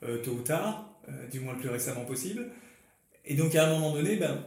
euh, 0.04 0.18
tôt 0.18 0.32
ou 0.32 0.42
tard, 0.42 0.88
euh, 1.08 1.12
du 1.30 1.40
moins 1.40 1.54
le 1.54 1.58
plus 1.58 1.68
récemment 1.68 2.04
possible. 2.04 2.46
Et 3.26 3.34
donc 3.34 3.54
à 3.54 3.66
un 3.66 3.70
moment 3.70 3.92
donné, 3.92 4.16
ben, 4.16 4.44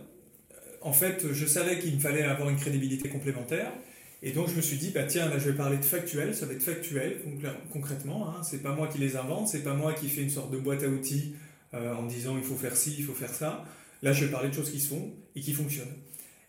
en 0.82 0.94
fait, 0.94 1.34
je 1.34 1.46
savais 1.46 1.80
qu'il 1.80 1.96
me 1.96 2.00
fallait 2.00 2.24
avoir 2.24 2.50
une 2.50 2.58
crédibilité 2.58 3.10
complémentaire. 3.10 3.72
Et 4.24 4.32
donc 4.32 4.50
je 4.50 4.56
me 4.56 4.62
suis 4.62 4.78
dit, 4.78 4.90
bah 4.90 5.04
tiens, 5.04 5.30
là 5.30 5.38
je 5.38 5.50
vais 5.50 5.56
parler 5.56 5.78
de 5.78 5.86
factuel, 5.86 6.34
ça 6.34 6.48
va 6.48 6.54
être 6.54 6.63
factuel 6.63 7.22
concrètement, 7.72 8.30
hein. 8.30 8.42
c'est 8.44 8.63
pas 8.63 8.74
moi 8.74 8.88
qui 8.88 8.98
les 8.98 9.16
invente, 9.16 9.48
c'est 9.48 9.63
pas 9.63 9.76
moi 9.76 9.94
qui 9.94 10.10
fais 10.10 10.24
une 10.24 10.30
sorte 10.30 10.52
de 10.52 10.58
boîte 10.58 10.84
à 10.84 10.88
outils 10.88 11.36
euh, 11.76 11.94
en 11.94 12.04
disant 12.08 12.36
il 12.38 12.44
faut 12.44 12.56
faire 12.56 12.76
ci, 12.76 12.96
il 12.98 13.04
faut 13.04 13.13
faire 13.13 13.34
ça. 13.34 13.63
Là 14.02 14.13
je 14.13 14.26
vais 14.26 14.32
parler 14.32 14.50
de 14.50 14.56
choses 14.56 14.72
qui 14.72 14.80
se 14.80 14.90
font 14.90 15.13
et 15.36 15.42
qui 15.42 15.54
fonctionnent. 15.54 15.94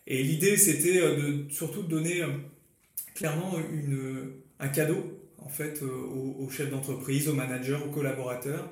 Et 0.06 0.22
l'idée 0.22 0.56
c'était 0.56 0.98
euh, 0.98 1.16
de, 1.16 1.50
surtout 1.50 1.82
de 1.82 1.88
donner 1.88 2.22
euh, 2.22 2.28
clairement 3.14 3.58
une, 3.70 4.30
un 4.60 4.68
cadeau 4.68 5.20
en 5.38 5.50
fait 5.50 5.82
aux, 5.82 6.48
chefs 6.50 6.70
d'entreprise, 6.70 7.28
aux 7.28 7.34
managers, 7.34 7.78
aux 7.86 7.90
collaborateurs, 7.90 8.70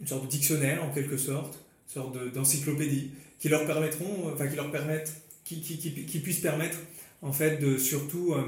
une 0.00 0.06
sorte 0.06 0.24
de 0.24 0.28
dictionnaire 0.28 0.84
en 0.84 0.92
quelque 0.92 1.16
sorte, 1.16 1.64
sorte 1.88 2.16
d'encyclopédie 2.32 3.10
qui 3.40 3.48
leur 3.48 3.66
permettront, 3.66 4.30
enfin 4.32 4.46
qui 4.46 4.56
leur 4.56 4.70
permettent, 4.70 5.12
qui, 5.44 5.60
qui, 5.60 6.18
puissent 6.20 6.40
permettre 6.40 6.78
en 7.22 7.32
fait, 7.32 7.58
de 7.58 7.78
surtout 7.78 8.34
euh, 8.34 8.42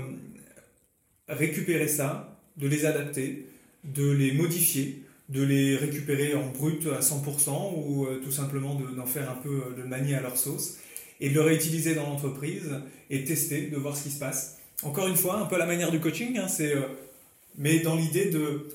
récupérer 1.29 1.89
ça, 1.89 2.39
de 2.57 2.69
les 2.69 2.85
adapter, 2.85 3.47
de 3.85 4.11
les 4.11 4.33
modifier, 4.33 5.03
de 5.29 5.43
les 5.43 5.77
récupérer 5.77 6.35
en 6.35 6.49
brut 6.49 6.87
à 6.87 7.01
100% 7.01 7.73
ou 7.77 8.07
euh, 8.07 8.21
tout 8.23 8.33
simplement 8.33 8.75
d'en 8.75 9.07
faire 9.07 9.31
un 9.31 9.37
peu, 9.37 9.63
euh, 9.63 9.83
de 9.83 9.83
manier 9.83 10.15
à 10.15 10.21
leur 10.21 10.37
sauce 10.37 10.79
et 11.21 11.31
de 11.31 11.35
le 11.35 11.41
réutiliser 11.41 11.95
dans 11.95 12.05
l'entreprise 12.05 12.71
et 13.09 13.25
tester, 13.25 13.69
de 13.69 13.77
voir 13.77 13.97
ce 13.97 14.05
qui 14.05 14.11
se 14.11 14.19
passe. 14.19 14.59
Encore 14.83 15.09
une 15.09 15.17
fois, 15.17 15.39
un 15.39 15.47
peu 15.47 15.59
la 15.59 15.67
manière 15.67 15.91
du 15.91 16.01
coaching, 16.01 16.39
hein, 16.39 16.47
mais 17.57 17.81
dans 17.81 17.97
l'idée 17.97 18.31
de... 18.31 18.69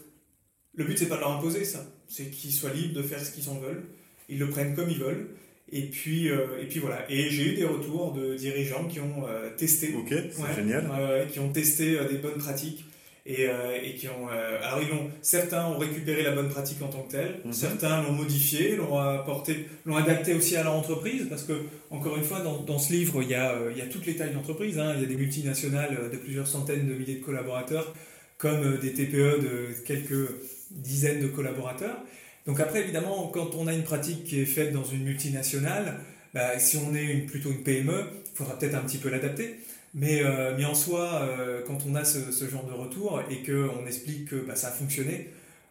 Le 0.75 0.83
but, 0.83 0.97
c'est 0.97 1.07
pas 1.07 1.15
de 1.15 1.21
leur 1.21 1.31
imposer 1.31 1.63
ça, 1.63 1.85
c'est 2.07 2.29
qu'ils 2.29 2.51
soient 2.51 2.69
libres 2.69 2.93
de 2.93 3.01
faire 3.01 3.23
ce 3.23 3.31
qu'ils 3.31 3.49
en 3.49 3.57
veulent, 3.57 3.83
ils 4.29 4.39
le 4.39 4.49
prennent 4.49 4.75
comme 4.75 4.89
ils 4.89 4.99
veulent, 4.99 5.27
et 5.71 5.81
puis, 5.81 6.29
euh, 6.29 6.61
et 6.61 6.65
puis 6.65 6.79
voilà. 6.79 7.05
Et 7.09 7.29
j'ai 7.29 7.53
eu 7.53 7.55
des 7.55 7.65
retours 7.65 8.13
de 8.13 8.35
dirigeants 8.35 8.85
qui 8.85 8.99
ont 8.99 9.25
euh, 9.27 9.49
testé. 9.57 9.93
Ok, 9.97 10.13
c'est 10.31 10.55
génial. 10.55 10.87
qui 11.31 11.39
ont 11.39 11.49
testé 11.49 11.97
euh, 11.97 12.07
des 12.07 12.17
bonnes 12.17 12.37
pratiques. 12.37 12.85
Et, 13.27 13.47
et 13.83 13.95
qui 13.95 14.07
ont. 14.07 14.27
alors, 14.27 14.83
ils 14.83 14.93
ont, 14.93 15.09
certains 15.23 15.65
ont 15.65 15.79
récupéré 15.79 16.21
la 16.21 16.29
bonne 16.29 16.47
pratique 16.47 16.79
en 16.83 16.89
tant 16.89 17.01
que 17.01 17.13
telle, 17.13 17.39
mhm. 17.43 17.53
certains 17.53 18.03
l'ont 18.03 18.11
modifié, 18.11 18.75
l'ont 18.75 18.99
apporté, 18.99 19.65
l'ont 19.87 19.95
adapté 19.95 20.35
aussi 20.35 20.55
à 20.55 20.63
leur 20.63 20.75
entreprise. 20.75 21.25
Parce 21.27 21.41
que, 21.41 21.53
encore 21.89 22.17
une 22.17 22.23
fois, 22.23 22.41
dans, 22.41 22.61
dans 22.61 22.77
ce 22.77 22.93
livre, 22.93 23.23
il 23.23 23.29
y, 23.29 23.33
a, 23.33 23.57
il 23.71 23.77
y 23.79 23.81
a 23.81 23.87
toutes 23.87 24.05
les 24.05 24.15
tailles 24.15 24.35
d'entreprise. 24.35 24.77
Hein. 24.77 24.93
Il 24.95 25.01
y 25.01 25.05
a 25.05 25.07
des 25.07 25.15
multinationales 25.15 26.11
de 26.13 26.17
plusieurs 26.17 26.45
centaines 26.45 26.87
de 26.87 26.93
milliers 26.93 27.15
de 27.15 27.25
collaborateurs, 27.25 27.95
comme 28.37 28.77
des 28.77 28.93
TPE 28.93 29.41
de 29.41 29.69
quelques 29.87 30.29
dizaines 30.69 31.23
de 31.23 31.27
collaborateurs. 31.27 31.97
Donc 32.45 32.59
après, 32.59 32.81
évidemment, 32.81 33.27
quand 33.33 33.55
on 33.55 33.67
a 33.67 33.73
une 33.73 33.83
pratique 33.83 34.23
qui 34.23 34.39
est 34.39 34.45
faite 34.45 34.71
dans 34.71 34.83
une 34.83 35.03
multinationale, 35.03 35.99
bah, 36.33 36.59
si 36.59 36.77
on 36.77 36.93
est 36.93 37.03
une, 37.03 37.25
plutôt 37.25 37.49
une 37.49 37.63
PME, 37.63 38.03
il 38.33 38.37
faudra 38.37 38.59
peut-être 38.59 38.75
un 38.75 38.81
petit 38.81 38.97
peu 38.97 39.09
l'adapter. 39.09 39.55
Mais, 39.93 40.21
euh, 40.23 40.53
mais 40.57 40.65
en 40.65 40.75
soi, 40.75 41.21
euh, 41.23 41.61
quand 41.65 41.79
on 41.87 41.95
a 41.95 42.03
ce, 42.03 42.31
ce, 42.31 42.49
genre 42.49 42.65
de 42.65 42.73
retour 42.73 43.23
et 43.31 43.41
qu'on 43.43 43.87
explique 43.87 44.25
que 44.25 44.35
bah, 44.35 44.57
ça 44.57 44.67
a 44.67 44.71
fonctionné, 44.71 45.29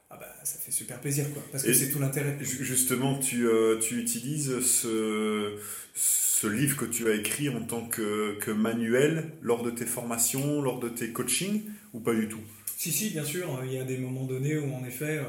ah 0.09 0.17
bah, 0.19 0.27
ça 0.43 0.59
fait 0.59 0.71
super 0.73 0.99
plaisir, 0.99 1.27
quoi, 1.35 1.43
parce 1.53 1.63
que 1.63 1.75
c'est 1.75 1.91
tout 1.91 1.99
l'intérêt. 1.99 2.39
Justement, 2.41 3.19
tu, 3.19 3.47
euh, 3.47 3.79
tu 3.79 4.01
utilises 4.01 4.61
ce, 4.61 5.59
ce 5.95 6.47
livre 6.47 6.79
que 6.79 6.87
tu 6.87 7.07
as 7.11 7.15
écrit 7.15 7.51
en 7.51 7.61
tant 7.61 7.83
que, 7.83 8.39
que 8.41 8.51
manuel 8.51 9.33
lors 9.43 9.63
de 9.63 9.71
tes 9.71 9.85
formations, 9.85 10.63
lors 10.63 10.81
de 10.81 10.89
tes 10.89 11.11
coachings, 11.11 11.61
ou 11.93 12.01
pas 12.01 12.15
du 12.15 12.27
tout? 12.27 12.41
Si, 12.79 12.91
si, 12.91 13.11
bien 13.11 13.25
sûr. 13.25 13.61
Il 13.67 13.75
y 13.75 13.79
a 13.79 13.85
des 13.85 13.99
moments 13.99 14.25
donnés 14.25 14.57
où, 14.57 14.75
en 14.75 14.87
effet, 14.87 15.21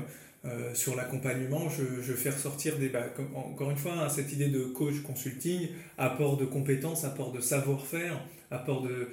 euh, 0.45 0.75
sur 0.75 0.95
l'accompagnement, 0.95 1.69
je, 1.69 2.03
je, 2.03 2.13
fais 2.13 2.29
ressortir 2.29 2.77
des, 2.77 2.89
bah, 2.89 3.07
encore 3.33 3.71
une 3.71 3.77
fois, 3.77 3.93
hein, 3.93 4.09
cette 4.09 4.31
idée 4.31 4.49
de 4.49 4.63
coach 4.63 5.01
consulting, 5.01 5.69
apport 5.97 6.37
de 6.37 6.45
compétences, 6.45 7.03
apport 7.03 7.31
de 7.31 7.39
savoir-faire, 7.39 8.21
apport 8.51 8.83
de, 8.83 9.09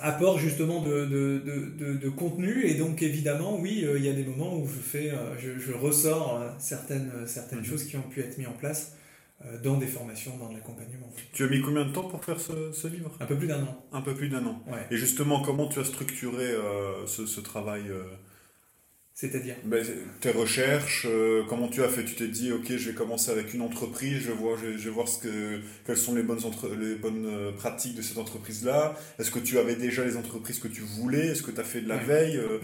apport 0.00 0.38
justement 0.38 0.82
de, 0.82 1.06
de, 1.06 1.94
de, 1.94 2.08
contenu. 2.10 2.66
Et 2.66 2.74
donc, 2.74 3.00
évidemment, 3.00 3.58
oui, 3.58 3.84
euh, 3.84 3.96
il 3.96 4.04
y 4.04 4.10
a 4.10 4.12
des 4.12 4.24
moments 4.24 4.58
où 4.58 4.66
je, 4.66 4.80
fais, 4.80 5.10
euh, 5.10 5.38
je, 5.38 5.58
je, 5.58 5.72
ressors 5.72 6.42
certaines, 6.58 7.26
certaines 7.26 7.60
mhm. 7.60 7.64
choses 7.64 7.84
qui 7.84 7.96
ont 7.96 8.02
pu 8.02 8.20
être 8.20 8.36
mises 8.36 8.48
en 8.48 8.52
place 8.52 8.96
dans 9.64 9.76
des 9.76 9.88
formations, 9.88 10.36
dans 10.36 10.52
l'accompagnement. 10.52 11.10
Tu 11.32 11.42
as 11.42 11.48
mis 11.48 11.60
combien 11.60 11.84
de 11.84 11.90
temps 11.90 12.04
pour 12.04 12.24
faire 12.24 12.38
ce, 12.38 12.70
ce 12.72 12.86
livre? 12.86 13.16
Un 13.18 13.26
peu 13.26 13.36
plus 13.36 13.48
d'un 13.48 13.62
an. 13.62 13.86
Un 13.92 14.02
peu 14.02 14.14
plus 14.14 14.28
d'un 14.28 14.44
an. 14.46 14.62
Et 14.90 14.96
justement, 14.96 15.42
comment 15.42 15.66
tu 15.66 15.80
as 15.80 15.84
structuré 15.84 16.54
ce, 17.06 17.26
ce, 17.26 17.40
travail 17.40 17.90
c'est-à-dire 19.14 19.56
ben, 19.64 19.84
Tes 20.20 20.30
recherches, 20.30 21.06
euh, 21.08 21.42
comment 21.48 21.68
tu 21.68 21.82
as 21.82 21.88
fait 21.88 22.04
Tu 22.04 22.14
t'es 22.14 22.28
dit, 22.28 22.50
ok, 22.52 22.66
je 22.68 22.90
vais 22.90 22.94
commencer 22.94 23.30
avec 23.30 23.52
une 23.52 23.60
entreprise, 23.60 24.22
je 24.26 24.32
vois, 24.32 24.56
je, 24.56 24.70
vais 24.70 24.90
voir 24.90 25.06
ce 25.06 25.22
que, 25.22 25.60
quelles 25.86 25.96
sont 25.98 26.14
les 26.14 26.22
bonnes, 26.22 26.44
entre, 26.44 26.68
les 26.74 26.94
bonnes 26.94 27.26
euh, 27.26 27.52
pratiques 27.52 27.94
de 27.94 28.02
cette 28.02 28.18
entreprise-là. 28.18 28.94
Est-ce 29.18 29.30
que 29.30 29.38
tu 29.38 29.58
avais 29.58 29.76
déjà 29.76 30.04
les 30.04 30.16
entreprises 30.16 30.58
que 30.58 30.68
tu 30.68 30.80
voulais? 30.80 31.28
Est-ce 31.28 31.42
que 31.42 31.50
tu 31.50 31.60
as 31.60 31.64
fait 31.64 31.82
de 31.82 31.88
la 31.88 31.98
veille 31.98 32.38
euh? 32.38 32.58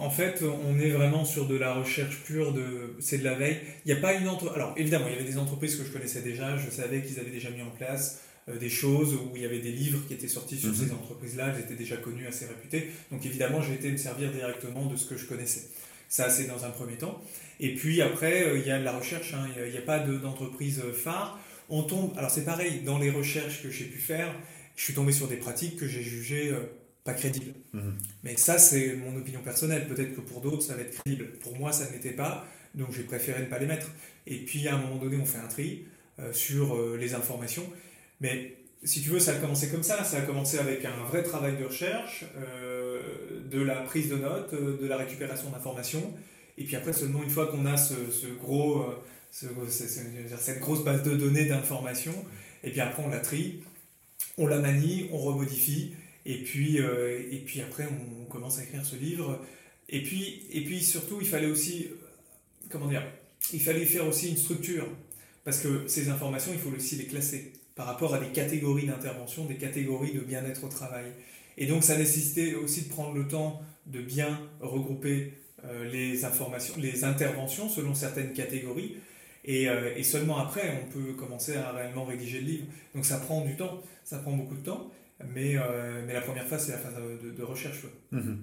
en 0.00 0.08
fait, 0.08 0.42
on 0.42 0.78
est 0.78 0.90
vraiment 0.90 1.26
sur 1.26 1.46
de 1.46 1.56
la 1.56 1.74
recherche 1.74 2.22
pure, 2.24 2.54
de, 2.54 2.94
c'est 3.00 3.18
de 3.18 3.24
la 3.24 3.34
veille. 3.34 3.58
Il 3.84 3.92
n'y 3.92 3.98
a 3.98 4.00
pas 4.00 4.14
une 4.14 4.28
entreprise. 4.28 4.56
Alors, 4.56 4.74
évidemment, 4.78 5.06
il 5.08 5.12
y 5.12 5.16
avait 5.16 5.30
des 5.30 5.36
entreprises 5.36 5.76
que 5.76 5.84
je 5.84 5.90
connaissais 5.90 6.22
déjà, 6.22 6.56
je 6.56 6.70
savais 6.70 7.02
qu'ils 7.02 7.20
avaient 7.20 7.30
déjà 7.30 7.50
mis 7.50 7.60
en 7.60 7.70
place 7.70 8.22
des 8.48 8.68
choses 8.68 9.14
où 9.14 9.36
il 9.36 9.42
y 9.42 9.44
avait 9.44 9.60
des 9.60 9.70
livres 9.70 10.00
qui 10.08 10.14
étaient 10.14 10.28
sortis 10.28 10.56
sur 10.56 10.70
mhm. 10.70 10.74
ces 10.74 10.92
entreprises-là, 10.92 11.54
j'étais 11.56 11.74
déjà 11.74 11.96
connu, 11.96 12.26
assez 12.26 12.46
réputé. 12.46 12.88
Donc 13.10 13.24
évidemment, 13.24 13.62
j'ai 13.62 13.74
été 13.74 13.90
me 13.90 13.96
servir 13.96 14.32
directement 14.32 14.86
de 14.86 14.96
ce 14.96 15.06
que 15.06 15.16
je 15.16 15.26
connaissais. 15.26 15.68
Ça, 16.12 16.28
c'est 16.28 16.44
dans 16.44 16.66
un 16.66 16.70
premier 16.70 16.96
temps. 16.96 17.22
Et 17.58 17.74
puis 17.74 18.02
après, 18.02 18.44
euh, 18.44 18.58
il 18.58 18.66
y 18.66 18.70
a 18.70 18.78
la 18.78 18.92
recherche, 18.92 19.32
hein. 19.32 19.48
il 19.56 19.72
n'y 19.72 19.78
a, 19.78 19.80
pas 19.80 19.98
d'entreprise 19.98 20.82
euh, 20.84 20.92
phare. 20.92 21.40
On 21.70 21.84
tombe, 21.84 22.12
alors 22.18 22.30
c'est 22.30 22.44
pareil, 22.44 22.82
dans 22.84 22.98
les 22.98 23.10
recherches 23.10 23.62
que 23.62 23.70
j'ai 23.70 23.86
pu 23.86 23.98
faire, 23.98 24.30
je 24.76 24.84
suis 24.84 24.92
tombé 24.92 25.12
sur 25.12 25.26
des 25.26 25.36
pratiques 25.36 25.76
que 25.76 25.88
j'ai 25.88 26.02
jugées 26.02 26.54
pas 27.02 27.14
crédibles. 27.14 27.54
Mhm. 27.72 27.96
Mais 28.24 28.36
ça, 28.36 28.58
c'est 28.58 28.94
mon 28.94 29.16
opinion 29.16 29.40
personnelle. 29.40 29.88
Peut-être 29.88 30.14
que 30.14 30.20
pour 30.20 30.42
d'autres, 30.42 30.62
ça 30.62 30.74
va 30.74 30.82
être 30.82 31.00
crédible. 31.00 31.30
Pour 31.38 31.56
moi, 31.56 31.72
ça 31.72 31.90
n'était 31.90 32.12
pas, 32.12 32.46
donc 32.74 32.92
j'ai 32.92 33.04
préféré 33.04 33.40
ne 33.40 33.46
pas 33.46 33.58
les 33.58 33.66
mettre. 33.66 33.90
Et 34.26 34.36
puis 34.36 34.68
à 34.68 34.74
un 34.74 34.78
moment 34.78 34.96
donné, 34.96 35.16
on 35.16 35.24
fait 35.24 35.38
un 35.38 35.48
tri 35.48 35.86
sur 36.32 36.78
les 36.96 37.14
informations. 37.14 37.64
Mais 38.22 38.56
si 38.84 39.02
tu 39.02 39.10
veux, 39.10 39.18
ça 39.18 39.32
a 39.32 39.34
commencé 39.34 39.68
comme 39.68 39.82
ça. 39.82 40.04
Ça 40.04 40.18
a 40.18 40.20
commencé 40.22 40.58
avec 40.58 40.84
un 40.84 40.96
vrai 41.08 41.22
travail 41.22 41.56
de 41.58 41.64
recherche, 41.64 42.24
euh, 42.36 43.00
de 43.50 43.60
la 43.60 43.76
prise 43.82 44.08
de 44.08 44.16
notes, 44.16 44.54
euh, 44.54 44.78
de 44.80 44.86
la 44.86 44.96
récupération 44.96 45.50
d'informations. 45.50 46.14
Et 46.56 46.64
puis 46.64 46.76
après, 46.76 46.92
seulement 46.92 47.22
une 47.22 47.30
fois 47.30 47.48
qu'on 47.48 47.66
a 47.66 47.76
ce, 47.76 47.94
gros, 48.40 48.82
euh, 48.82 49.02
cette 49.30 50.60
grosse 50.60 50.84
base 50.84 51.02
de 51.02 51.16
données 51.16 51.46
d'informations, 51.46 52.24
et 52.62 52.70
puis 52.70 52.80
après 52.80 53.02
on 53.02 53.08
la 53.08 53.20
trie, 53.20 53.62
on 54.38 54.46
la 54.46 54.58
manie, 54.58 55.08
on 55.12 55.18
remodifie, 55.18 55.94
et 56.26 56.42
puis, 56.42 56.76
et 56.76 57.42
puis 57.44 57.62
après 57.62 57.86
on 57.86 58.24
commence 58.26 58.58
à 58.58 58.64
écrire 58.64 58.84
ce 58.84 58.96
livre. 58.96 59.40
Et 59.88 60.02
puis, 60.02 60.46
et 60.52 60.62
puis 60.62 60.80
surtout, 60.82 61.18
il 61.20 61.26
fallait 61.26 61.50
aussi, 61.50 61.88
comment 62.68 62.86
dire, 62.86 63.02
il 63.54 63.60
fallait 63.60 63.86
faire 63.86 64.06
aussi 64.06 64.28
une 64.28 64.36
structure, 64.36 64.86
parce 65.44 65.60
que 65.60 65.88
ces 65.88 66.10
informations, 66.10 66.52
il 66.52 66.60
faut 66.60 66.70
aussi 66.70 66.96
les 66.96 67.06
classer 67.06 67.52
par 67.74 67.86
rapport 67.86 68.14
à 68.14 68.18
des 68.18 68.28
catégories 68.28 68.86
d'intervention, 68.86 69.44
des 69.44 69.56
catégories 69.56 70.12
de 70.12 70.20
bien-être 70.20 70.64
au 70.64 70.68
travail. 70.68 71.06
Et 71.58 71.66
donc 71.66 71.84
ça 71.84 71.96
nécessitait 71.96 72.54
aussi 72.54 72.82
de 72.82 72.88
prendre 72.88 73.14
le 73.14 73.26
temps 73.26 73.62
de 73.86 74.00
bien 74.00 74.40
regrouper 74.60 75.34
euh, 75.64 75.84
les 75.90 76.24
informations, 76.24 76.74
les 76.78 77.04
interventions 77.04 77.68
selon 77.68 77.94
certaines 77.94 78.32
catégories. 78.32 78.96
Et, 79.44 79.68
euh, 79.68 79.92
et, 79.96 80.04
seulement 80.04 80.38
après, 80.38 80.82
on 80.82 80.92
peut 80.92 81.14
commencer 81.14 81.56
à 81.56 81.72
réellement 81.72 82.04
rédiger 82.04 82.40
le 82.40 82.46
livre. 82.46 82.64
Donc 82.94 83.04
ça 83.04 83.18
prend 83.18 83.44
du 83.44 83.56
temps, 83.56 83.82
ça 84.04 84.18
prend 84.18 84.32
beaucoup 84.32 84.54
de 84.54 84.62
temps, 84.62 84.90
mais, 85.34 85.56
euh, 85.56 86.02
mais 86.06 86.12
la 86.12 86.20
première 86.20 86.46
phase, 86.46 86.66
c'est 86.66 86.72
la 86.72 86.78
phase 86.78 86.94
de, 86.94 87.42
recherche. 87.42 87.82
Mmh 88.12 88.34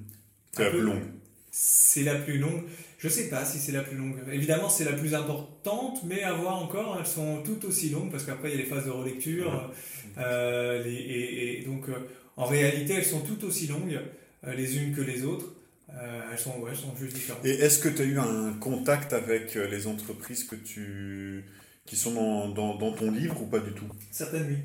c'est 0.51 0.63
la 0.63 0.69
plus 0.71 0.81
longue. 0.81 1.03
C'est 1.51 2.03
la 2.03 2.15
plus 2.15 2.37
longue. 2.37 2.63
Je 2.99 3.07
ne 3.07 3.13
sais 3.13 3.29
pas 3.29 3.45
si 3.45 3.59
c'est 3.59 3.71
la 3.71 3.81
plus 3.81 3.95
longue. 3.95 4.17
Évidemment, 4.29 4.67
c'est 4.67 4.83
la 4.83 4.91
plus 4.91 5.15
importante, 5.15 6.03
mais 6.03 6.21
à 6.21 6.33
voir 6.33 6.61
encore, 6.61 6.97
elles 6.99 7.07
sont 7.07 7.41
toutes 7.43 7.63
aussi 7.63 7.89
longues 7.89 8.11
parce 8.11 8.25
qu'après, 8.25 8.49
il 8.49 8.51
y 8.51 8.55
a 8.55 8.61
les 8.61 8.69
phases 8.69 8.85
de 8.85 8.91
relecture. 8.91 9.71
Euh, 10.17 10.83
et, 10.85 11.63
donc, 11.65 11.87
euh, 11.87 11.93
en 12.35 12.43
réalité, 12.43 12.95
elles 12.95 13.05
sont 13.05 13.21
toutes 13.21 13.45
aussi 13.45 13.67
longues 13.67 14.01
euh, 14.45 14.53
les 14.53 14.77
unes 14.77 14.93
que 14.93 14.99
les 14.99 15.23
autres. 15.23 15.45
elles, 15.87 16.37
sont, 16.37 16.55
elles 16.69 16.75
sont 16.75 16.93
juste 16.99 17.15
différentes. 17.15 17.45
Et 17.45 17.51
est-ce 17.51 17.79
que 17.79 17.87
tu 17.87 18.01
as 18.01 18.05
eu 18.05 18.19
un 18.19 18.51
contact 18.59 19.13
avec 19.13 19.55
les 19.55 19.87
entreprises 19.87 20.43
que 20.43 20.55
tu... 20.57 21.45
qui 21.85 21.95
sont 21.95 22.13
dans, 22.13 22.49
dans, 22.49 22.75
dans 22.75 22.91
ton 22.91 23.11
livre 23.11 23.41
ou 23.41 23.45
pas 23.45 23.59
du 23.59 23.71
tout? 23.71 23.87
Certaines, 24.11 24.47
oui. 24.49 24.57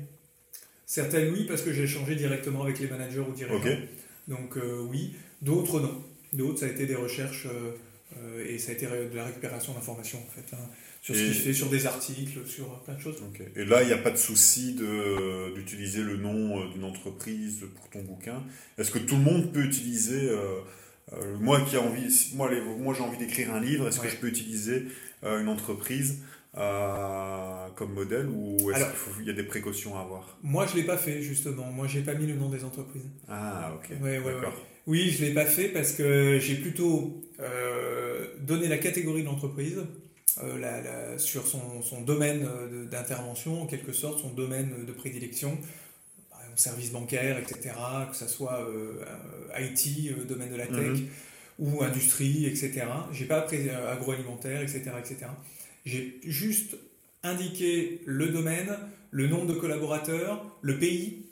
Certaines, 0.85 1.31
oui, 1.31 1.45
parce 1.47 1.61
que 1.61 1.71
j'ai 1.71 1.83
échangé 1.83 2.15
directement 2.15 2.63
avec 2.63 2.79
les 2.79 2.89
managers 2.89 3.19
ou 3.19 3.31
dirigeants. 3.31 3.79
Donc, 4.27 4.57
oui. 4.91 5.15
D'autres, 5.41 5.79
non. 5.79 6.03
D'autres, 6.33 6.59
ça 6.59 6.65
a 6.65 6.69
été 6.69 6.85
des 6.85 6.95
recherches 6.95 7.47
euh, 8.17 8.45
et 8.47 8.57
ça 8.57 8.71
a 8.71 8.75
été 8.75 8.85
de 8.85 9.15
la 9.15 9.25
récupération 9.25 9.73
d'informations 9.73 10.19
en 10.19 10.31
fait, 10.31 10.55
hein, 10.55 10.69
sur 11.01 11.15
ce 11.15 11.19
qui 11.19 11.33
se 11.33 11.41
fait, 11.41 11.53
sur 11.53 11.69
des 11.69 11.85
articles, 11.85 12.45
sur 12.47 12.79
plein 12.83 12.95
de 12.95 12.99
choses. 12.99 13.21
Et 13.55 13.65
là, 13.65 13.83
il 13.83 13.87
n'y 13.87 13.93
a 13.93 13.97
pas 13.97 14.11
de 14.11 14.17
souci 14.17 14.75
d'utiliser 15.55 16.01
le 16.01 16.17
nom 16.17 16.59
euh, 16.59 16.71
d'une 16.71 16.83
entreprise 16.83 17.65
pour 17.75 17.89
ton 17.89 18.01
bouquin. 18.03 18.43
Est-ce 18.77 18.91
que 18.91 18.99
tout 18.99 19.15
le 19.15 19.21
monde 19.21 19.51
peut 19.51 19.63
utiliser 19.63 20.29
euh, 20.29 20.61
moi 21.39 21.61
qui 21.61 21.75
a 21.75 21.81
envie, 21.81 22.31
moi, 22.33 22.49
moi 22.79 22.93
j'ai 22.97 23.03
envie 23.03 23.17
d'écrire 23.17 23.53
un 23.53 23.59
livre, 23.59 23.87
est-ce 23.87 23.99
que 23.99 24.09
je 24.09 24.15
peux 24.17 24.27
utiliser 24.27 24.87
une 25.23 25.49
entreprise 25.49 26.19
comme 26.53 27.93
modèle 27.93 28.27
ou 28.27 28.71
est-ce 28.71 29.17
qu'il 29.17 29.27
y 29.27 29.29
a 29.29 29.33
des 29.33 29.43
précautions 29.43 29.97
à 29.97 30.01
avoir? 30.01 30.37
Moi, 30.41 30.65
je 30.65 30.73
ne 30.73 30.81
l'ai 30.81 30.85
pas 30.85 30.97
fait, 30.97 31.21
justement. 31.21 31.65
Moi, 31.71 31.87
j'ai 31.87 32.01
pas 32.01 32.15
mis 32.15 32.25
le 32.25 32.35
nom 32.35 32.49
des 32.49 32.63
entreprises. 32.63 33.07
Ah, 33.27 33.73
ok. 33.75 33.91
Oui, 34.87 35.09
je 35.11 35.21
ne 35.21 35.27
l'ai 35.27 35.33
pas 35.33 35.45
fait 35.45 35.69
parce 35.69 35.91
que 35.93 36.39
j'ai 36.39 36.55
plutôt 36.55 37.21
euh, 37.39 38.27
donné 38.41 38.67
la 38.67 38.77
catégorie 38.77 39.21
de 39.21 39.27
l'entreprise 39.27 39.81
euh, 40.43 41.17
sur 41.17 41.47
son, 41.47 41.81
son 41.81 42.01
domaine 42.01 42.47
d'intervention, 42.91 43.63
en 43.63 43.65
quelque 43.65 43.93
sorte, 43.93 44.21
son 44.21 44.29
domaine 44.29 44.85
de 44.85 44.91
prédilection 44.91 45.57
service 46.57 46.91
bancaire, 46.91 47.37
etc., 47.37 47.75
que 48.09 48.15
ce 48.15 48.27
soit 48.29 48.65
IT, 49.59 50.25
domaine 50.25 50.49
de 50.49 50.55
la 50.55 50.67
tech, 50.67 50.77
mhm. 50.77 51.07
ou 51.59 51.83
industrie, 51.83 52.45
etc. 52.45 52.85
J'ai 53.11 53.25
pas 53.25 53.39
appris 53.39 53.69
agroalimentaire, 53.69 54.61
etc., 54.61 54.91
etc. 54.97 55.25
J'ai 55.85 56.19
juste 56.23 56.77
indiqué 57.23 58.01
le 58.05 58.27
domaine, 58.29 58.77
le 59.11 59.27
nombre 59.27 59.47
de 59.47 59.53
collaborateurs, 59.53 60.45
le 60.61 60.77
pays 60.77 61.25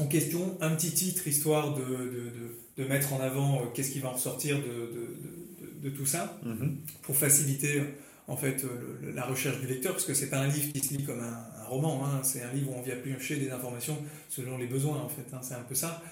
en 0.00 0.06
question, 0.06 0.56
un 0.60 0.74
petit 0.74 0.92
titre 0.92 1.26
histoire 1.26 1.74
de, 1.74 1.84
de, 1.84 2.30
de, 2.30 2.56
mettre 2.78 3.12
en 3.12 3.20
avant 3.20 3.60
euh, 3.60 3.66
qu'est-ce 3.74 3.90
qui 3.90 4.00
va 4.00 4.08
en 4.08 4.12
ressortir 4.12 4.58
de, 4.58 5.90
tout 5.90 6.06
ça, 6.06 6.38
mhm. 6.44 6.78
pour 7.02 7.16
faciliter 7.16 7.82
en 8.28 8.36
fait 8.36 8.64
la 9.02 9.24
recherche 9.24 9.60
du 9.60 9.66
lecteur, 9.66 9.92
parce 9.92 10.04
que 10.04 10.14
c'est 10.14 10.30
pas 10.30 10.38
un 10.38 10.46
livre 10.46 10.72
qui 10.72 10.80
se 10.80 10.94
lit 10.94 11.04
comme 11.04 11.20
un, 11.20 11.64
roman, 11.64 12.04
hein. 12.04 12.20
c'est 12.22 12.42
un 12.42 12.52
livre 12.52 12.70
où 12.70 12.74
on 12.78 12.82
vient 12.82 12.96
piocher 12.96 13.36
des 13.36 13.50
informations 13.50 13.96
selon 14.28 14.58
les 14.58 14.66
besoins 14.66 14.98
en 15.00 15.08
fait, 15.08 15.24
hein. 15.32 15.40
c'est 15.42 15.54
un 15.54 15.62
peu 15.62 15.74
ça 15.74 16.02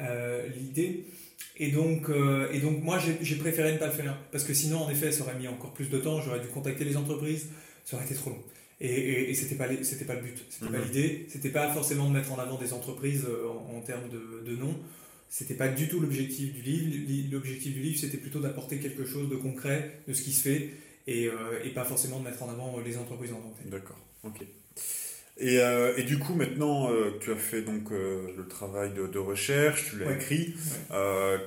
euh, 0.00 0.46
l'idée. 0.48 1.06
Et 1.58 1.70
donc, 1.70 2.10
euh, 2.10 2.50
et 2.52 2.60
donc 2.60 2.82
moi, 2.82 2.98
j'ai 2.98 3.36
préféré 3.36 3.72
ne 3.72 3.78
pas 3.78 3.86
le 3.86 3.92
faire. 3.92 4.16
Parce 4.30 4.44
que 4.44 4.52
sinon, 4.52 4.82
en 4.82 4.90
effet, 4.90 5.10
ça 5.10 5.22
aurait 5.22 5.38
mis 5.38 5.48
encore 5.48 5.72
plus 5.72 5.88
de 5.88 5.98
temps. 5.98 6.20
J'aurais 6.20 6.40
dû 6.40 6.48
contacter 6.48 6.84
les 6.84 6.96
entreprises. 6.96 7.48
Ça 7.84 7.96
aurait 7.96 8.04
été 8.04 8.14
trop 8.14 8.30
long. 8.30 8.42
Et, 8.80 8.88
et, 8.88 9.30
et 9.30 9.34
c'était 9.34 9.54
pas, 9.54 9.66
c'était 9.82 10.04
pas 10.04 10.14
le 10.14 10.22
but. 10.22 10.44
C'était 10.50 10.70
pas 10.70 10.78
mhm. 10.78 10.84
l'idée. 10.84 11.26
C'était 11.30 11.48
pas 11.48 11.72
forcément 11.72 12.08
de 12.08 12.14
mettre 12.14 12.32
en 12.32 12.38
avant 12.38 12.58
des 12.58 12.72
entreprises 12.74 13.24
euh, 13.26 13.48
en, 13.74 13.80
termes 13.80 14.08
de, 14.10 14.44
de 14.44 14.56
nom. 14.56 14.76
C'était 15.28 15.54
pas 15.54 15.68
du 15.68 15.88
tout 15.88 16.00
l'objectif 16.00 16.52
du 16.52 16.62
livre. 16.62 17.32
L'objectif 17.32 17.74
du 17.74 17.80
livre, 17.80 17.98
c'était 17.98 18.16
plutôt 18.16 18.40
d'apporter 18.40 18.78
quelque 18.78 19.04
chose 19.04 19.28
de 19.28 19.36
concret 19.36 20.00
de 20.06 20.12
ce 20.12 20.22
qui 20.22 20.32
se 20.32 20.42
fait 20.42 20.70
et, 21.06 21.26
euh, 21.26 21.62
et 21.64 21.70
pas 21.70 21.84
forcément 21.84 22.20
de 22.20 22.24
mettre 22.24 22.42
en 22.42 22.50
avant 22.50 22.78
les 22.80 22.96
entreprises 22.96 23.32
en 23.32 23.40
tant 23.40 23.54
que 23.62 23.68
D'accord. 23.68 23.98
Ok. 24.24 24.44
Et, 25.38 25.60
euh, 25.60 25.94
et, 25.96 26.04
du 26.04 26.18
coup, 26.18 26.34
maintenant, 26.34 26.90
euh, 26.90 27.18
tu 27.20 27.30
as 27.30 27.36
fait 27.36 27.60
donc 27.60 27.92
euh, 27.92 28.32
le 28.36 28.48
travail 28.48 28.94
de, 28.94 29.06
de, 29.06 29.18
recherche, 29.18 29.90
tu 29.90 29.98
l'as 29.98 30.12
écrit. 30.12 30.54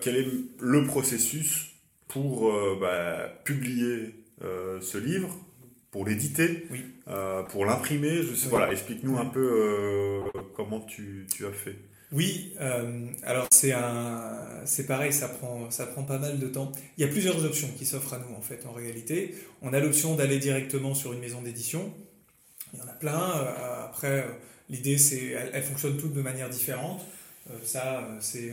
quel 0.02 0.16
est 0.16 0.28
le 0.60 0.84
processus 0.86 1.72
pour 2.08 2.52
bah, 2.80 3.30
publier 3.44 4.16
ce 4.42 4.98
livre, 4.98 5.36
pour 5.92 6.06
l'éditer, 6.06 6.66
oui. 6.72 6.84
pour 7.50 7.66
l'imprimer? 7.66 8.24
Je 8.24 8.34
sais, 8.36 8.50
voilà, 8.50 8.72
explique-nous 8.72 9.18
un 9.18 9.26
peu 9.26 10.22
comment 10.56 10.82
tu, 10.82 11.28
tu, 11.34 11.46
as 11.46 11.52
fait. 11.52 11.76
Oui, 12.12 12.56
alors 13.24 13.48
c'est 13.52 13.72
un, 13.72 14.36
c'est 14.66 14.88
pareil, 14.88 15.14
ça 15.14 15.28
prend, 15.30 15.70
ça 15.70 15.86
prend 15.86 16.04
pas 16.04 16.18
mal 16.18 16.40
de 16.40 16.48
temps. 16.48 16.72
Il 16.98 17.02
y 17.02 17.04
a 17.04 17.08
plusieurs 17.08 17.46
options 17.46 17.70
qui 17.78 17.86
s'offrent 17.86 18.16
à 18.16 18.20
nous 18.20 18.36
en 18.36 18.42
fait, 18.42 18.66
en 18.66 18.72
réalité. 18.72 19.36
On 19.62 19.74
a 19.74 19.80
l'option 19.80 20.16
d'aller 20.16 20.40
directement 20.40 20.96
sur 20.96 21.14
une 21.14 21.20
maison 21.20 21.44
d'édition 21.44 21.94
il 22.74 22.80
y 22.80 22.82
en 22.82 22.88
a 22.88 22.94
plein. 22.94 23.40
Euh, 23.40 23.86
après, 23.86 24.20
euh, 24.20 24.32
l'idée, 24.70 24.98
c'est, 24.98 25.28
elles, 25.54 25.64
fonctionnent 25.64 25.98
toutes 25.98 26.14
de 26.14 26.22
manière 26.22 26.50
différente. 26.50 27.06
Euh, 27.50 27.54
ça, 27.64 28.08
c'est 28.20 28.52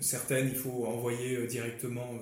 certaines, 0.00 0.48
il 0.48 0.54
faut 0.54 0.86
envoyer 0.86 1.46
directement 1.46 2.18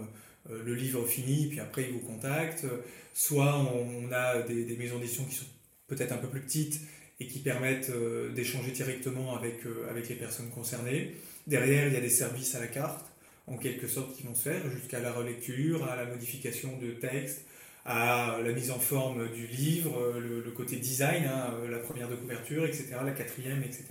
le 0.49 0.75
livre 0.75 1.05
fini, 1.07 1.49
puis 1.49 1.61
après, 1.61 1.83
ils 1.83 1.93
vous 1.93 2.07
contactent. 2.07 2.67
Soit 3.15 3.57
on, 3.57 4.13
a 4.13 4.43
des, 4.43 4.77
maisons 4.77 4.99
d'édition 4.99 5.25
qui 5.25 5.35
sont 5.35 5.47
peut-être 5.89 6.13
un 6.13 6.19
peu 6.19 6.29
plus 6.29 6.41
petites 6.41 6.81
et 7.21 7.27
qui 7.27 7.39
permettent 7.39 7.91
d'échanger 8.35 8.73
directement 8.73 9.37
avec, 9.37 9.61
avec 9.91 10.09
les 10.09 10.17
personnes 10.17 10.51
concernées. 10.51 11.15
Derrière, 11.47 11.87
il 11.87 11.95
y 11.95 11.97
a 11.97 12.01
des 12.01 12.11
services 12.11 12.55
à 12.55 12.61
la 12.61 12.67
carte, 12.67 13.07
en 13.47 13.57
quelque 13.57 13.87
sorte, 13.87 14.15
qui 14.15 14.23
vont 14.25 14.35
se 14.35 14.51
faire, 14.51 14.71
jusqu'à 14.71 15.01
la 15.01 15.13
relecture, 15.13 15.89
à 15.89 15.97
la 15.97 16.05
modification 16.05 16.77
de 16.79 16.91
texte, 16.91 17.47
à 17.87 18.39
la 18.45 18.53
mise 18.53 18.73
en 18.73 18.81
forme 18.81 19.31
du 19.33 19.47
livre, 19.47 20.19
le, 20.19 20.51
côté 20.51 20.77
design, 20.77 21.25
hein, 21.25 21.55
la 21.71 21.79
première 21.79 22.09
de 22.09 22.17
couverture, 22.17 22.67
etc., 22.67 22.97
la 23.05 23.13
quatrième, 23.13 23.63
etc. 23.63 23.85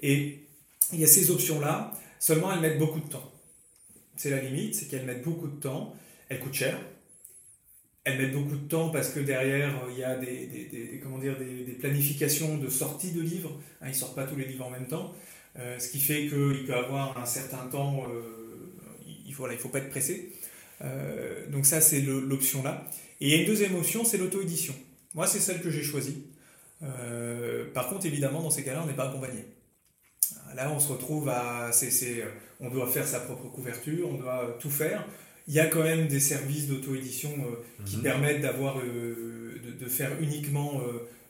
Et 0.00 0.38
il 0.92 0.98
y 0.98 1.04
a 1.04 1.06
ces 1.06 1.30
options-là, 1.30 1.92
seulement 2.18 2.52
elles 2.52 2.60
mettent 2.60 2.78
beaucoup 2.78 3.00
de 3.00 3.08
temps. 3.08 3.30
C'est 4.16 4.30
la 4.30 4.40
limite, 4.40 4.74
c'est 4.74 4.88
qu'elles 4.88 5.04
mettent 5.04 5.24
beaucoup 5.24 5.48
de 5.48 5.60
temps, 5.60 5.94
elles 6.28 6.40
coûtent 6.40 6.54
cher, 6.54 6.78
elles 8.04 8.18
mettent 8.18 8.32
beaucoup 8.32 8.56
de 8.56 8.68
temps 8.68 8.90
parce 8.90 9.10
que 9.10 9.20
derrière, 9.20 9.70
il 9.90 9.98
y 9.98 10.04
a 10.04 10.16
des, 10.16 10.46
des, 10.46 11.00
comment 11.02 11.18
dire, 11.18 11.36
des, 11.38 11.72
planifications 11.72 12.58
de 12.58 12.68
sortie 12.68 13.12
de 13.12 13.20
livres. 13.20 13.60
Hein, 13.80 13.86
ils 13.86 13.90
ne 13.90 13.94
sortent 13.94 14.16
pas 14.16 14.26
tous 14.26 14.36
les 14.36 14.44
livres 14.44 14.66
en 14.66 14.70
même 14.70 14.86
temps. 14.86 15.12
Euh, 15.58 15.78
ce 15.78 15.88
qui 15.88 16.00
fait 16.00 16.28
qu'il 16.28 16.64
peut 16.66 16.74
avoir 16.74 17.18
un 17.18 17.26
certain 17.26 17.66
temps, 17.66 18.04
euh, 18.08 18.72
il 19.06 19.34
ne 19.36 19.52
il 19.52 19.58
faut 19.58 19.68
pas 19.68 19.78
être 19.78 19.90
pressé. 19.90 20.32
Euh, 20.82 21.46
donc 21.48 21.66
ça, 21.66 21.80
c'est 21.80 22.00
l'option 22.00 22.62
là. 22.62 22.88
Et 23.20 23.26
il 23.26 23.30
y 23.30 23.34
a 23.34 23.40
une 23.40 23.46
deuxième 23.46 23.76
option, 23.76 24.04
c'est 24.04 24.18
l'auto-édition. 24.18 24.74
Moi, 25.14 25.26
c'est 25.26 25.38
celle 25.38 25.60
que 25.60 25.70
j'ai 25.70 25.82
choisie. 25.82 26.24
Euh, 26.82 27.66
par 27.72 27.88
contre, 27.88 28.06
évidemment, 28.06 28.42
dans 28.42 28.50
ces 28.50 28.64
cas-là, 28.64 28.82
on 28.82 28.86
n'est 28.86 28.94
pas 28.94 29.08
accompagné. 29.08 29.44
Là, 30.56 30.70
on 30.72 30.80
se 30.80 30.92
retrouve 30.92 31.28
à... 31.28 31.70
on 32.60 32.68
doit 32.68 32.88
faire 32.88 33.06
sa 33.06 33.20
propre 33.20 33.48
couverture, 33.48 34.10
on 34.10 34.14
doit 34.14 34.56
tout 34.60 34.70
faire. 34.70 35.06
Il 35.48 35.54
y 35.54 35.60
a 35.60 35.66
quand 35.66 35.82
même 35.82 36.06
des 36.06 36.20
services 36.20 36.68
d'auto-édition 36.68 37.30
euh, 37.30 37.84
qui 37.84 37.96
mhm. 37.96 38.02
permettent 38.02 38.40
d'avoir, 38.40 38.76
de, 38.76 39.86
faire 39.88 40.10
uniquement 40.20 40.80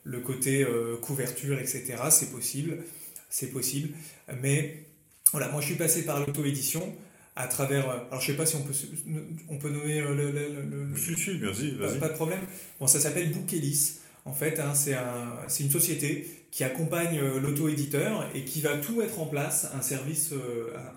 le 0.04 0.20
côté 0.20 0.66
couverture, 1.00 1.58
etc. 1.58 1.94
C'est 2.10 2.30
possible, 2.30 2.78
c'est 3.30 3.48
possible. 3.48 3.88
Mais 4.42 4.84
voilà, 5.32 5.48
moi 5.48 5.62
je 5.62 5.66
suis 5.66 5.74
passé 5.76 6.04
par 6.04 6.20
l'auto-édition 6.20 6.94
à 7.36 7.46
travers. 7.46 7.88
Euh, 7.88 7.98
alors, 8.10 8.20
je 8.20 8.26
sais 8.26 8.36
pas 8.36 8.46
si 8.46 8.56
on 8.56 8.62
peut, 8.62 8.74
on 9.48 9.58
peut 9.58 9.70
nommer 9.70 10.00
euh, 10.00 10.14
le. 10.14 10.30
le, 10.30 10.90
le 10.90 10.96
si, 10.96 11.16
si, 11.16 11.38
vas-y. 11.38 11.98
Pas, 11.98 12.08
de 12.08 12.14
problème. 12.14 12.40
Bon, 12.78 12.86
ça 12.86 13.00
s'appelle 13.00 13.30
Bookelis. 13.32 13.98
En 14.24 14.32
fait, 14.32 14.60
hein, 14.60 14.74
c'est 14.74 14.94
un, 14.94 15.38
une 15.60 15.70
société 15.70 16.28
qui 16.50 16.64
accompagne 16.64 17.18
euh, 17.18 17.40
l'auto-éditeur 17.40 18.28
et 18.34 18.44
qui 18.44 18.60
va 18.60 18.76
tout 18.76 18.96
mettre 18.96 19.20
en 19.20 19.26
place, 19.26 19.68
un 19.74 19.82
service, 19.82 20.32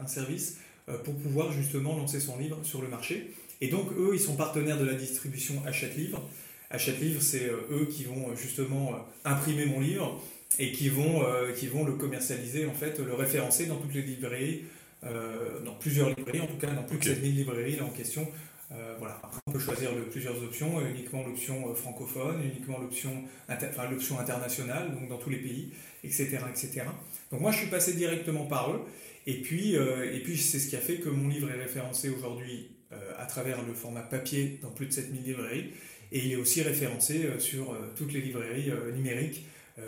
un 0.02 0.08
service 0.08 0.58
pour 1.04 1.16
pouvoir 1.16 1.52
justement 1.52 1.98
lancer 1.98 2.20
son 2.20 2.38
livre 2.38 2.60
sur 2.64 2.82
le 2.82 2.88
marché. 2.88 3.32
Et 3.62 3.70
donc, 3.70 3.92
eux, 3.94 4.12
ils 4.14 4.20
sont 4.20 4.36
partenaires 4.36 4.78
de 4.78 4.86
la 4.86 4.94
distribution 4.94 5.56
Achète 5.66 5.96
Livre. 5.96 6.22
Achète 6.70 7.00
Livre, 7.00 7.22
c'est 7.22 7.48
eux 7.72 7.88
qui 7.90 8.04
vont 8.04 8.36
justement 8.36 8.94
imprimer 9.24 9.66
mon 9.66 9.80
livre 9.80 10.22
et 10.60 10.72
qui 10.72 10.90
vont, 10.90 11.24
qui 11.58 11.68
vont 11.68 11.84
le 11.84 11.94
commercialiser, 11.94 12.66
en 12.66 12.74
fait, 12.74 13.00
le 13.00 13.14
référencer 13.14 13.66
dans 13.66 13.78
toutes 13.78 13.96
les 13.96 14.04
librairies 14.04 14.62
euh, 15.06 15.60
dans 15.64 15.74
plusieurs 15.74 16.10
librairies, 16.10 16.42
en 16.42 16.48
tout 16.48 16.58
cas 16.58 16.72
dans 16.72 16.84
plus 16.84 16.98
de 16.98 17.04
7000 17.04 17.36
librairies 17.36 17.76
là, 17.76 17.84
en 17.84 17.90
question. 17.90 18.28
Euh, 18.72 18.96
voilà. 18.98 19.20
Après, 19.24 19.40
on 19.46 19.52
peut 19.52 19.60
choisir 19.60 19.92
plusieurs 20.10 20.42
options, 20.42 20.80
euh, 20.80 20.90
uniquement 20.90 21.24
l'option 21.24 21.76
francophone, 21.76 22.42
uniquement 22.44 22.80
l'option 22.80 23.12
enfin, 23.48 23.90
l'option 23.90 24.20
internationale, 24.20 24.96
donc 24.96 25.08
dans 25.10 25.18
tous 25.18 25.30
les 25.30 25.38
pays, 25.38 25.72
etc., 26.04 26.40
etc. 26.50 26.86
Donc 27.32 27.42
moi, 27.42 27.52
je 27.52 27.58
suis 27.58 27.68
passé 27.68 27.94
directement 27.94 28.46
par 28.46 28.72
eux, 28.72 28.82
et 29.26 29.42
puis, 29.42 29.74
et 29.74 30.20
puis 30.24 30.38
c'est 30.38 30.60
ce 30.60 30.70
qui 30.70 30.76
a 30.76 30.80
fait 30.80 30.98
que 30.98 31.10
mon 31.10 31.28
livre 31.28 31.50
est 31.50 31.62
référencé 31.62 32.10
aujourd'hui 32.10 32.72
à 33.18 33.26
travers 33.26 33.64
le 33.64 33.74
format 33.74 34.02
papier 34.02 34.60
dans 34.62 34.70
plus 34.70 34.86
de 34.86 34.94
7000 34.94 35.24
librairies, 35.24 35.72
et 36.12 36.20
il 36.20 36.32
est 36.32 36.36
aussi 36.36 36.62
référencé 36.62 37.28
sur 37.40 37.76
toutes 37.96 38.14
les 38.14 38.22
librairies 38.22 38.72
numériques 38.94 39.46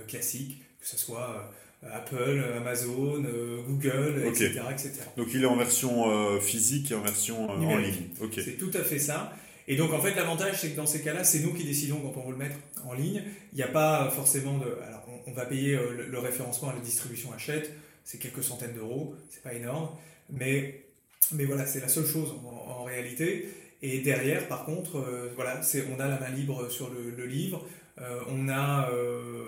classiques, 0.08 0.62
que 0.80 0.88
ce 0.88 0.98
soit 0.98 1.52
Apple, 1.84 2.44
Amazon, 2.58 3.24
euh, 3.24 3.62
Google, 3.68 4.24
etc., 4.28 4.62
etc., 4.72 4.92
Donc 5.16 5.28
il 5.34 5.44
est 5.44 5.48
en 5.48 5.56
version 5.56 6.10
euh, 6.10 6.40
physique 6.40 6.92
et 6.92 6.96
en 6.96 7.02
version 7.02 7.50
euh, 7.50 7.66
en 7.66 7.78
ligne. 7.78 8.10
C'est 8.34 8.58
tout 8.58 8.72
à 8.74 8.84
fait 8.84 9.00
ça. 9.00 9.34
Et 9.68 9.76
donc 9.76 9.94
en 9.94 10.00
fait 10.00 10.16
l'avantage 10.16 10.56
c'est 10.62 10.72
que 10.72 10.78
dans 10.78 10.86
ces 10.86 11.02
cas-là 11.02 11.24
c'est 11.24 11.40
nous 11.40 11.54
qui 11.54 11.66
décidons 11.66 12.00
quand 12.00 12.22
on 12.22 12.26
veut 12.26 12.32
le 12.32 12.38
mettre 12.38 12.56
en 12.86 12.94
ligne. 12.94 13.22
Il 13.52 13.58
n'y 13.58 13.64
a 13.64 13.68
pas 13.68 14.10
forcément 14.16 14.58
de... 14.58 14.66
Alors 14.88 15.06
on, 15.28 15.32
va 15.34 15.46
payer 15.46 15.78
le, 16.10 16.20
référencement 16.20 16.70
à 16.70 16.74
la 16.74 16.80
distribution 16.80 17.34
achète, 17.34 17.72
c'est 18.08 18.20
quelques 18.20 18.44
centaines 18.44 18.74
d'euros, 18.74 19.16
c'est 19.30 19.44
pas 19.44 19.54
énorme. 19.54 19.90
Mais, 20.30 20.86
mais 21.34 21.44
voilà, 21.44 21.66
c'est 21.66 21.82
la 21.82 21.90
seule 21.90 22.06
chose 22.06 22.34
en, 22.46 22.86
réalité. 22.86 23.50
Et 23.82 24.00
derrière 24.00 24.48
par 24.48 24.64
contre, 24.64 25.06
voilà, 25.36 25.60
on 25.94 26.00
a 26.00 26.08
la 26.08 26.18
main 26.18 26.30
libre 26.30 26.70
sur 26.72 26.90
le, 26.90 27.26
livre. 27.26 27.68
Euh, 28.00 28.20
on, 28.30 28.48
a, 28.48 28.92
euh, 28.92 29.46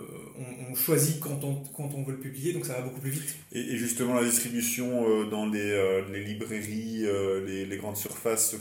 on, 0.70 0.76
choisit 0.76 1.20
quand 1.20 1.44
on, 1.44 1.62
quand 1.76 1.94
on 1.94 2.04
veut 2.04 2.14
le 2.14 2.20
publier, 2.20 2.52
donc 2.52 2.66
ça 2.66 2.74
va 2.74 2.82
beaucoup 2.82 3.00
plus 3.00 3.12
vite. 3.12 3.36
Et, 3.52 3.78
justement, 3.78 4.16
la 4.16 4.24
distribution 4.24 5.08
euh, 5.08 5.26
dans 5.26 5.46
les, 5.46 6.04
les 6.12 6.24
librairies, 6.24 7.06
les, 7.46 7.66
les, 7.66 7.78
grandes 7.78 7.98
surfaces, 7.98 8.56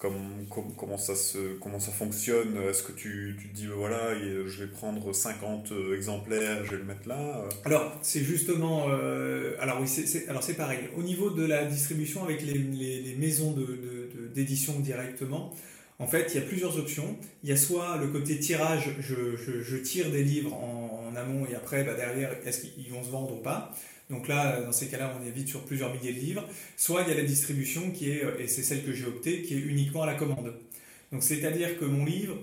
comment 0.00 0.96
ça, 0.96 1.14
se, 1.14 1.54
comment 1.58 1.78
ça 1.78 1.92
fonctionne 1.92 2.56
Est-ce 2.68 2.82
que 2.82 2.92
tu, 2.92 3.36
tu, 3.40 3.48
te 3.48 3.54
dis, 3.54 3.66
voilà, 3.66 4.14
je 4.18 4.64
vais 4.64 4.70
prendre 4.70 5.12
50 5.12 5.72
exemplaires, 5.94 6.64
je 6.64 6.70
vais 6.70 6.78
le 6.78 6.84
mettre 6.84 7.06
là 7.06 7.44
Alors, 7.64 7.98
c'est 8.02 8.20
justement. 8.20 8.86
alors, 9.60 9.80
oui, 9.80 9.86
c'est, 9.88 10.54
pareil. 10.56 10.88
Au 10.96 11.02
niveau 11.02 11.30
de 11.30 11.44
la 11.44 11.64
distribution 11.66 12.24
avec 12.24 12.42
les, 12.42 12.54
les, 12.54 13.14
maisons 13.18 13.54
d'édition 14.34 14.74
de, 14.74 14.78
de, 14.78 14.84
directement, 14.84 15.52
En 15.98 16.06
fait, 16.06 16.32
il 16.32 16.40
y 16.40 16.42
a 16.42 16.46
plusieurs 16.46 16.78
options. 16.78 17.16
Il 17.42 17.50
y 17.50 17.52
a 17.52 17.56
soit 17.56 17.98
le 17.98 18.08
côté 18.08 18.38
tirage, 18.38 18.90
je, 19.00 19.76
tire 19.76 20.10
des 20.10 20.22
livres 20.22 20.54
en, 20.54 21.14
amont 21.14 21.44
et 21.46 21.54
après, 21.54 21.84
bah, 21.84 21.94
derrière, 21.94 22.30
est-ce 22.46 22.62
qu'ils 22.62 22.90
vont 22.90 23.02
se 23.02 23.10
vendre 23.10 23.34
ou 23.34 23.42
pas 23.42 23.74
donc 24.10 24.28
là, 24.28 24.60
dans 24.60 24.72
ces 24.72 24.88
cas-là, 24.88 25.14
on 25.20 25.26
est 25.26 25.30
vite 25.30 25.48
sur 25.48 25.64
plusieurs 25.64 25.94
milliers 25.94 26.12
de 26.12 26.18
livres. 26.18 26.44
Soit 26.76 27.02
il 27.02 27.08
y 27.08 27.12
a 27.12 27.14
la 27.14 27.22
distribution 27.22 27.90
qui 27.90 28.10
est, 28.10 28.24
et 28.38 28.48
c'est 28.48 28.62
celle 28.62 28.84
que 28.84 28.92
j'ai 28.92 29.06
optée, 29.06 29.42
qui 29.42 29.54
est 29.54 29.60
uniquement 29.60 30.02
à 30.02 30.06
la 30.06 30.14
commande. 30.14 30.52
Donc 31.12 31.22
c'est-à-dire 31.22 31.78
que 31.78 31.84
mon 31.84 32.04
livre, 32.04 32.36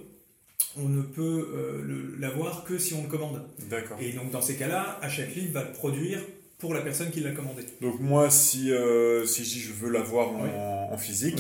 on 0.78 0.88
ne 0.88 1.02
peut 1.02 1.50
euh, 1.54 2.16
l'avoir 2.20 2.64
que 2.64 2.78
si 2.78 2.94
on 2.94 3.04
le 3.04 3.10
commande. 3.10 3.42
D'accord. 3.70 3.98
Et 4.00 4.12
donc 4.12 4.32
dans 4.32 4.42
ces 4.42 4.56
cas-là, 4.56 5.00
à 5.02 5.10
chaque 5.10 5.36
livre 5.36 5.54
va 5.54 5.64
le 5.64 5.72
produire 5.72 6.20
pour 6.58 6.74
la 6.74 6.82
personne 6.82 7.12
qui 7.12 7.20
l'a 7.20 7.32
commandé. 7.32 7.64
Donc 7.82 8.00
moi, 8.00 8.30
si, 8.30 8.72
euh, 8.72 9.26
si 9.26 9.44
je 9.46 9.74
veux 9.74 9.92
l'avoir 9.92 10.30
en, 10.30 10.98
physique, 10.98 11.40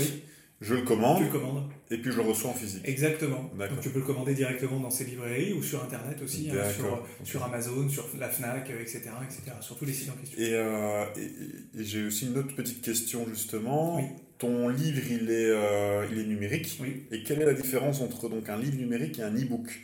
je 0.60 0.74
le 0.74 0.82
commande. 0.82 1.20
Tu 1.20 1.26
le 1.26 1.30
commandes. 1.30 1.70
Et 1.92 1.98
puis 2.00 2.12
je 2.12 2.18
le 2.18 2.24
reçois 2.24 2.50
en 2.50 2.54
physique. 2.54 2.82
Exactement. 2.84 3.52
Donc 3.58 3.80
tu 3.82 3.90
peux 3.90 4.00
le 4.00 4.06
commander 4.06 4.34
directement 4.34 4.80
dans 4.80 4.90
ces 4.90 5.06
librairies 5.06 5.54
ou 5.54 5.62
sur 5.62 5.84
Internet 5.84 6.20
aussi, 6.24 6.50
hein, 6.52 6.64
sur, 6.76 7.06
sur, 7.24 7.44
Amazon, 7.44 7.88
sur 7.88 8.08
la 8.20 8.28
FNAC, 8.28 8.70
etc. 8.72 9.02
etc. 9.24 9.42
sur 9.62 9.78
tous 9.78 9.86
les 9.86 9.94
sites 9.94 10.10
en 10.10 10.14
question. 10.14 10.40
Et, 10.40 10.54
euh, 10.54 11.06
et, 11.16 11.84
j'ai 11.84 12.06
aussi 12.06 12.28
une 12.28 12.38
autre 12.38 12.56
petite 12.56 12.82
question 12.82 13.28
justement. 13.28 14.02
Ton 14.40 14.70
livre, 14.70 15.02
il 15.10 15.30
est, 15.30 15.50
euh, 15.50 16.06
il 16.12 16.20
est 16.20 16.26
numérique. 16.26 16.78
Oui. 16.82 17.06
Et 17.12 17.24
quelle 17.24 17.42
est 17.42 17.46
la 17.46 17.54
différence 17.54 18.02
entre 18.02 18.30
donc, 18.30 18.50
un 18.50 18.58
livre 18.58 18.78
numérique 18.78 19.20
et 19.20 19.24
un 19.24 19.34
e-book? 19.34 19.80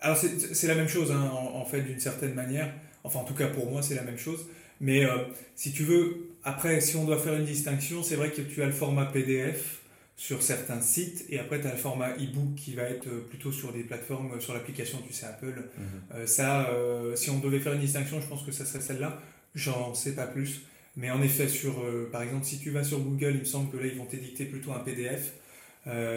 Alors 0.00 0.16
c'est 0.16 0.66
la 0.68 0.76
même 0.76 0.88
chose 0.88 1.10
hein, 1.10 1.30
en, 1.32 1.64
fait 1.64 1.80
d'une 1.80 1.98
certaine 1.98 2.34
manière. 2.34 2.72
Enfin 3.02 3.20
en 3.20 3.24
tout 3.24 3.34
cas 3.34 3.48
pour 3.48 3.68
moi 3.70 3.82
c'est 3.82 3.94
la 3.94 4.04
même 4.04 4.18
chose. 4.18 4.46
Mais 4.80 5.04
euh, 5.04 5.24
si 5.56 5.72
tu 5.72 5.82
veux, 5.82 6.27
après, 6.48 6.80
si 6.80 6.96
on 6.96 7.04
doit 7.04 7.18
faire 7.18 7.34
une 7.34 7.44
distinction, 7.44 8.02
c'est 8.02 8.16
vrai 8.16 8.30
que 8.30 8.40
tu 8.40 8.62
as 8.62 8.66
le 8.66 8.72
format 8.72 9.04
PDF 9.04 9.80
sur 10.16 10.42
certains 10.42 10.80
sites 10.80 11.26
et 11.28 11.38
après 11.38 11.60
tu 11.60 11.66
as 11.66 11.72
le 11.72 11.76
format 11.76 12.10
e-book 12.16 12.54
qui 12.56 12.74
va 12.74 12.84
être 12.84 13.06
plutôt 13.28 13.52
sur 13.52 13.70
des 13.70 13.82
plateformes, 13.82 14.40
sur 14.40 14.54
l'application, 14.54 14.98
tu 15.06 15.12
sais, 15.12 15.26
Apple. 15.26 15.46
Mhm. 15.76 15.84
Euh, 16.14 16.26
ça, 16.26 16.70
euh, 16.70 17.14
si 17.16 17.28
on 17.28 17.38
devait 17.38 17.60
faire 17.60 17.74
une 17.74 17.80
distinction, 17.80 18.18
je 18.20 18.26
pense 18.26 18.44
que 18.44 18.50
ça 18.50 18.64
serait 18.64 18.80
celle-là. 18.80 19.20
J'en 19.54 19.92
sais 19.94 20.14
pas 20.14 20.26
plus. 20.26 20.62
Mais 20.96 21.10
en 21.10 21.22
effet, 21.22 21.48
sur, 21.48 21.82
euh, 21.82 22.08
par 22.10 22.22
exemple, 22.22 22.46
si 22.46 22.58
tu 22.58 22.70
vas 22.70 22.82
sur 22.82 22.98
Google, 22.98 23.32
il 23.34 23.40
me 23.40 23.44
semble 23.44 23.70
que 23.70 23.76
là, 23.76 23.86
ils 23.86 23.98
vont 23.98 24.06
t'édicter 24.06 24.46
plutôt 24.46 24.72
un 24.72 24.80
PDF. 24.80 25.34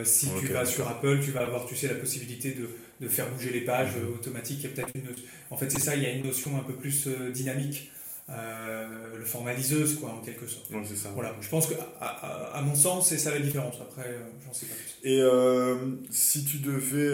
si 0.05 0.29
tu 0.39 0.47
vas 0.47 0.65
sur 0.65 0.87
Apple, 0.87 1.19
tu 1.21 1.31
vas 1.31 1.41
avoir, 1.41 1.65
tu 1.65 1.75
sais, 1.75 1.87
la 1.87 1.95
possibilité 1.95 2.51
de, 2.51 2.69
de 3.01 3.07
faire 3.09 3.29
bouger 3.29 3.51
les 3.51 3.61
pages 3.61 3.97
mhm. 3.97 4.13
automatiques. 4.13 4.73
peut-être 4.73 4.95
une... 4.95 5.09
En 5.49 5.57
fait, 5.57 5.69
c'est 5.69 5.81
ça, 5.81 5.95
il 5.97 6.03
y 6.03 6.05
a 6.05 6.11
une 6.11 6.23
notion 6.23 6.57
un 6.57 6.63
peu 6.63 6.73
plus 6.73 7.09
dynamique 7.33 7.91
euh, 8.33 9.17
le 9.17 9.25
formaliseuse, 9.25 9.99
quoi, 9.99 10.09
en 10.11 10.19
quelque 10.19 10.47
sorte. 10.47 10.67
c'est 10.85 10.95
ça. 10.95 11.09
Voilà, 11.13 11.35
je 11.41 11.49
pense 11.49 11.67
que, 11.67 11.73
à, 11.99 12.61
mon 12.61 12.75
sens, 12.75 13.09
c'est 13.09 13.17
ça 13.17 13.31
la 13.31 13.39
différence. 13.39 13.75
Après, 13.81 14.07
euh, 14.07 14.19
j'en 14.45 14.53
sais 14.53 14.67
pas 14.67 14.75
plus. 14.75 15.09
Et 15.09 15.19
euh, 15.19 15.75
si 16.09 16.45
tu 16.45 16.57
devais 16.57 17.09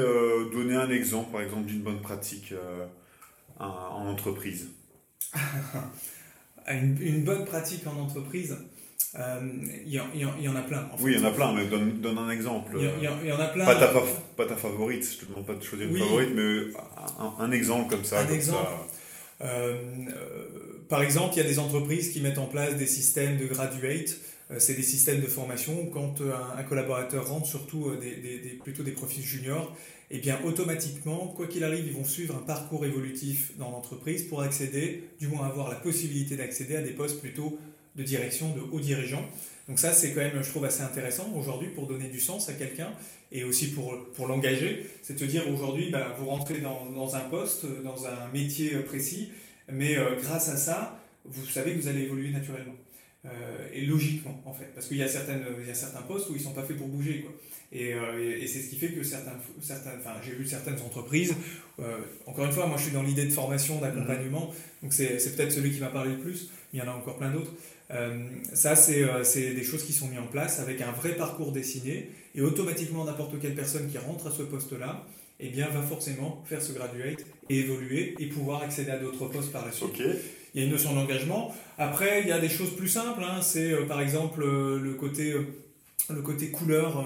donner 0.51 0.75
un 0.75 0.89
exemple, 0.89 1.31
par 1.31 1.41
exemple, 1.41 1.65
d'une 1.65 1.81
bonne 1.81 2.01
pratique 2.01 2.53
en 3.59 4.07
entreprise 4.07 4.67
une, 6.67 7.23
bonne 7.23 7.45
pratique 7.45 7.85
en 7.87 7.99
entreprise, 7.99 8.55
il 9.15 9.87
y, 9.87 9.95
y, 9.95 10.47
en 10.47 10.55
a 10.55 10.61
plein. 10.61 10.87
oui, 10.99 11.13
il 11.15 11.19
y 11.19 11.23
en 11.23 11.27
a 11.27 11.31
plein, 11.31 11.53
mais 11.53 11.65
donne, 11.65 11.99
donne 11.99 12.17
un 12.19 12.29
exemple. 12.29 12.77
Il 12.77 13.03
y, 13.03 13.31
en 13.31 13.39
a 13.39 13.47
plein. 13.47 13.65
Pas 13.65 13.75
ta, 13.75 13.91
pas 14.35 14.45
ta 14.45 14.55
favorite, 14.55 15.03
je 15.03 15.25
te 15.25 15.29
demande 15.29 15.47
pas 15.47 15.55
de 15.55 15.63
choisir 15.63 15.87
une 15.87 15.97
favorite, 15.97 16.29
mais 16.35 16.73
un, 17.39 17.51
exemple 17.51 17.89
comme 17.89 18.03
ça. 18.03 18.21
Un 18.21 18.29
exemple. 18.31 18.69
Par 20.89 21.03
exemple, 21.03 21.33
il 21.35 21.37
y 21.37 21.45
a 21.45 21.49
des 21.49 21.59
entreprises 21.59 22.11
qui 22.11 22.21
mettent 22.21 22.37
en 22.37 22.45
place 22.45 22.75
des 22.75 22.87
systèmes 22.87 23.37
de 23.37 23.45
graduate. 23.45 24.17
Euh, 24.51 24.55
c'est 24.59 24.73
des 24.73 24.83
systèmes 24.83 25.19
de 25.19 25.27
formation. 25.27 25.87
Quand 25.87 26.21
euh, 26.21 26.31
un, 26.57 26.63
collaborateur 26.63 27.27
rentre, 27.27 27.45
surtout 27.45 27.89
euh, 27.89 27.99
des, 27.99 28.57
plutôt 28.63 28.83
des 28.83 28.91
profils 28.91 29.23
juniors, 29.23 29.75
eh 30.09 30.19
bien 30.19 30.39
automatiquement, 30.45 31.27
quoi 31.35 31.47
qu'il 31.47 31.65
arrive, 31.65 31.85
ils 31.85 31.93
vont 31.93 32.05
suivre 32.05 32.35
un 32.35 32.45
parcours 32.45 32.85
évolutif 32.85 33.51
dans 33.57 33.71
l'entreprise 33.71 34.23
pour 34.23 34.41
accéder, 34.41 35.03
du 35.19 35.27
moins 35.27 35.47
avoir 35.47 35.69
la 35.69 35.75
possibilité 35.75 36.37
d'accéder 36.37 36.77
à 36.77 36.81
des 36.81 36.91
postes 36.91 37.19
plutôt 37.19 37.59
de 37.97 38.03
direction, 38.03 38.55
de 38.55 38.61
hauts 38.61 38.79
dirigeants. 38.79 39.25
Donc 39.67 39.79
ça, 39.79 39.91
c'est 39.91 40.13
quand 40.13 40.21
même, 40.21 40.41
je 40.41 40.49
trouve, 40.49 40.63
assez 40.63 40.81
intéressant 40.81 41.33
aujourd'hui 41.35 41.67
pour 41.67 41.87
donner 41.87 42.07
du 42.07 42.21
sens 42.21 42.47
à 42.47 42.53
quelqu'un 42.53 42.93
et 43.33 43.43
aussi 43.43 43.71
pour, 43.71 43.97
pour 44.13 44.27
l'engager. 44.27 44.85
C'est 45.01 45.19
de 45.19 45.25
dire 45.25 45.43
aujourd'hui, 45.51 45.89
bah, 45.89 46.15
vous 46.17 46.27
rentrez 46.27 46.59
dans, 46.59 47.15
un 47.15 47.19
poste, 47.21 47.65
dans 47.83 48.05
un 48.05 48.29
métier 48.31 48.69
précis, 48.79 49.29
mais 49.71 49.97
euh, 49.97 50.15
grâce 50.21 50.49
à 50.49 50.57
ça, 50.57 50.99
vous 51.25 51.45
savez 51.45 51.73
que 51.73 51.81
vous 51.81 51.87
allez 51.87 52.03
évoluer 52.03 52.29
naturellement. 52.29 52.75
Euh, 53.25 53.67
et 53.73 53.81
logiquement, 53.85 54.41
en 54.45 54.53
fait. 54.53 54.71
Parce 54.73 54.87
qu'il 54.87 54.97
y, 54.97 55.03
a 55.03 55.07
certaines, 55.07 55.43
il 55.59 55.67
y 55.67 55.71
a 55.71 55.73
certains 55.73 56.01
postes 56.01 56.29
où 56.29 56.33
ils 56.33 56.37
ne 56.37 56.43
sont 56.43 56.53
pas 56.53 56.63
faits 56.63 56.77
pour 56.77 56.87
bouger. 56.87 57.21
Quoi. 57.21 57.33
Et, 57.73 57.93
euh, 57.93 58.39
et, 58.39 58.47
c'est 58.47 58.61
ce 58.61 58.69
qui 58.69 58.77
fait 58.77 58.93
que 58.93 59.03
certains, 59.03 59.33
certains 59.61 59.91
enfin, 59.99 60.13
j'ai 60.23 60.31
vu 60.31 60.45
certaines 60.45 60.79
entreprises, 60.79 61.35
encore 62.25 62.45
une 62.45 62.51
fois, 62.51 62.65
moi 62.67 62.77
je 62.77 62.83
suis 62.83 62.93
dans 62.93 63.03
l'idée 63.03 63.25
de 63.25 63.31
formation, 63.31 63.79
d'accompagnement, 63.79 64.51
mm-hmm. 64.51 64.83
donc 64.83 64.93
c'est, 64.93 65.35
peut-être 65.35 65.51
celui 65.51 65.71
qui 65.71 65.81
m'a 65.81 65.89
parlé 65.89 66.11
le 66.11 66.19
plus, 66.19 66.49
mais 66.71 66.79
il 66.79 66.85
y 66.85 66.87
en 66.87 66.91
a 66.91 66.95
encore 66.95 67.17
plein 67.17 67.29
d'autres. 67.29 67.51
ça, 68.53 68.77
c'est, 68.77 69.05
c'est 69.23 69.53
des 69.53 69.63
choses 69.63 69.83
qui 69.83 69.91
sont 69.91 70.07
mises 70.07 70.19
en 70.19 70.27
place 70.27 70.61
avec 70.61 70.79
un 70.79 70.93
vrai 70.93 71.15
parcours 71.15 71.51
dessiné, 71.51 72.09
et 72.35 72.41
automatiquement, 72.41 73.03
n'importe 73.03 73.37
quelle 73.41 73.55
personne 73.55 73.89
qui 73.89 73.97
rentre 73.97 74.27
à 74.27 74.31
ce 74.31 74.43
poste-là, 74.43 75.05
eh 75.39 75.49
bien, 75.49 75.67
va 75.67 75.81
forcément 75.81 76.43
faire 76.45 76.61
ce 76.61 76.71
graduate 76.71 77.25
et 77.49 77.59
évoluer 77.59 78.15
et 78.19 78.27
pouvoir 78.27 78.63
accéder 78.63 78.91
à 78.91 78.97
d'autres 78.97 79.27
postes 79.27 79.51
par 79.51 79.65
la 79.65 79.71
suite. 79.71 80.01
Il 80.53 80.61
y 80.61 80.63
a 80.63 80.65
une 80.65 80.71
notion 80.71 80.93
d'engagement. 80.93 81.53
Après, 81.77 82.21
il 82.21 82.27
y 82.27 82.31
a 82.31 82.39
des 82.39 82.49
choses 82.49 82.75
plus 82.75 82.87
simples. 82.87 83.21
Hein. 83.23 83.41
C'est 83.41 83.71
euh, 83.71 83.85
par 83.85 84.01
exemple 84.01 84.41
euh, 84.41 84.79
le 84.79 84.93
côté 84.93 85.31
euh, 85.33 85.45
le 86.09 86.21
côté 86.21 86.51
couleur. 86.51 87.05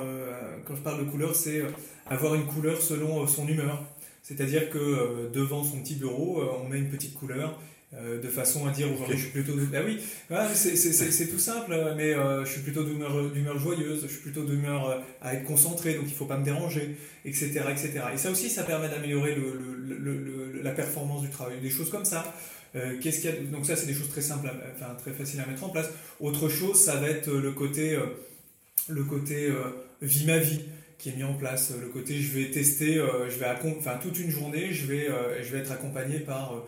quand 0.67 0.75
je 0.75 0.81
parle 0.81 1.03
de 1.03 1.09
couleur, 1.09 1.33
c'est 1.33 1.63
avoir 2.05 2.35
une 2.35 2.45
couleur 2.45 2.79
selon 2.79 3.25
son 3.25 3.47
humeur. 3.47 3.81
C'est-à-dire 4.21 4.69
que 4.69 5.31
devant 5.33 5.63
son 5.63 5.81
petit 5.81 5.95
bureau, 5.95 6.43
on 6.63 6.69
met 6.69 6.77
une 6.77 6.91
petite 6.91 7.15
couleur 7.15 7.59
de 7.93 8.29
façon 8.29 8.65
à 8.65 8.71
dire 8.71 8.89
aujourd'hui 8.89 9.17
je 9.17 9.23
suis 9.23 9.31
plutôt 9.31 9.53
bah 9.69 9.79
oui. 9.85 9.99
C'est 10.53 11.27
tout 11.27 11.39
simple 11.39 11.75
mais 11.97 12.13
euh, 12.13 12.45
je 12.45 12.51
suis 12.51 12.61
plutôt 12.61 12.83
d'humeur 12.83 13.59
joyeuse 13.59 14.03
je 14.03 14.07
suis 14.07 14.21
plutôt 14.21 14.45
d'humeur 14.45 14.89
euh, 14.89 14.99
à 15.21 15.33
être 15.33 15.43
concentré 15.43 15.95
donc 15.95 16.05
il 16.07 16.13
faut 16.13 16.25
pas 16.25 16.37
me 16.37 16.45
déranger 16.45 16.95
etc 17.25 17.63
etc 17.69 18.01
et 18.13 18.17
ça 18.17 18.31
aussi 18.31 18.49
ça 18.49 18.63
permet 18.63 18.87
d'améliorer 18.87 19.35
le, 19.35 20.61
la 20.63 20.71
performance 20.71 21.21
du 21.21 21.29
travail. 21.29 21.59
Des 21.59 21.69
choses 21.69 21.89
comme 21.89 22.05
ça 22.05 22.33
qu'est-ce 22.73 23.19
qu'il 23.19 23.29
y 23.29 23.33
a 23.33 23.35
donc 23.51 23.65
ça 23.65 23.75
c'est 23.75 23.87
des 23.87 23.93
choses 23.93 24.09
très 24.09 24.21
simples 24.21 24.49
enfin 24.73 24.95
très 24.95 25.11
faciles 25.11 25.41
à 25.41 25.45
mettre 25.45 25.65
en 25.65 25.69
place. 25.69 25.89
Autre 26.21 26.47
chose 26.47 26.79
ça 26.79 26.95
va 26.95 27.09
être 27.09 27.29
le 27.29 27.51
côté 27.51 27.99
le 28.87 29.03
côté 29.03 29.49
vie 30.01 30.25
ma 30.25 30.37
vie 30.37 30.61
qui 30.97 31.09
est 31.09 31.15
mis 31.17 31.23
en 31.25 31.33
place. 31.33 31.73
Le 31.77 31.87
côté 31.89 32.21
je 32.21 32.39
vais 32.39 32.51
tester 32.51 32.93
je 32.93 33.37
vais 33.37 33.47
enfin 33.77 33.99
toute 34.01 34.17
une 34.17 34.29
journée 34.31 34.71
je 34.71 34.85
vais 34.85 35.09
je 35.41 35.51
vais 35.51 35.59
être 35.59 35.73
accompagné 35.73 36.19
par 36.19 36.53
euh, 36.53 36.61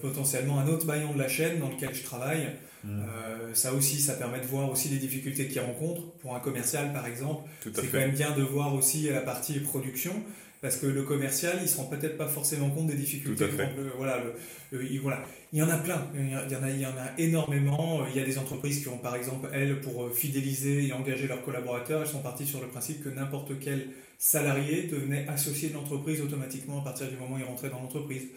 potentiellement 0.00 0.58
un 0.58 0.66
autre 0.68 0.86
maillon 0.86 1.12
de 1.12 1.18
la 1.18 1.28
chaîne 1.28 1.60
dans 1.60 1.68
lequel 1.68 1.94
je 1.94 2.02
travaille. 2.02 2.48
Mm. 2.84 3.00
Euh, 3.00 3.54
ça 3.54 3.72
aussi, 3.72 4.00
ça 4.00 4.14
permet 4.14 4.40
de 4.40 4.46
voir 4.46 4.70
aussi 4.70 4.88
les 4.88 4.98
difficultés 4.98 5.48
qu'il 5.48 5.60
rencontre. 5.60 6.02
Pour 6.20 6.34
un 6.34 6.40
commercial, 6.40 6.92
par 6.92 7.06
exemple, 7.06 7.48
c'est 7.62 7.90
quand 7.90 7.98
même 7.98 8.12
bien 8.12 8.30
de 8.36 8.42
voir 8.42 8.74
aussi 8.74 9.08
la 9.08 9.20
partie 9.20 9.58
production, 9.60 10.12
parce 10.60 10.76
que 10.76 10.86
le 10.86 11.02
commercial, 11.02 11.56
il 11.58 11.62
ne 11.62 11.68
se 11.68 11.76
rend 11.76 11.84
peut-être 11.84 12.16
pas 12.16 12.28
forcément 12.28 12.70
compte 12.70 12.86
des 12.86 12.94
difficultés. 12.94 13.46
voilà, 13.96 14.22
il, 14.72 15.00
voilà, 15.00 15.22
il 15.52 15.58
y 15.58 15.62
en 15.62 15.68
a 15.68 15.76
plein, 15.76 16.06
il 16.14 16.30
y 16.30 16.34
en 16.34 16.62
a, 16.62 16.70
il 16.70 16.80
y 16.80 16.86
en 16.86 16.96
a 16.96 17.18
énormément. 17.18 18.06
Il 18.08 18.16
y 18.16 18.22
a 18.22 18.26
des 18.26 18.38
entreprises 18.38 18.82
qui 18.82 18.88
ont, 18.88 18.98
par 18.98 19.16
exemple, 19.16 19.48
elles, 19.52 19.80
pour 19.80 20.10
fidéliser 20.12 20.86
et 20.86 20.92
engager 20.92 21.26
leurs 21.26 21.44
collaborateurs, 21.44 22.02
elles 22.02 22.08
sont 22.08 22.22
parties 22.22 22.46
sur 22.46 22.60
le 22.60 22.68
principe 22.68 23.02
que 23.02 23.08
n'importe 23.08 23.52
quel 23.60 23.88
salarié 24.18 24.84
devenait 24.84 25.26
associé 25.28 25.68
de 25.68 25.74
l'entreprise 25.74 26.22
automatiquement 26.22 26.80
à 26.80 26.84
partir 26.84 27.08
du 27.08 27.16
moment 27.16 27.36
où 27.36 27.38
il 27.38 27.44
rentrait 27.44 27.68
dans 27.68 27.80
l'entreprise. 27.80 28.28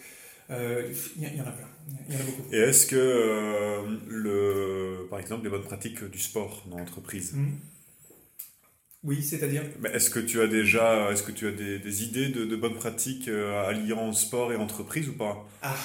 Euh, 0.51 0.91
il 1.15 1.23
y, 1.23 1.41
en 1.41 1.45
a 1.45 1.51
plein, 1.51 1.67
il 2.07 2.15
y 2.15 2.17
en 2.17 2.21
a 2.21 2.23
beaucoup. 2.23 2.43
Et 2.51 2.57
est-ce 2.57 2.87
que, 2.87 2.95
euh, 2.95 3.97
le, 4.07 5.07
par 5.09 5.19
exemple, 5.19 5.43
les 5.43 5.49
bonnes 5.49 5.63
pratiques 5.63 6.03
du 6.03 6.19
sport 6.19 6.65
dans 6.69 6.77
l'entreprise 6.77 7.33
hmm. 7.33 7.51
Oui, 9.03 9.23
c'est-à-dire 9.23 9.63
Est-ce 9.93 10.09
que 10.09 10.19
tu 10.19 10.41
as 10.41 10.47
déjà 10.47 11.09
est-ce 11.11 11.23
que 11.23 11.31
tu 11.31 11.47
as 11.47 11.51
des, 11.51 12.03
idées 12.03 12.29
de, 12.29 12.55
bonnes 12.57 12.75
pratiques 12.75 13.29
euh, 13.29 13.63
alliant 13.65 14.11
sport 14.11 14.51
et 14.51 14.57
entreprise 14.57 15.07
ou 15.07 15.13
pas? 15.13 15.47
Ah, 15.61 15.77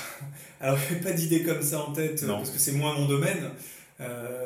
alors 0.60 0.78
je 0.78 0.94
n'ai 0.94 1.00
pas 1.00 1.12
d'idées 1.12 1.44
comme 1.44 1.62
ça 1.62 1.80
en 1.80 1.92
tête 1.92 2.26
parce 2.26 2.50
que 2.50 2.58
c'est 2.58 2.72
moins 2.72 2.98
mon 2.98 3.06
domaine. 3.06 3.50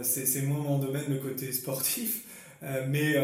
c'est 0.02 0.42
moins 0.42 0.58
mon 0.58 0.78
domaine 0.78 1.04
le 1.08 1.16
côté 1.16 1.50
sportif. 1.52 2.24
mais 2.88 3.14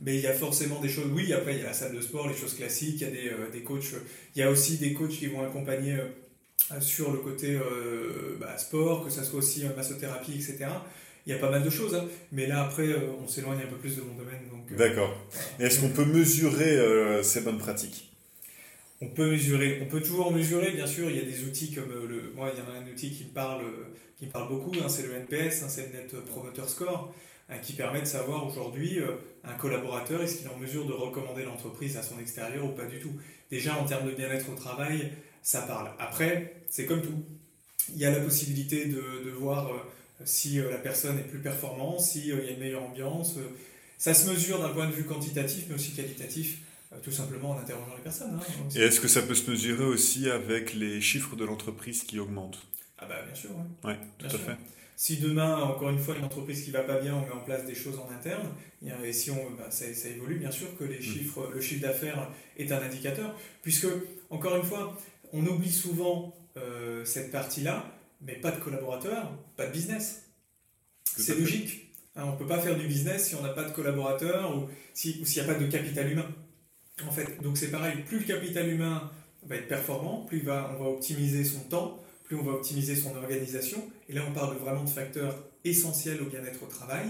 mais 0.00 0.16
il 0.16 0.20
y 0.20 0.26
a 0.26 0.32
forcément 0.32 0.80
des 0.80 0.88
choses. 0.88 1.10
Oui, 1.12 1.32
après 1.32 1.54
il 1.54 1.60
y 1.60 1.62
a 1.62 1.66
la 1.66 1.72
salle 1.72 1.94
de 1.94 2.00
sport, 2.00 2.28
les 2.28 2.34
choses 2.34 2.54
classiques. 2.54 3.00
Il 3.00 3.02
y 3.02 3.06
a 3.06 3.10
des, 3.10 3.32
des 3.52 3.62
coachs. 3.62 3.94
Il 4.34 4.40
y 4.40 4.42
a 4.42 4.50
aussi 4.50 4.76
des 4.76 4.92
coachs 4.92 5.10
qui 5.10 5.26
vont 5.26 5.42
accompagner 5.42 5.94
euh, 5.94 6.08
sur 6.80 7.12
le 7.12 7.18
côté 7.18 7.56
euh, 7.56 8.36
bah, 8.40 8.56
sport, 8.56 9.04
que 9.04 9.10
ça 9.10 9.22
soit 9.22 9.38
aussi 9.38 9.64
euh, 9.64 9.74
massothérapie, 9.76 10.32
etc. 10.32 10.66
Il 11.26 11.32
y 11.32 11.36
a 11.36 11.38
pas 11.38 11.50
mal 11.50 11.62
de 11.62 11.70
choses, 11.70 11.94
hein. 11.94 12.04
mais 12.32 12.46
là 12.46 12.64
après, 12.64 12.88
on 13.22 13.26
s'éloigne 13.26 13.60
un 13.60 13.70
peu 13.70 13.76
plus 13.76 13.96
de 13.96 14.02
mon 14.02 14.14
domaine. 14.14 14.40
D'accord. 14.76 15.16
Est-ce 15.58 15.80
qu'on 15.80 15.88
peut 15.88 16.04
mesurer 16.04 16.78
ces 17.22 17.40
bonnes 17.40 17.56
pratiques? 17.56 18.12
On 19.00 19.08
peut 19.08 19.30
mesurer, 19.30 19.80
on 19.82 19.86
peut 19.86 20.02
toujours 20.02 20.32
mesurer, 20.32 20.72
bien 20.72 20.86
sûr. 20.86 21.08
Il 21.08 21.16
y 21.16 21.20
a 21.20 21.24
des 21.24 21.44
outils 21.44 21.72
comme 21.72 21.88
le, 21.88 22.30
moi, 22.34 22.50
il 22.54 22.58
y 22.58 22.62
en 22.62 22.74
a 22.74 22.78
un 22.78 22.86
outil 22.86 23.10
qui 23.10 23.24
me 23.24 23.30
parle, 23.30 23.62
qui 24.18 24.26
me 24.26 24.32
parle 24.32 24.48
beaucoup, 24.48 24.72
hein, 24.82 24.88
c'est 24.90 25.06
le 25.06 25.14
NPS, 25.14 25.62
hein, 25.62 25.68
c'est 25.68 25.90
le 25.92 25.98
Net 25.98 26.14
Promoter 26.26 26.68
Score. 26.68 27.14
qui 27.62 27.72
permet 27.72 28.00
de 28.02 28.06
savoir 28.06 28.46
aujourd'hui 28.46 28.98
un 29.44 29.54
collaborateur, 29.54 30.20
est-ce 30.20 30.36
qu'il 30.36 30.46
est 30.46 30.50
en 30.54 30.58
mesure 30.58 30.84
de 30.84 30.92
recommander 30.92 31.44
l'entreprise 31.44 31.96
à 31.96 32.02
son 32.02 32.18
extérieur 32.20 32.66
ou 32.66 32.72
pas 32.72 32.84
du 32.84 32.98
tout. 32.98 33.12
Déjà 33.50 33.78
en 33.78 33.86
termes 33.86 34.06
de 34.10 34.14
bien-être 34.14 34.50
au 34.50 34.56
travail, 34.56 35.10
ça 35.44 35.62
parle. 35.62 35.92
Après, 36.00 36.64
c'est 36.68 36.86
comme 36.86 37.02
tout. 37.02 37.24
Il 37.90 37.98
y 37.98 38.04
a 38.04 38.10
la 38.10 38.20
possibilité 38.20 38.86
de, 38.86 39.24
de 39.24 39.30
voir 39.30 39.70
si 40.24 40.56
la 40.56 40.78
personne 40.78 41.18
est 41.18 41.28
plus 41.28 41.38
performante, 41.38 42.00
s'il 42.00 42.26
y 42.26 42.32
a 42.32 42.50
une 42.50 42.58
meilleure 42.58 42.82
ambiance. 42.82 43.36
Ça 43.98 44.12
se 44.14 44.28
mesure 44.28 44.58
d'un 44.58 44.70
point 44.70 44.88
de 44.88 44.92
vue 44.92 45.04
quantitatif, 45.04 45.66
mais 45.68 45.76
aussi 45.76 45.92
qualitatif. 45.92 46.58
Euh, 46.94 46.98
tout 47.02 47.10
simplement 47.10 47.50
en 47.50 47.58
interrogeant 47.58 47.94
les 47.96 48.02
personnes. 48.02 48.38
Hein, 48.38 48.68
Et 48.76 48.80
est-ce 48.80 49.00
que 49.00 49.08
ça 49.08 49.22
peut 49.22 49.34
se 49.34 49.50
mesurer 49.50 49.84
aussi 49.84 50.30
avec 50.30 50.74
les 50.74 51.00
chiffres 51.00 51.36
de 51.36 51.44
l'entreprise 51.44 52.04
qui 52.04 52.18
augmentent? 52.18 52.66
Ah 52.98 53.06
bah 53.06 53.22
bien 53.24 53.34
sûr, 53.34 53.50
oui. 53.84 53.92
tout 54.18 54.26
à 54.26 54.30
fait. 54.30 54.56
Si 54.96 55.16
demain, 55.16 55.56
encore 55.56 55.90
une 55.90 55.98
fois, 55.98 56.16
une 56.16 56.24
entreprise 56.24 56.62
qui 56.62 56.70
va 56.70 56.82
pas 56.82 57.00
bien, 57.00 57.16
on 57.16 57.22
met 57.22 57.32
en 57.32 57.44
place 57.44 57.66
des 57.66 57.74
choses 57.74 57.98
en 57.98 58.08
interne, 58.14 58.46
et 59.04 59.12
si 59.12 59.30
on, 59.32 59.50
bah, 59.58 59.68
ça, 59.70 59.86
évolue, 60.08 60.36
bien 60.36 60.52
sûr 60.52 60.68
que 60.78 60.84
les 60.84 60.98
mm. 60.98 61.02
chiffres, 61.02 61.50
le 61.52 61.60
chiffre 61.60 61.82
d'affaires 61.82 62.30
est 62.56 62.70
un 62.70 62.80
indicateur, 62.80 63.34
puisque, 63.62 63.88
encore 64.30 64.56
une 64.56 64.62
fois, 64.62 64.96
on 65.34 65.44
oublie 65.46 65.72
souvent 65.72 66.34
euh, 66.56 67.04
cette 67.04 67.30
partie-là, 67.30 67.92
mais 68.22 68.36
pas 68.36 68.52
de 68.52 68.60
collaborateurs, 68.60 69.30
pas 69.56 69.66
de 69.66 69.72
business. 69.72 70.30
C'est 71.04 71.38
logique. 71.38 71.92
Hein, 72.16 72.24
on 72.26 72.32
ne 72.32 72.36
peut 72.36 72.46
pas 72.46 72.60
faire 72.60 72.78
du 72.78 72.86
business 72.86 73.28
si 73.28 73.34
on 73.34 73.42
n'a 73.42 73.50
pas 73.50 73.64
de 73.64 73.72
collaborateurs 73.72 74.56
ou 74.56 74.68
s'il 74.94 75.22
n'y 75.22 75.40
a 75.40 75.44
pas 75.44 75.58
de 75.58 75.66
capital 75.66 76.10
humain. 76.10 76.28
En 77.06 77.10
fait, 77.10 77.42
donc 77.42 77.58
c'est 77.58 77.72
pareil, 77.72 78.02
plus 78.06 78.20
le 78.20 78.24
capital 78.24 78.68
humain 78.68 79.10
va 79.46 79.56
être 79.56 79.68
performant, 79.68 80.24
plus 80.24 80.40
va, 80.40 80.72
on 80.74 80.82
va 80.82 80.90
optimiser 80.90 81.44
son 81.44 81.60
temps, 81.60 82.00
plus 82.22 82.36
on 82.36 82.42
va 82.42 82.52
optimiser 82.52 82.94
son 82.94 83.14
organisation. 83.16 83.82
Et 84.08 84.12
là, 84.12 84.22
on 84.28 84.32
parle 84.32 84.56
vraiment 84.56 84.84
de 84.84 84.90
facteurs 84.90 85.36
essentiels 85.64 86.22
au 86.22 86.26
bien-être 86.26 86.62
au 86.62 86.66
travail. 86.66 87.06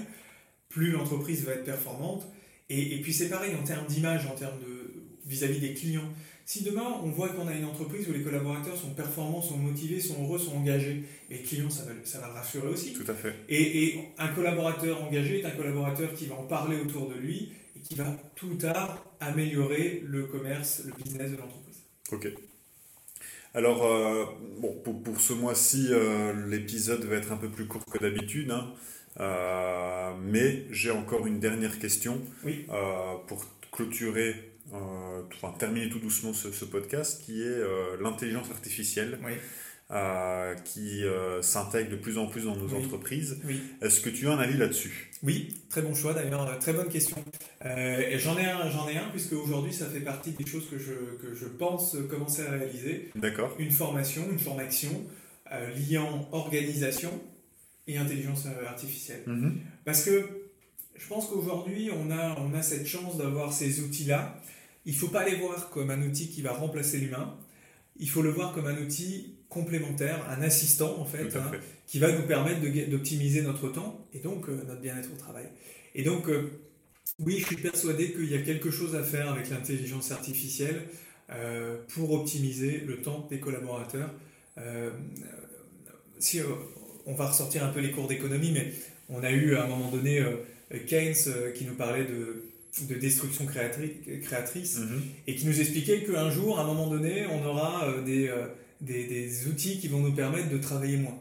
Plus 0.70 0.90
l'entreprise 0.90 1.44
va 1.44 1.52
être 1.52 1.64
performante. 1.64 2.26
Et, 2.70 2.98
puis 3.02 3.12
c'est 3.12 3.28
pareil 3.28 3.54
en 3.54 3.62
termes 3.62 3.86
d'image, 3.86 4.26
en 4.26 4.34
termes 4.34 4.58
de 4.58 5.04
vis-à-vis 5.26 5.60
des 5.60 5.74
clients. 5.74 6.08
Si 6.46 6.62
demain 6.62 7.00
on 7.02 7.08
voit 7.08 7.28
qu'on 7.30 7.48
a 7.48 7.54
une 7.54 7.64
entreprise 7.64 8.08
où 8.08 8.12
les 8.12 8.22
collaborateurs 8.22 8.76
sont 8.76 8.90
performants, 8.90 9.40
sont 9.40 9.56
motivés, 9.56 10.00
sont 10.00 10.22
heureux, 10.22 10.38
sont 10.38 10.56
engagés, 10.56 11.04
les 11.30 11.38
clients 11.38 11.70
ça 11.70 11.84
va, 11.84 11.92
ça 12.04 12.20
va 12.20 12.28
le 12.28 12.34
rassurer 12.34 12.68
aussi. 12.68 12.92
Tout 12.92 13.10
à 13.10 13.14
fait. 13.14 13.34
Et, 13.48 13.84
et 13.84 14.08
un 14.18 14.28
collaborateur 14.28 15.02
engagé 15.02 15.40
est 15.40 15.46
un 15.46 15.50
collaborateur 15.50 16.12
qui 16.14 16.26
va 16.26 16.34
en 16.34 16.44
parler 16.44 16.78
autour 16.80 17.08
de 17.08 17.14
lui 17.14 17.52
qui 17.84 17.94
va 17.94 18.16
tout 18.34 18.46
ou 18.48 18.54
tard 18.54 19.04
améliorer 19.20 20.02
le 20.04 20.24
commerce, 20.24 20.82
le 20.84 20.92
business 20.92 21.30
de 21.30 21.36
l'entreprise. 21.36 21.82
Ok. 22.10 22.28
Alors, 23.52 23.84
euh, 23.84 24.24
bon, 24.58 24.74
pour, 24.82 25.02
pour 25.02 25.20
ce 25.20 25.32
mois-ci, 25.32 25.88
euh, 25.90 26.48
l'épisode 26.48 27.04
va 27.04 27.16
être 27.16 27.30
un 27.30 27.36
peu 27.36 27.48
plus 27.48 27.66
court 27.66 27.84
que 27.84 27.98
d'habitude, 27.98 28.50
hein. 28.50 28.72
euh, 29.20 30.12
mais 30.20 30.64
j'ai 30.70 30.90
encore 30.90 31.26
une 31.26 31.38
dernière 31.38 31.78
question 31.78 32.20
oui. 32.44 32.66
pour 33.28 33.44
clôturer, 33.70 34.34
enfin 35.34 35.54
terminer 35.58 35.88
tout 35.88 36.00
doucement 36.00 36.32
ce, 36.32 36.50
ce 36.52 36.64
podcast, 36.64 37.22
qui 37.24 37.42
est 37.42 37.60
l'intelligence 38.00 38.50
artificielle. 38.50 39.18
Oui. 39.24 39.32
Euh, 39.90 40.54
qui 40.64 41.04
euh, 41.04 41.42
s'intègre 41.42 41.90
de 41.90 41.96
plus 41.96 42.16
en 42.16 42.26
plus 42.26 42.46
dans 42.46 42.56
nos 42.56 42.74
entreprises. 42.74 43.38
Oui. 43.44 43.60
Est-ce 43.82 44.00
que 44.00 44.08
tu 44.08 44.26
as 44.26 44.32
un 44.32 44.38
avis 44.38 44.56
là-dessus? 44.56 45.10
Oui, 45.22 45.54
très 45.68 45.82
bon 45.82 45.94
choix 45.94 46.14
d'ailleurs, 46.14 46.58
très 46.58 46.72
bonne 46.72 46.88
question. 46.88 47.22
Euh, 47.66 48.16
j'en 48.16 48.38
ai 48.38 48.46
un, 48.46 48.70
j'en 48.70 48.88
ai 48.88 48.96
un 48.96 49.10
puisque 49.10 49.34
aujourd'hui 49.34 49.74
ça 49.74 49.84
fait 49.84 50.00
partie 50.00 50.30
des 50.30 50.46
choses 50.46 50.70
que 50.70 50.78
je, 50.78 50.94
que 51.20 51.34
je 51.34 51.44
pense 51.44 51.98
commencer 52.08 52.46
à 52.46 52.52
réaliser. 52.52 53.10
D'accord. 53.14 53.54
Une 53.58 53.70
formation, 53.70 54.22
une 54.32 54.38
formation 54.38 55.04
liant 55.90 56.30
organisation 56.32 57.10
et 57.86 57.98
intelligence 57.98 58.46
artificielle. 58.66 59.22
Mm-hmm. 59.28 59.52
Parce 59.84 60.02
que 60.02 60.48
je 60.96 61.06
pense 61.06 61.28
qu'aujourd'hui 61.28 61.90
on 61.92 62.10
a, 62.10 62.38
on 62.40 62.54
a 62.54 62.62
cette 62.62 62.86
chance 62.86 63.18
d'avoir 63.18 63.52
ces 63.52 63.80
outils-là. 63.80 64.40
Il 64.86 64.92
ne 64.92 64.98
faut 64.98 65.08
pas 65.08 65.28
les 65.28 65.36
voir 65.36 65.70
comme 65.70 65.90
un 65.90 66.02
outil 66.02 66.28
qui 66.28 66.42
va 66.42 66.52
remplacer 66.52 66.98
l'humain. 66.98 67.36
Il 67.96 68.08
faut 68.08 68.22
le 68.22 68.30
voir 68.30 68.52
comme 68.52 68.66
un 68.66 68.76
outil 68.76 69.36
complémentaire, 69.48 70.28
un 70.28 70.42
assistant 70.42 70.98
en 70.98 71.04
fait, 71.04 71.36
hein, 71.36 71.52
qui 71.86 71.98
va 71.98 72.10
nous 72.10 72.26
permettre 72.26 72.60
d'optimiser 72.90 73.42
notre 73.42 73.68
temps 73.68 74.04
et 74.12 74.18
donc 74.18 74.48
euh, 74.48 74.60
notre 74.66 74.80
bien-être 74.80 75.10
au 75.12 75.16
travail. 75.16 75.46
Et 75.94 76.02
donc, 76.02 76.28
euh, 76.28 76.50
oui, 77.20 77.38
je 77.38 77.46
suis 77.46 77.56
persuadé 77.56 78.12
qu'il 78.12 78.30
y 78.30 78.34
a 78.34 78.42
quelque 78.42 78.70
chose 78.70 78.96
à 78.96 79.02
faire 79.02 79.30
avec 79.30 79.48
l'intelligence 79.48 80.10
artificielle 80.10 80.82
euh, 81.30 81.78
pour 81.94 82.12
optimiser 82.12 82.82
le 82.84 83.00
temps 83.00 83.26
des 83.30 83.38
collaborateurs. 83.38 84.10
si 86.18 86.40
on 87.06 87.14
va 87.14 87.26
ressortir 87.28 87.64
un 87.64 87.72
peu 87.72 87.80
les 87.80 87.90
cours 87.90 88.08
d'économie, 88.08 88.50
mais 88.50 88.72
on 89.08 89.22
a 89.22 89.30
eu 89.30 89.54
à 89.54 89.64
un 89.64 89.66
moment 89.68 89.90
donné 89.90 90.24
Keynes 90.86 91.52
qui 91.54 91.64
nous 91.64 91.74
parlait 91.74 92.04
de, 92.04 92.53
de 92.82 92.94
destruction 92.94 93.46
créatrice 93.46 94.78
mm-hmm. 94.78 95.00
et 95.26 95.34
qui 95.36 95.46
nous 95.46 95.60
expliquait 95.60 96.02
qu'un 96.02 96.30
jour, 96.30 96.58
à 96.58 96.62
un 96.62 96.66
moment 96.66 96.88
donné, 96.88 97.26
on 97.26 97.46
aura 97.46 97.86
des 98.04 98.30
des, 98.80 99.46
outils 99.46 99.78
qui 99.78 99.88
vont 99.88 100.00
nous 100.00 100.12
permettre 100.12 100.50
de 100.50 100.58
travailler 100.58 100.96
moins 100.96 101.18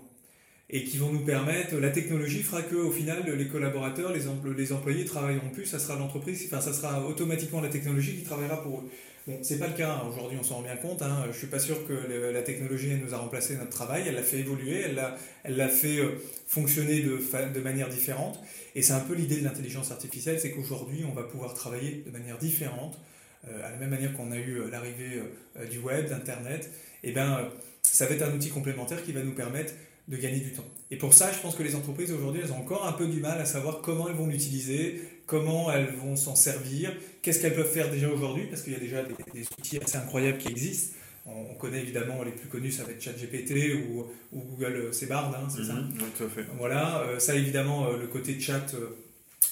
et 0.75 0.83
qui 0.83 0.97
vont 0.97 1.11
nous 1.11 1.23
permettre, 1.23 1.75
la 1.77 1.91
technologie 1.91 2.41
fera 2.41 2.63
que 2.63 2.75
au 2.75 2.89
final 2.89 3.23
les 3.37 3.47
collaborateurs, 3.47 4.11
les, 4.11 4.23
les 4.57 4.73
employés 4.73 5.05
travailleront 5.05 5.51
plus, 5.51 5.67
ça 5.67 5.77
sera 5.77 5.95
l'entreprise, 5.99 6.43
enfin 6.47 6.61
ça 6.61 6.73
sera 6.73 7.05
automatiquement 7.05 7.61
la 7.61 7.69
technologie 7.69 8.15
qui 8.15 8.23
travaillera 8.23 8.61
pour 8.63 8.79
eux. 8.79 8.89
Bon, 9.27 9.37
c'est 9.43 9.59
pas 9.59 9.67
le 9.67 9.73
cas, 9.73 9.91
hein. 9.91 10.07
aujourd'hui 10.09 10.35
on 10.39 10.43
s'en 10.43 10.55
rend 10.55 10.61
bien 10.63 10.75
compte, 10.75 11.03
hein. 11.03 11.25
je 11.31 11.37
suis 11.37 11.47
pas 11.47 11.59
sûr 11.59 11.87
que 11.87 11.93
la 11.93 12.41
technologie 12.41 12.89
nous 12.95 13.13
a 13.13 13.17
remplacé 13.17 13.55
notre 13.55 13.69
travail, 13.69 14.03
elle 14.07 14.15
l'a 14.15 14.23
fait 14.23 14.39
évoluer, 14.39 14.81
elle 14.81 15.55
l'a, 15.55 15.67
fait 15.69 15.99
euh, 15.99 16.19
fonctionner 16.47 17.01
de, 17.01 17.19
de 17.53 17.59
manière 17.61 17.87
différente, 17.87 18.41
et 18.73 18.81
c'est 18.81 18.93
un 18.93 18.99
peu 18.99 19.13
l'idée 19.13 19.37
de 19.37 19.43
l'intelligence 19.43 19.91
artificielle, 19.91 20.39
c'est 20.39 20.51
qu'aujourd'hui 20.51 21.05
on 21.09 21.13
va 21.13 21.23
pouvoir 21.23 21.53
travailler 21.53 22.03
de 22.03 22.11
manière 22.11 22.39
différente, 22.39 22.99
euh, 23.47 23.65
à 23.65 23.69
la 23.69 23.77
même 23.77 23.91
manière 23.91 24.11
qu'on 24.13 24.31
a 24.31 24.37
eu 24.37 24.59
euh, 24.59 24.69
l'arrivée 24.71 25.21
du 25.69 25.77
web, 25.77 26.09
d'internet, 26.09 26.69
et 27.03 27.09
eh 27.09 27.11
ben, 27.11 27.47
ça 27.83 28.07
va 28.07 28.15
être 28.15 28.23
un 28.23 28.33
outil 28.33 28.49
complémentaire 28.49 29.03
qui 29.03 29.11
va 29.11 29.21
nous 29.21 29.35
permettre 29.35 29.73
de 30.07 30.17
gagner 30.17 30.39
du 30.39 30.51
temps. 30.51 30.65
Et 30.91 30.97
pour 30.97 31.13
ça, 31.13 31.31
je 31.31 31.39
pense 31.39 31.55
que 31.55 31.63
les 31.63 31.75
entreprises 31.75 32.11
aujourd'hui, 32.11 32.41
elles 32.43 32.51
ont 32.51 32.59
encore 32.59 32.85
un 32.85 32.91
peu 32.91 33.07
du 33.07 33.19
mal 33.19 33.39
à 33.39 33.45
savoir 33.45 33.81
comment 33.81 34.09
elles 34.09 34.15
vont 34.15 34.27
l'utiliser, 34.27 35.01
comment 35.25 35.71
elles 35.71 35.93
vont 35.93 36.15
s'en 36.15 36.35
servir, 36.35 36.93
qu'est-ce 37.21 37.41
qu'elles 37.41 37.55
peuvent 37.55 37.71
faire 37.71 37.89
déjà 37.89 38.09
aujourd'hui, 38.09 38.47
parce 38.47 38.61
qu'il 38.61 38.73
y 38.73 38.75
a 38.75 38.79
déjà 38.79 39.01
des, 39.33 39.41
outils 39.57 39.77
assez 39.77 39.97
incroyables 39.97 40.37
qui 40.37 40.49
existent. 40.49 40.95
On, 41.25 41.55
connaît 41.55 41.79
évidemment 41.79 42.21
les 42.23 42.31
plus 42.31 42.49
connus, 42.49 42.73
ça 42.73 42.83
va 42.83 42.91
être 42.91 43.01
ChatGPT 43.01 43.75
ou, 43.75 44.05
ou 44.33 44.41
Google 44.41 44.89
c'est 44.91 45.05
Bard, 45.05 45.33
hein, 45.33 45.47
c'est 45.49 45.63
ça 45.63 45.75
mhm, 45.75 45.93
tout 46.17 46.25
à 46.25 46.27
fait. 46.27 46.45
Voilà, 46.57 46.99
euh, 46.99 47.19
ça 47.19 47.33
évidemment, 47.35 47.87
euh, 47.87 47.97
le 47.97 48.07
côté 48.07 48.37
chat 48.37 48.73
euh, 48.73 48.89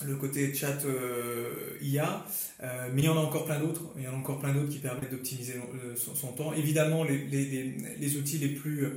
le 0.06 0.16
côté 0.16 0.54
chat 0.54 0.80
IA, 1.82 2.26
mais 2.92 3.02
il 3.02 3.06
y 3.06 3.08
en 3.08 3.18
a 3.18 3.20
encore 3.20 3.46
plein 3.46 3.60
d'autres. 3.60 3.84
Il 3.98 4.04
y 4.04 4.08
en 4.08 4.14
a 4.14 4.16
encore 4.16 4.40
plein 4.40 4.52
d'autres 4.52 4.70
qui 4.70 4.80
permettent 4.80 5.12
d'optimiser 5.12 5.54
son, 5.96 6.28
temps. 6.30 6.54
Évidemment, 6.54 7.04
les, 7.04 7.20
les, 7.28 7.76
les, 8.00 8.18
outils 8.18 8.40
les 8.40 8.48
plus, 8.48 8.88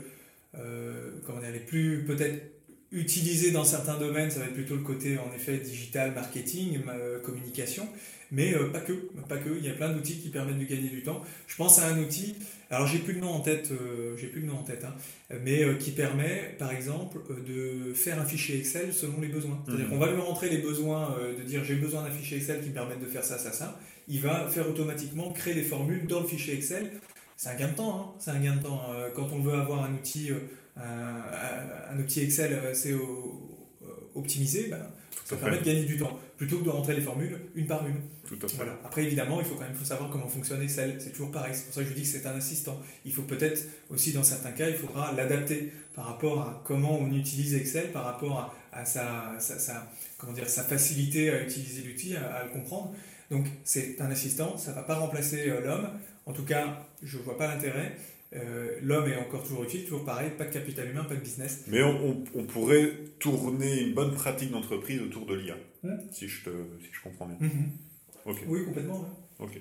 comment 1.27 1.41
dire, 1.41 1.53
les 1.53 1.61
plus 1.61 2.05
peut-être 2.05 2.53
utilisés 2.93 3.51
dans 3.51 3.65
certains 3.65 3.99
domaines, 3.99 4.31
ça 4.31 4.41
va 4.41 4.47
être 4.47 4.55
plutôt 4.55 4.77
le 4.77 4.83
côté 4.83 5.19
en 5.19 5.35
effet 5.35 5.59
digital, 5.59 6.13
marketing, 6.15 6.81
communication, 7.25 7.89
mais 8.31 8.55
pas 8.73 8.81
que, 8.81 8.93
pas 9.29 9.39
que. 9.39 9.51
Il 9.59 9.65
y 9.65 9.71
a 9.71 9.75
plein 9.75 9.91
d'outils 9.91 10.19
qui 10.19 10.29
permettent 10.29 10.59
de 10.59 10.65
gagner 10.65 10.89
du 10.89 11.03
temps. 11.03 11.23
Je 11.47 11.57
pense 11.57 11.81
à 11.81 11.89
un 11.89 11.99
outil 11.99 12.37
alors 12.75 12.89
j'ai 12.89 12.99
plus 12.99 13.15
le 13.15 13.21
nom 13.21 13.31
en 13.31 13.41
tête, 13.41 13.71
euh, 13.71 14.17
j'ai 14.17 14.27
plus 14.27 14.41
le 14.41 14.49
nom 14.49 14.59
en 14.59 14.63
tête, 14.63 14.85
hein, 14.85 14.95
mais 15.45 15.63
euh, 15.63 15.75
qui 15.75 15.93
permet, 15.93 16.57
par 16.59 16.73
exemple, 16.73 17.19
euh, 17.31 17.87
de 17.89 17.95
faire 17.95 18.21
un 18.21 18.25
fichier 18.25 18.59
Excel 18.59 18.93
selon 18.93 19.21
les 19.21 19.29
besoins. 19.29 19.63
C'est-à-dire 19.65 19.85
mhm. 19.85 19.93
qu'on 19.93 19.99
va 19.99 20.11
lui 20.11 20.21
rentrer 20.21 20.49
les 20.49 20.59
besoins, 20.59 21.17
de 21.39 21.43
dire 21.43 21.63
j'ai 21.65 21.77
besoin 21.77 22.03
d'un 22.03 22.11
fichier 22.11 22.39
Excel 22.39 22.63
qui 22.63 22.71
me 22.71 22.75
permette 22.75 23.01
de 23.01 23.07
faire 23.07 23.23
ça, 23.23 23.39
ça, 23.39 23.53
ça. 23.53 23.79
Il 24.09 24.21
va 24.21 24.49
faire 24.49 24.69
automatiquement 24.69 25.31
créer 25.33 25.55
les 25.55 25.63
formules 25.63 26.07
dans 26.07 26.21
le 26.21 26.27
fichier 26.27 26.55
Excel. 26.55 26.91
C'est 27.37 27.49
un 27.49 27.57
gain 27.57 27.69
de 27.69 27.75
temps, 27.75 27.97
hein. 27.97 28.19
c'est 28.19 28.31
un 28.31 28.41
gain 28.41 28.57
de 28.57 28.63
temps. 28.63 28.81
quand 29.15 29.29
on 29.33 29.41
veut 29.41 29.55
avoir 29.55 29.85
un 29.85 29.93
outil, 29.95 30.31
un, 30.77 31.99
outil 31.99 32.21
Excel 32.23 32.55
assez 32.71 32.95
optimisé, 34.15 34.69
ben, 34.69 34.79
ça 35.25 35.37
permet 35.37 35.59
de 35.59 35.65
gagner 35.65 35.85
du 35.85 35.97
temps, 35.97 36.19
plutôt 36.37 36.59
que 36.59 36.65
de 36.65 36.71
rentrer 36.71 36.95
les 36.95 37.01
formules 37.01 37.39
une 37.55 37.67
par 37.67 37.87
une. 37.87 37.97
Voilà. 38.57 38.79
Après, 38.85 39.05
évidemment, 39.05 39.41
il 39.41 39.47
faut 39.47 39.55
quand 39.55 39.65
même 39.65 39.75
faut 39.75 39.85
savoir 39.85 40.11
comment 40.11 40.29
fonctionne 40.29 40.63
Excel. 40.63 40.97
C'est 40.99 41.11
toujours 41.11 41.31
pareil. 41.31 41.53
C'est 41.55 41.65
pour 41.65 41.75
ça 41.75 41.83
que 41.83 41.89
je 41.89 41.95
dis 41.95 42.03
que 42.03 42.09
c'est 42.09 42.27
un 42.27 42.37
assistant. 42.37 42.79
Il 43.05 43.13
faut 43.13 43.23
peut-être 43.23 43.63
aussi, 43.91 44.13
dans 44.13 44.23
certains 44.23 44.53
cas, 44.53 44.69
il 44.69 44.77
faudra 44.77 45.13
l'adapter 45.13 45.73
par 45.95 46.07
rapport 46.07 46.41
à 46.41 46.63
comment 46.65 46.99
on 46.99 47.13
utilise 47.13 47.55
Excel, 47.55 47.91
par 47.93 48.05
rapport 48.05 48.55
à, 48.73 48.85
sa, 48.85 49.35
sa, 49.39 49.87
comment 50.19 50.33
dire, 50.33 50.49
sa 50.49 50.63
facilité 50.63 51.31
à 51.31 51.43
utiliser 51.43 51.83
l'outil, 51.83 52.17
à, 52.17 52.45
le 52.45 52.51
comprendre. 52.51 52.95
Donc, 53.31 53.47
c'est 53.65 54.01
un 54.01 54.11
assistant. 54.11 54.59
Ça 54.59 54.71
ne 54.71 54.77
va 54.77 54.83
pas 54.83 54.97
remplacer 54.97 55.49
euh, 55.49 55.61
l'homme. 55.63 55.89
En 56.27 56.33
tout 56.33 56.45
cas, 56.45 56.89
je 57.03 57.19
ne 57.19 57.23
vois 57.23 57.37
pas 57.37 57.49
l'intérêt. 57.49 57.97
Euh, 58.35 58.79
l'homme 58.83 59.09
est 59.09 59.17
encore 59.17 59.45
toujours 59.45 59.65
utile, 59.65 59.85
toujours 59.85 60.05
pareil, 60.05 60.31
pas 60.37 60.45
de 60.45 60.53
capital 60.53 60.91
humain, 60.91 61.05
pas 61.05 61.15
de 61.15 61.21
business. 61.21 61.65
Mais 61.69 61.83
on, 61.83 62.25
on, 62.35 62.45
pourrait 62.45 62.93
tourner 63.21 63.83
une 63.83 63.95
bonne 63.95 64.13
pratique 64.13 64.51
d'entreprise 64.51 65.01
autour 65.01 65.25
de 65.27 65.35
l'IA, 65.35 65.57
si, 66.11 66.27
je 66.27 66.41
si 66.81 66.89
je 66.91 67.03
comprends 67.03 67.27
bien. 67.27 67.37
Mhm. 67.41 67.71
Oui, 68.49 68.65
complètement. 68.65 69.09
Ok. 69.41 69.61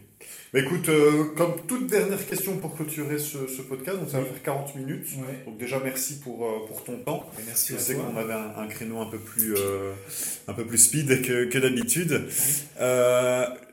Bah, 0.53 0.59
écoute, 0.59 0.87
euh, 0.89 1.23
comme 1.35 1.53
toute 1.67 1.87
dernière 1.87 2.23
question 2.27 2.57
pour 2.57 2.75
clôturer 2.75 3.17
ce, 3.17 3.47
ce 3.47 3.61
podcast, 3.63 3.97
donc 3.99 4.09
ça 4.09 4.19
va 4.19 4.25
faire 4.25 4.41
40 4.43 4.75
minutes. 4.75 5.07
Ouais. 5.17 5.43
Donc 5.45 5.57
déjà 5.57 5.79
merci 5.83 6.19
pour, 6.19 6.45
euh, 6.45 6.67
pour 6.67 6.83
ton 6.83 6.97
temps. 6.99 7.27
Et 7.39 7.43
Merci 7.47 7.73
Je 7.73 7.79
sais 7.79 7.95
qu'on 7.95 8.15
avait 8.15 8.33
un, 8.33 8.53
un 8.57 8.67
créneau 8.67 9.01
un 9.01 9.07
peu 9.07 9.17
plus, 9.17 9.55
euh, 9.57 9.93
un 10.47 10.53
peu 10.53 10.63
plus 10.65 10.77
speed 10.77 11.23
que, 11.23 11.45
que 11.45 11.57
d'habitude. 11.57 12.21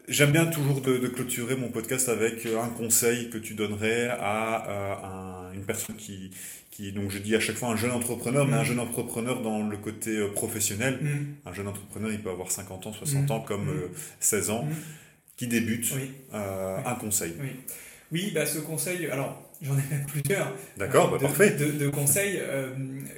J'aime 0.09 0.33
bien 0.33 0.47
toujours 0.47 0.81
de, 0.81 0.97
de 0.99 1.07
clôturer 1.07 1.55
mon 1.55 1.69
podcast 1.69 2.09
avec 2.09 2.45
un 2.47 2.69
conseil 2.71 3.31
que 3.31 3.39
tu 3.39 3.55
donnerais 3.55 4.09
à 4.09 5.05
un- 5.07 5.53
une 5.53 5.63
personne 5.65 5.95
qui, 5.97 6.31
qui, 6.73 6.91
donc 6.91 7.11
je 7.11 7.19
dis 7.19 7.37
à 7.37 7.41
chaque 7.41 7.55
fois 7.57 7.69
un 7.69 7.77
jeune 7.77 7.93
entrepreneur, 7.93 8.45
mais 8.47 8.57
un 8.57 8.65
jeune 8.65 8.81
entrepreneur 8.81 9.41
dans 9.43 9.69
le 9.69 9.77
côté 9.77 10.27
professionnel. 10.35 10.99
Mm. 11.01 11.49
Un 11.49 11.53
jeune 11.53 11.69
entrepreneur, 11.69 12.11
il 12.11 12.21
peut 12.21 12.31
avoir 12.31 12.51
50 12.51 12.87
ans, 12.89 12.93
60 12.93 13.23
Mhm. 13.25 13.31
ans, 13.31 13.41
comme 13.41 13.67
Mhm. 13.67 13.71
euh, 13.83 13.89
16 14.19 14.51
ans. 14.51 14.67
Qui 15.41 15.47
débute. 15.47 15.91
Oui. 15.97 16.11
Euh, 16.35 16.77
Oui. 16.77 16.83
Un 16.85 16.95
conseil. 16.97 17.35
Oui. 17.41 17.49
Oui, 18.13 18.31
bah, 18.35 18.45
ce 18.45 18.59
conseil, 18.59 19.07
alors 19.07 19.51
j'en 19.63 19.73
ai 19.73 19.83
même 19.91 20.05
plusieurs. 20.07 20.55
D'accord, 20.77 21.07
euh, 21.09 21.13
bah, 21.13 21.17
de, 21.17 21.23
parfait. 21.23 21.51
De, 21.53 21.71
de 21.71 21.89
conseils, 21.89 22.39
euh, 22.43 22.75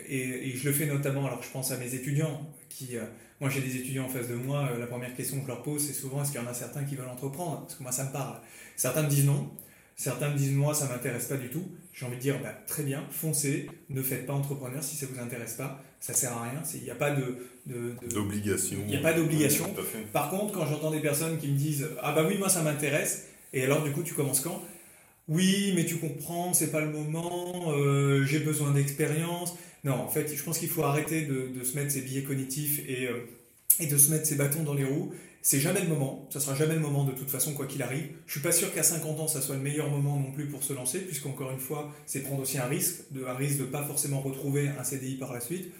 et, 0.06 0.50
et 0.50 0.56
je 0.56 0.64
le 0.68 0.72
fais 0.72 0.86
notamment, 0.86 1.26
alors 1.26 1.42
je 1.42 1.50
pense 1.50 1.72
à 1.72 1.78
mes 1.78 1.92
étudiants, 1.94 2.48
qui, 2.68 2.96
euh, 2.96 3.02
moi 3.40 3.50
j'ai 3.50 3.60
des 3.60 3.74
étudiants 3.76 4.04
en 4.04 4.08
face 4.08 4.28
de 4.28 4.36
moi, 4.36 4.70
la 4.78 4.86
première 4.86 5.12
question 5.16 5.38
que 5.38 5.42
je 5.42 5.48
leur 5.48 5.64
pose, 5.64 5.84
c'est 5.84 5.94
souvent 5.94 6.22
est-ce 6.22 6.30
qu'il 6.30 6.40
y 6.40 6.44
en 6.44 6.46
a 6.46 6.54
certains 6.54 6.84
qui 6.84 6.94
veulent 6.94 7.08
entreprendre? 7.08 7.62
Parce 7.62 7.74
que 7.74 7.82
moi 7.82 7.90
ça 7.90 8.04
me 8.04 8.12
parle. 8.12 8.36
Certains 8.76 9.02
me 9.02 9.08
disent 9.08 9.26
non, 9.26 9.50
certains 9.96 10.30
me 10.30 10.36
disent 10.36 10.52
moi 10.52 10.74
ça 10.74 10.86
m'intéresse 10.86 11.26
pas 11.26 11.38
du 11.38 11.48
tout. 11.48 11.66
J'ai 11.92 12.06
envie 12.06 12.16
de 12.16 12.20
dire 12.20 12.38
bah, 12.40 12.54
très 12.68 12.84
bien, 12.84 13.02
foncez, 13.10 13.68
ne 13.88 14.00
faites 14.00 14.26
pas 14.26 14.32
entrepreneur 14.34 14.80
si 14.84 14.94
ça 14.94 15.06
vous 15.12 15.18
intéresse 15.20 15.54
pas, 15.54 15.82
ça 16.02 16.12
sert 16.14 16.32
à 16.36 16.42
rien, 16.50 16.62
il 16.74 16.82
n'y 16.82 16.90
a 16.90 16.94
pas 16.96 17.12
de- 17.12 17.38
D'obligation. 18.12 18.78
Il 18.88 18.92
y 18.92 18.96
a 18.96 19.00
pas 19.00 19.12
d'obligation. 19.12 19.64
Par 20.12 20.30
contre, 20.30 20.52
quand 20.52 20.66
j'entends 20.66 20.90
des 20.90 21.00
personnes 21.00 21.38
qui 21.38 21.48
me 21.48 21.56
disent 21.56 21.88
Ah 22.02 22.12
bah 22.12 22.24
oui, 22.28 22.36
moi 22.38 22.48
ça 22.48 22.60
m'intéresse, 22.62 23.28
et 23.54 23.62
alors 23.64 23.82
du 23.84 23.92
coup 23.92 24.02
tu 24.02 24.12
commences 24.12 24.40
quand? 24.40 24.60
Oui, 25.28 25.72
mais 25.76 25.84
tu 25.84 25.96
comprends, 25.98 26.52
c'est 26.52 26.72
pas 26.72 26.80
le 26.80 26.90
moment, 26.90 27.72
euh, 27.72 28.24
j'ai 28.24 28.40
besoin 28.40 28.72
d'expérience. 28.72 29.54
Non, 29.84 29.94
en 29.94 30.08
fait, 30.08 30.34
je 30.34 30.42
pense 30.42 30.58
qu'il 30.58 30.68
faut 30.68 30.82
arrêter 30.82 31.22
de, 31.22 31.48
de 31.56 31.64
se 31.64 31.76
mettre 31.76 31.92
ses 31.92 32.02
billets 32.02 32.24
cognitifs 32.24 32.80
et, 32.88 33.06
euh, 33.06 33.18
et 33.78 33.86
de 33.86 33.96
se 33.96 34.10
mettre 34.10 34.26
ses 34.26 34.34
bâtons 34.34 34.64
dans 34.64 34.74
les 34.74 34.84
roues. 34.84 35.12
C'est 35.44 35.58
jamais 35.60 35.80
le 35.80 35.88
moment, 35.88 36.28
ça 36.32 36.38
sera 36.38 36.54
jamais 36.54 36.74
le 36.74 36.80
moment 36.80 37.04
de 37.04 37.12
toute 37.12 37.30
façon, 37.30 37.52
quoi 37.54 37.66
qu'il 37.66 37.82
arrive. 37.82 38.08
Je 38.26 38.32
suis 38.32 38.40
pas 38.40 38.52
sûr 38.52 38.72
qu'à 38.74 38.82
50 38.84 39.18
ans, 39.20 39.26
ça 39.28 39.40
soit 39.40 39.56
le 39.56 39.60
meilleur 39.62 39.88
moment 39.90 40.16
non 40.18 40.30
plus 40.32 40.46
pour 40.46 40.62
se 40.62 40.72
lancer, 40.72 41.00
puisqu'encore 41.00 41.50
une 41.52 41.58
fois, 41.60 41.92
c'est 42.06 42.20
prendre 42.20 42.42
aussi 42.42 42.58
un 42.58 42.66
risque, 42.66 43.02
de, 43.12 43.24
un 43.24 43.34
risque 43.34 43.58
de 43.58 43.64
pas 43.64 43.82
forcément 43.84 44.20
retrouver 44.20 44.68
un 44.68 44.84
CDI 44.84 45.14
par 45.16 45.32
la 45.32 45.40
suite. 45.40 45.72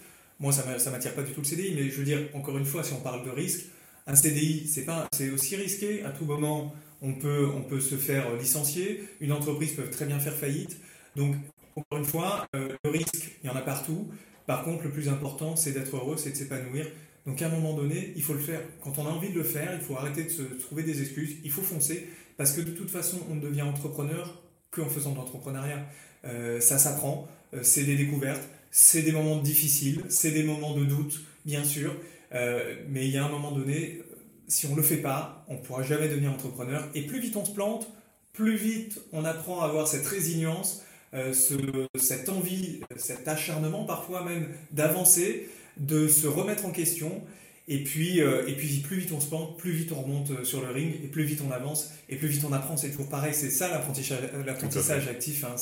Moi, 0.42 0.50
ça 0.50 0.78
ça 0.80 0.90
m'attire 0.90 1.14
pas 1.14 1.22
du 1.22 1.32
tout 1.32 1.40
le 1.40 1.46
CDI, 1.46 1.72
mais 1.76 1.88
je 1.88 1.96
veux 1.96 2.04
dire, 2.04 2.18
encore 2.34 2.58
une 2.58 2.64
fois, 2.64 2.82
si 2.82 2.92
on 2.92 3.00
parle 3.00 3.24
de 3.24 3.30
risque, 3.30 3.66
un 4.08 4.16
CDI, 4.16 4.66
c'est 4.66 4.84
pas, 4.84 5.08
aussi 5.32 5.54
risqué. 5.54 6.02
À 6.02 6.10
tout 6.10 6.24
moment, 6.24 6.74
on 7.00 7.14
peut, 7.14 7.48
on 7.54 7.62
peut 7.62 7.78
se 7.78 7.94
faire 7.94 8.34
licencier. 8.34 9.04
Une 9.20 9.30
entreprise 9.30 9.72
peut 9.74 9.88
très 9.88 10.04
bien 10.04 10.18
faire 10.18 10.34
faillite. 10.34 10.78
Donc, 11.14 11.36
encore 11.76 11.98
une 12.00 12.04
fois, 12.04 12.44
euh, 12.56 12.70
le 12.84 12.90
risque, 12.90 13.38
il 13.44 13.46
y 13.46 13.50
en 13.50 13.54
a 13.54 13.60
partout. 13.60 14.08
Par 14.48 14.64
contre, 14.64 14.82
le 14.82 14.90
plus 14.90 15.08
important, 15.08 15.54
c'est 15.54 15.70
d'être 15.70 15.94
heureux, 15.94 16.16
c'est 16.16 16.30
de 16.30 16.36
s'épanouir. 16.36 16.88
Donc, 17.24 17.40
à 17.40 17.46
un 17.46 17.50
moment 17.50 17.74
donné, 17.74 18.12
il 18.16 18.22
faut 18.24 18.34
le 18.34 18.40
faire. 18.40 18.62
Quand 18.82 18.98
on 18.98 19.06
a 19.06 19.10
envie 19.10 19.30
de 19.30 19.38
le 19.38 19.44
faire, 19.44 19.72
il 19.74 19.80
faut 19.80 19.96
arrêter 19.96 20.24
de 20.24 20.28
se 20.28 20.42
trouver 20.42 20.82
des 20.82 21.02
excuses. 21.02 21.36
Il 21.44 21.52
faut 21.52 21.62
foncer, 21.62 22.08
parce 22.36 22.50
que 22.50 22.62
de 22.62 22.72
toute 22.72 22.90
façon, 22.90 23.18
on 23.30 23.36
ne 23.36 23.40
devient 23.40 23.62
entrepreneur 23.62 24.42
qu'en 24.72 24.88
faisant 24.88 25.12
de 25.12 25.18
l'entrepreneuriat. 25.18 25.86
Euh, 26.24 26.58
ça 26.60 26.78
s'apprend, 26.78 27.28
euh, 27.54 27.60
c'est 27.62 27.84
des 27.84 27.96
découvertes, 27.96 28.42
c'est 28.72 29.02
des 29.02 29.12
moments 29.12 29.36
difficiles, 29.36 30.02
c'est 30.08 30.32
des 30.32 30.42
moments 30.42 30.74
de 30.74 30.84
doute, 30.84 31.22
bien 31.44 31.62
sûr. 31.62 31.94
Euh, 32.34 32.74
mais 32.88 33.06
il 33.06 33.12
y 33.12 33.18
a 33.18 33.24
un 33.24 33.28
moment 33.28 33.52
donné, 33.52 34.02
si 34.48 34.66
on 34.66 34.70
ne 34.70 34.76
le 34.76 34.82
fait 34.82 34.96
pas, 34.96 35.44
on 35.48 35.54
ne 35.54 35.58
pourra 35.58 35.82
jamais 35.82 36.08
devenir 36.08 36.32
entrepreneur. 36.32 36.88
Et 36.94 37.02
plus 37.02 37.20
vite 37.20 37.36
on 37.36 37.44
se 37.44 37.52
plante, 37.52 37.86
plus 38.32 38.56
vite 38.56 38.98
on 39.12 39.24
apprend 39.26 39.60
à 39.60 39.66
avoir 39.66 39.86
cette 39.86 40.06
résilience, 40.06 40.82
euh, 41.12 41.34
ce, 41.34 41.54
cette 41.96 42.30
envie, 42.30 42.80
cet 42.96 43.28
acharnement 43.28 43.84
parfois 43.84 44.24
même 44.24 44.48
d'avancer, 44.70 45.50
de 45.76 46.08
se 46.08 46.26
remettre 46.26 46.64
en 46.64 46.70
question. 46.70 47.22
Et 47.68 47.84
puis, 47.84 48.22
euh, 48.22 48.48
et 48.48 48.56
puis 48.56 48.78
plus 48.78 48.96
vite 48.96 49.12
on 49.12 49.20
se 49.20 49.28
plante, 49.28 49.58
plus 49.58 49.72
vite 49.72 49.92
on 49.92 50.00
remonte 50.00 50.44
sur 50.44 50.62
le 50.62 50.72
ring, 50.72 50.94
et 51.04 51.08
plus 51.08 51.24
vite 51.24 51.42
on 51.46 51.52
avance, 51.52 51.90
et 52.08 52.16
plus 52.16 52.28
vite 52.28 52.44
on 52.44 52.52
apprend. 52.52 52.78
C'est 52.78 52.90
toujours 52.90 53.10
pareil, 53.10 53.34
c'est 53.34 53.50
ça 53.50 53.68
l'apprentissage, 53.68 55.08
actif, 55.08 55.44
hein, 55.44 55.56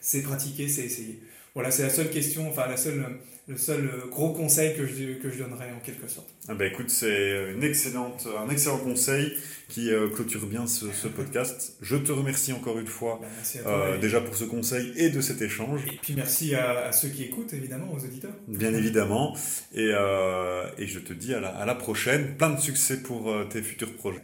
c'est 0.00 0.22
pratiquer, 0.22 0.68
c'est 0.68 0.82
essayer. 0.82 1.20
Voilà, 1.56 1.70
c'est 1.70 1.82
la 1.82 1.90
seule 1.90 2.10
question, 2.10 2.48
enfin 2.48 2.66
la 2.68 2.76
seule, 2.76 3.02
le 3.48 3.56
seul 3.56 3.86
euh, 3.86 4.10
gros 4.10 4.32
conseil 4.34 4.76
que 4.76 4.86
je, 4.86 5.14
que 5.22 5.30
je 5.30 5.38
donnerais 5.42 5.72
en 5.74 5.80
quelque 5.80 6.06
sorte. 6.06 6.28
Ah 6.48 6.54
bah 6.54 6.66
écoute, 6.66 6.90
c'est 6.90 7.50
une 7.54 7.64
excellente, 7.64 8.28
un 8.38 8.48
excellent 8.50 8.76
conseil 8.78 9.32
qui 9.70 9.90
euh, 9.90 10.08
clôture 10.08 10.46
bien 10.46 10.66
ce, 10.66 10.92
ce 10.92 11.08
podcast. 11.08 11.76
Je 11.80 11.96
te 11.96 12.12
remercie 12.12 12.52
encore 12.52 12.78
une 12.78 12.86
fois 12.86 13.18
toi. 13.20 13.62
euh, 13.66 13.96
et, 13.96 13.98
déjà 14.00 14.20
pour 14.20 14.36
ce 14.36 14.44
conseil 14.44 14.92
et 14.96 15.08
de 15.08 15.20
cet 15.22 15.40
échange, 15.40 15.80
et 15.86 15.98
puis 16.02 16.12
merci 16.14 16.54
à, 16.54 16.86
à 16.88 16.92
ceux 16.92 17.08
qui 17.08 17.24
écoutent, 17.24 17.52
évidemment, 17.54 17.90
aux 17.92 18.04
auditeurs. 18.04 18.32
bien 18.48 18.74
évidemment. 18.74 19.34
Et, 19.74 19.88
euh, 19.92 20.64
et 20.78 20.86
je 20.86 20.98
te 21.00 21.14
dis 21.14 21.32
à 21.34 21.40
la, 21.40 21.48
à 21.48 21.64
la 21.64 21.74
prochaine. 21.74 22.36
Plein 22.36 22.50
de 22.50 22.60
succès 22.60 23.02
pour 23.02 23.30
euh, 23.30 23.44
tes 23.44 23.62
futurs 23.62 23.92
projets. 23.94 24.20